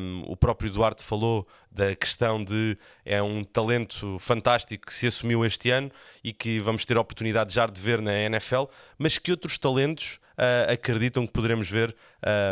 Um, 0.00 0.24
o 0.26 0.36
próprio 0.36 0.70
Duarte 0.70 1.04
falou 1.04 1.46
da 1.70 1.94
questão 1.94 2.42
de 2.42 2.76
é 3.04 3.22
um 3.22 3.44
talento 3.44 4.18
fantástico 4.18 4.86
que 4.86 4.94
se 4.94 5.06
assumiu 5.06 5.44
este 5.44 5.70
ano 5.70 5.90
e 6.22 6.32
que 6.32 6.58
vamos 6.60 6.84
ter 6.84 6.96
a 6.96 7.00
oportunidade 7.00 7.54
já 7.54 7.66
de 7.66 7.80
ver 7.80 8.00
na 8.00 8.12
NFL, 8.12 8.64
mas 8.98 9.18
que 9.18 9.30
outros 9.30 9.58
talentos 9.58 10.18
uh, 10.38 10.72
acreditam 10.72 11.26
que 11.26 11.32
poderemos 11.32 11.70
ver 11.70 11.94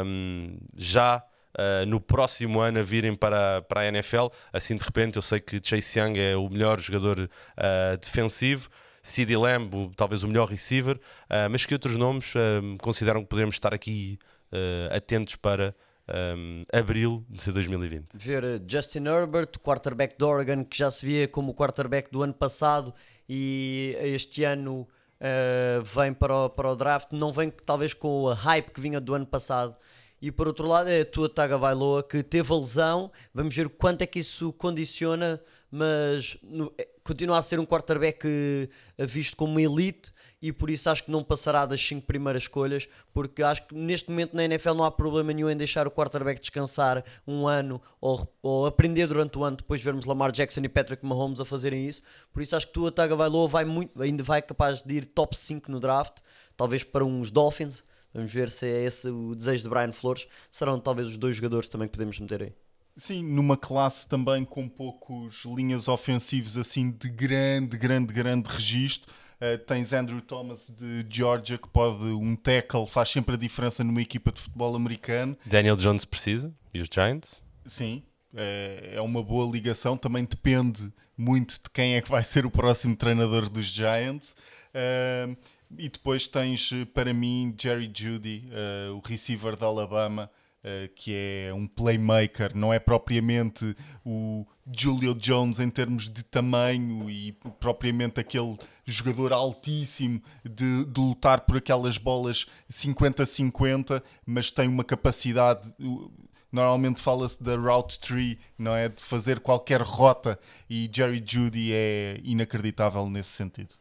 um, 0.05 0.57
já 0.77 1.23
Uh, 1.59 1.85
no 1.87 1.99
próximo 1.99 2.61
ano 2.61 2.79
a 2.79 2.83
virem 2.83 3.17
para, 3.17 3.63
para 3.63 3.81
a 3.81 3.87
NFL. 3.89 4.27
Assim 4.53 4.77
de 4.77 4.85
repente, 4.85 5.17
eu 5.17 5.23
sei 5.23 5.41
que 5.41 5.61
Chase 5.61 5.99
Young 5.99 6.17
é 6.17 6.37
o 6.37 6.49
melhor 6.49 6.79
jogador 6.79 7.19
uh, 7.19 7.97
defensivo. 8.01 8.69
CD 9.09 9.37
Lamb, 9.37 9.91
talvez 9.97 10.23
o 10.23 10.29
melhor 10.29 10.49
receiver, 10.49 10.97
uh, 10.97 11.51
mas 11.51 11.65
que 11.65 11.75
outros 11.75 11.97
nomes 11.97 12.35
uh, 12.35 12.77
consideram 12.81 13.23
que 13.23 13.29
podemos 13.29 13.55
estar 13.55 13.73
aqui 13.73 14.19
uh, 14.53 14.95
atentos 14.95 15.35
para 15.37 15.75
um, 16.37 16.63
abril 16.73 17.25
de 17.29 17.51
2020? 17.51 18.07
Ver 18.15 18.63
Justin 18.67 19.07
Herbert, 19.07 19.59
quarterback 19.63 20.17
de 20.17 20.25
Oregon, 20.25 20.65
que 20.65 20.77
já 20.77 20.91
se 20.91 21.05
via 21.05 21.27
como 21.27 21.53
o 21.53 21.55
quarterback 21.55 22.11
do 22.11 22.23
ano 22.23 22.35
passado 22.35 22.95
e 23.29 23.97
este 24.01 24.45
ano 24.45 24.87
vem 25.83 26.15
para 26.15 26.45
o, 26.45 26.49
para 26.49 26.71
o 26.71 26.77
draft, 26.77 27.09
não 27.11 27.33
vem 27.33 27.51
talvez 27.51 27.93
com 27.93 28.29
a 28.29 28.35
hype 28.35 28.71
que 28.71 28.81
vinha 28.81 29.01
do 29.01 29.15
ano 29.15 29.27
passado. 29.27 29.75
E 30.23 30.31
por 30.31 30.47
outro 30.47 30.67
lado 30.67 30.89
é 30.89 31.01
a 31.01 31.05
tua 31.05 31.29
Taga 31.29 31.59
Vailoa 31.59 32.03
que 32.03 32.23
teve 32.23 32.53
a 32.53 32.57
lesão, 32.57 33.11
vamos 33.35 33.55
ver 33.55 33.69
quanto 33.69 34.03
é 34.03 34.07
que 34.07 34.21
isso 34.21 34.53
condiciona 34.53 35.41
mas 35.71 36.39
no, 36.43 36.73
é, 36.79 36.89
continua 37.09 37.39
a 37.39 37.43
ser 37.43 37.59
um 37.59 37.65
quarterback 37.65 38.27
eh, 38.27 39.07
visto 39.07 39.35
como 39.35 39.59
elite 39.59 40.13
e 40.43 40.53
por 40.53 40.69
isso 40.69 40.91
acho 40.91 41.05
que 41.05 41.11
não 41.11 41.25
passará 41.25 41.65
das 41.65 41.81
5 41.81 42.07
primeiras 42.07 42.43
escolhas, 42.43 42.87
porque 43.15 43.43
acho 43.43 43.67
que 43.67 43.75
neste 43.75 44.11
momento 44.11 44.37
na 44.37 44.45
NFL 44.45 44.75
não 44.75 44.85
há 44.85 44.91
problema 44.91 45.33
nenhum 45.33 45.49
em 45.49 45.57
deixar 45.57 45.87
o 45.87 45.91
quarterback 45.91 46.39
descansar 46.39 47.03
um 47.27 47.49
ano 47.49 47.81
ou, 47.99 48.31
ou 48.43 48.67
aprender 48.67 49.07
durante 49.07 49.39
o 49.39 49.43
ano, 49.43 49.57
depois 49.57 49.83
vermos 49.83 50.05
Lamar 50.05 50.31
Jackson 50.31 50.61
e 50.61 50.69
Patrick 50.69 51.05
Mahomes 51.05 51.41
a 51.41 51.47
fazerem 51.47 51.89
isso. 51.89 52.03
Por 52.31 52.43
isso 52.43 52.55
acho 52.55 52.67
que 52.67 52.75
Tua 52.75 52.93
Tagovailoa 52.93 53.49
vai 53.49 53.65
muito, 53.65 54.01
ainda 54.03 54.23
vai 54.23 54.43
capaz 54.43 54.83
de 54.83 54.95
ir 54.97 55.07
top 55.07 55.35
5 55.35 55.71
no 55.73 55.81
draft, 55.81 56.19
talvez 56.59 56.85
para 56.85 57.07
uns 57.07 57.31
Dolphins. 57.31 57.83
Vamos 58.13 58.31
ver 58.31 58.51
se 58.51 58.67
é 58.67 58.85
esse 58.85 59.09
o 59.09 59.35
desejo 59.35 59.63
de 59.63 59.69
Brian 59.71 59.93
Flores. 59.93 60.27
Serão 60.51 60.79
talvez 60.79 61.09
os 61.09 61.17
dois 61.17 61.37
jogadores 61.37 61.69
também 61.71 61.89
que 61.89 61.93
podemos 61.93 62.19
meter 62.21 62.43
aí. 62.43 62.68
Sim, 62.99 63.23
numa 63.23 63.57
classe 63.57 64.09
também 64.09 64.45
com 64.45 64.69
poucos 64.69 65.45
linhas 65.45 65.87
ofensivas 65.87 66.57
assim 66.57 66.91
de 66.91 67.09
grande, 67.09 67.79
grande, 67.79 68.13
grande 68.13 68.49
registro. 68.51 69.09
Uh, 69.37 69.57
tens 69.57 69.93
Andrew 69.93 70.21
Thomas 70.21 70.69
de 70.77 71.07
Georgia 71.09 71.57
que 71.57 71.69
pode 71.69 72.03
um 72.03 72.35
tackle, 72.35 72.89
faz 72.89 73.09
sempre 73.11 73.37
a 73.37 73.39
diferença 73.39 73.85
numa 73.85 74.03
equipa 74.03 74.33
de 74.33 74.41
futebol 74.41 74.75
americano. 74.75 75.39
Daniel 75.47 75.77
Jones 75.77 76.05
precisa 76.05 76.53
e 76.75 76.81
os 76.81 76.89
Giants? 76.93 77.41
Sim, 77.65 78.03
é, 78.35 78.95
é 78.95 79.01
uma 79.01 79.23
boa 79.23 79.49
ligação. 79.49 79.97
Também 79.97 80.25
depende 80.25 80.93
muito 81.17 81.55
de 81.55 81.71
quem 81.73 81.95
é 81.95 82.01
que 82.03 82.11
vai 82.11 82.25
ser 82.25 82.45
o 82.45 82.51
próximo 82.51 82.97
treinador 82.97 83.49
dos 83.49 83.67
Giants. 83.67 84.35
Uh, 84.75 85.37
e 85.79 85.89
depois 85.89 86.27
tens 86.27 86.73
para 86.93 87.15
mim 87.15 87.55
Jerry 87.57 87.89
Judy, 87.95 88.51
uh, 88.91 88.97
o 88.97 89.01
receiver 89.07 89.57
da 89.57 89.67
Alabama 89.67 90.29
eh, 90.65 90.91
que 90.95 91.15
é 91.15 91.55
um 91.55 91.69
playmaker, 91.69 92.57
não 92.57 92.73
é 92.73 92.81
propriamente 92.81 93.77
o 94.05 94.45
Julio 94.77 95.15
Jones 95.15 95.61
em 95.61 95.71
termos 95.71 96.11
de 96.11 96.25
tamanho 96.25 97.09
e 97.09 97.33
propriamente 97.61 98.19
aquele 98.19 98.59
jogador 98.85 99.33
altíssimo 99.33 100.21
de, 100.45 100.85
de 100.85 101.01
lutar 101.01 101.43
por 101.43 101.59
aquelas 101.59 101.97
bolas 101.97 102.47
50-50, 102.71 104.03
mas 104.27 104.51
tem 104.51 104.69
uma 104.69 104.83
capacidade. 104.83 105.73
Normalmente 106.51 107.01
fala-se 107.01 107.41
da 107.41 107.55
route 107.55 108.01
tree, 108.01 108.39
não 108.59 108.75
é? 108.75 108.89
De 108.89 109.03
fazer 109.03 109.39
qualquer 109.39 109.81
rota 109.81 110.39
e 110.69 110.91
Jerry 110.93 111.23
Judy 111.25 111.73
é 111.73 112.21
inacreditável 112.25 113.09
nesse 113.09 113.31
sentido. 113.31 113.75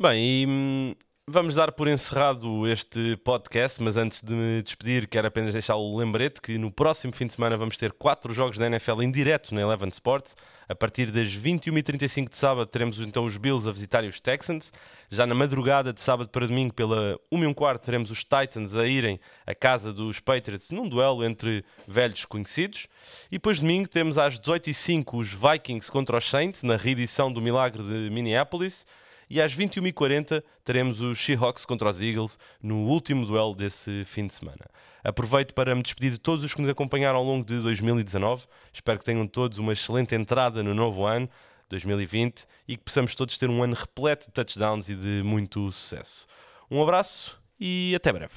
Bem, 0.00 0.42
e 0.42 0.46
hum, 0.46 0.94
vamos 1.30 1.54
dar 1.54 1.72
por 1.72 1.86
encerrado 1.88 2.66
este 2.66 3.16
podcast, 3.18 3.82
mas 3.82 3.96
antes 3.98 4.22
de 4.22 4.32
me 4.32 4.62
despedir, 4.62 5.06
quero 5.06 5.28
apenas 5.28 5.52
deixar 5.52 5.76
o 5.76 5.96
lembrete 5.96 6.40
que 6.40 6.56
no 6.56 6.70
próximo 6.70 7.12
fim 7.12 7.26
de 7.26 7.34
semana 7.34 7.56
vamos 7.56 7.76
ter 7.76 7.92
quatro 7.92 8.32
jogos 8.32 8.56
da 8.56 8.66
NFL 8.66 9.02
em 9.02 9.10
direto 9.10 9.54
na 9.54 9.60
Eleven 9.60 9.90
Sports. 9.90 10.34
A 10.66 10.74
partir 10.74 11.10
das 11.10 11.28
21h35 11.28 12.30
de 12.30 12.36
sábado 12.36 12.66
teremos 12.66 12.98
então 13.00 13.24
os 13.24 13.36
Bills 13.36 13.68
a 13.68 13.72
visitarem 13.72 14.08
os 14.08 14.20
Texans. 14.20 14.72
Já 15.10 15.26
na 15.26 15.34
madrugada 15.34 15.92
de 15.92 16.00
sábado 16.00 16.30
para 16.30 16.46
domingo, 16.46 16.72
pela 16.72 17.18
1 17.30 17.42
h 17.42 17.54
quarto, 17.54 17.84
teremos 17.84 18.10
os 18.10 18.24
Titans 18.24 18.74
a 18.74 18.86
irem 18.86 19.20
à 19.46 19.54
casa 19.54 19.92
dos 19.92 20.20
Patriots 20.20 20.70
num 20.70 20.88
duelo 20.88 21.24
entre 21.24 21.64
velhos 21.86 22.24
conhecidos. 22.24 22.86
E 23.30 23.32
depois 23.32 23.60
domingo 23.60 23.88
temos 23.88 24.16
às 24.16 24.38
18h05 24.38 25.14
os 25.14 25.32
Vikings 25.32 25.90
contra 25.90 26.16
os 26.16 26.28
Saints, 26.28 26.62
na 26.62 26.76
reedição 26.76 27.32
do 27.32 27.40
Milagre 27.40 27.82
de 27.82 28.10
Minneapolis 28.10 28.86
e 29.30 29.40
às 29.40 29.54
21h40 29.56 30.42
teremos 30.64 31.00
os 31.00 31.18
Seahawks 31.18 31.64
contra 31.64 31.90
os 31.90 32.00
Eagles 32.00 32.38
no 32.62 32.86
último 32.86 33.26
duelo 33.26 33.54
desse 33.54 34.04
fim 34.04 34.26
de 34.26 34.34
semana. 34.34 34.66
Aproveito 35.04 35.54
para 35.54 35.74
me 35.74 35.82
despedir 35.82 36.12
de 36.12 36.18
todos 36.18 36.44
os 36.44 36.54
que 36.54 36.60
nos 36.60 36.70
acompanharam 36.70 37.18
ao 37.18 37.24
longo 37.24 37.44
de 37.44 37.60
2019. 37.60 38.44
Espero 38.72 38.98
que 38.98 39.04
tenham 39.04 39.26
todos 39.26 39.58
uma 39.58 39.72
excelente 39.72 40.14
entrada 40.14 40.62
no 40.62 40.74
novo 40.74 41.04
ano. 41.04 41.28
2020 41.68 42.46
e 42.66 42.76
que 42.76 42.84
possamos 42.84 43.14
todos 43.14 43.36
ter 43.36 43.50
um 43.50 43.62
ano 43.62 43.74
repleto 43.74 44.26
de 44.26 44.32
touchdowns 44.32 44.88
e 44.88 44.94
de 44.94 45.22
muito 45.22 45.70
sucesso. 45.70 46.26
Um 46.70 46.82
abraço 46.82 47.38
e 47.60 47.92
até 47.94 48.12
breve. 48.12 48.32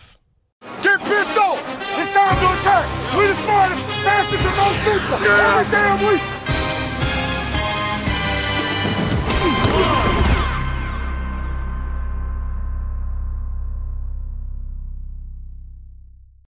Get 0.83 0.99
pistol! 0.99 1.57
It's 1.97 2.13
time 2.13 2.35
to 2.39 2.47
attack! 2.59 2.85
The 3.15 3.33
smartest, 3.43 3.83
fastest, 4.03 4.45
and 4.45 4.55
most 4.57 4.87
every 4.87 5.71
damn 5.71 5.97
week! 6.07 6.21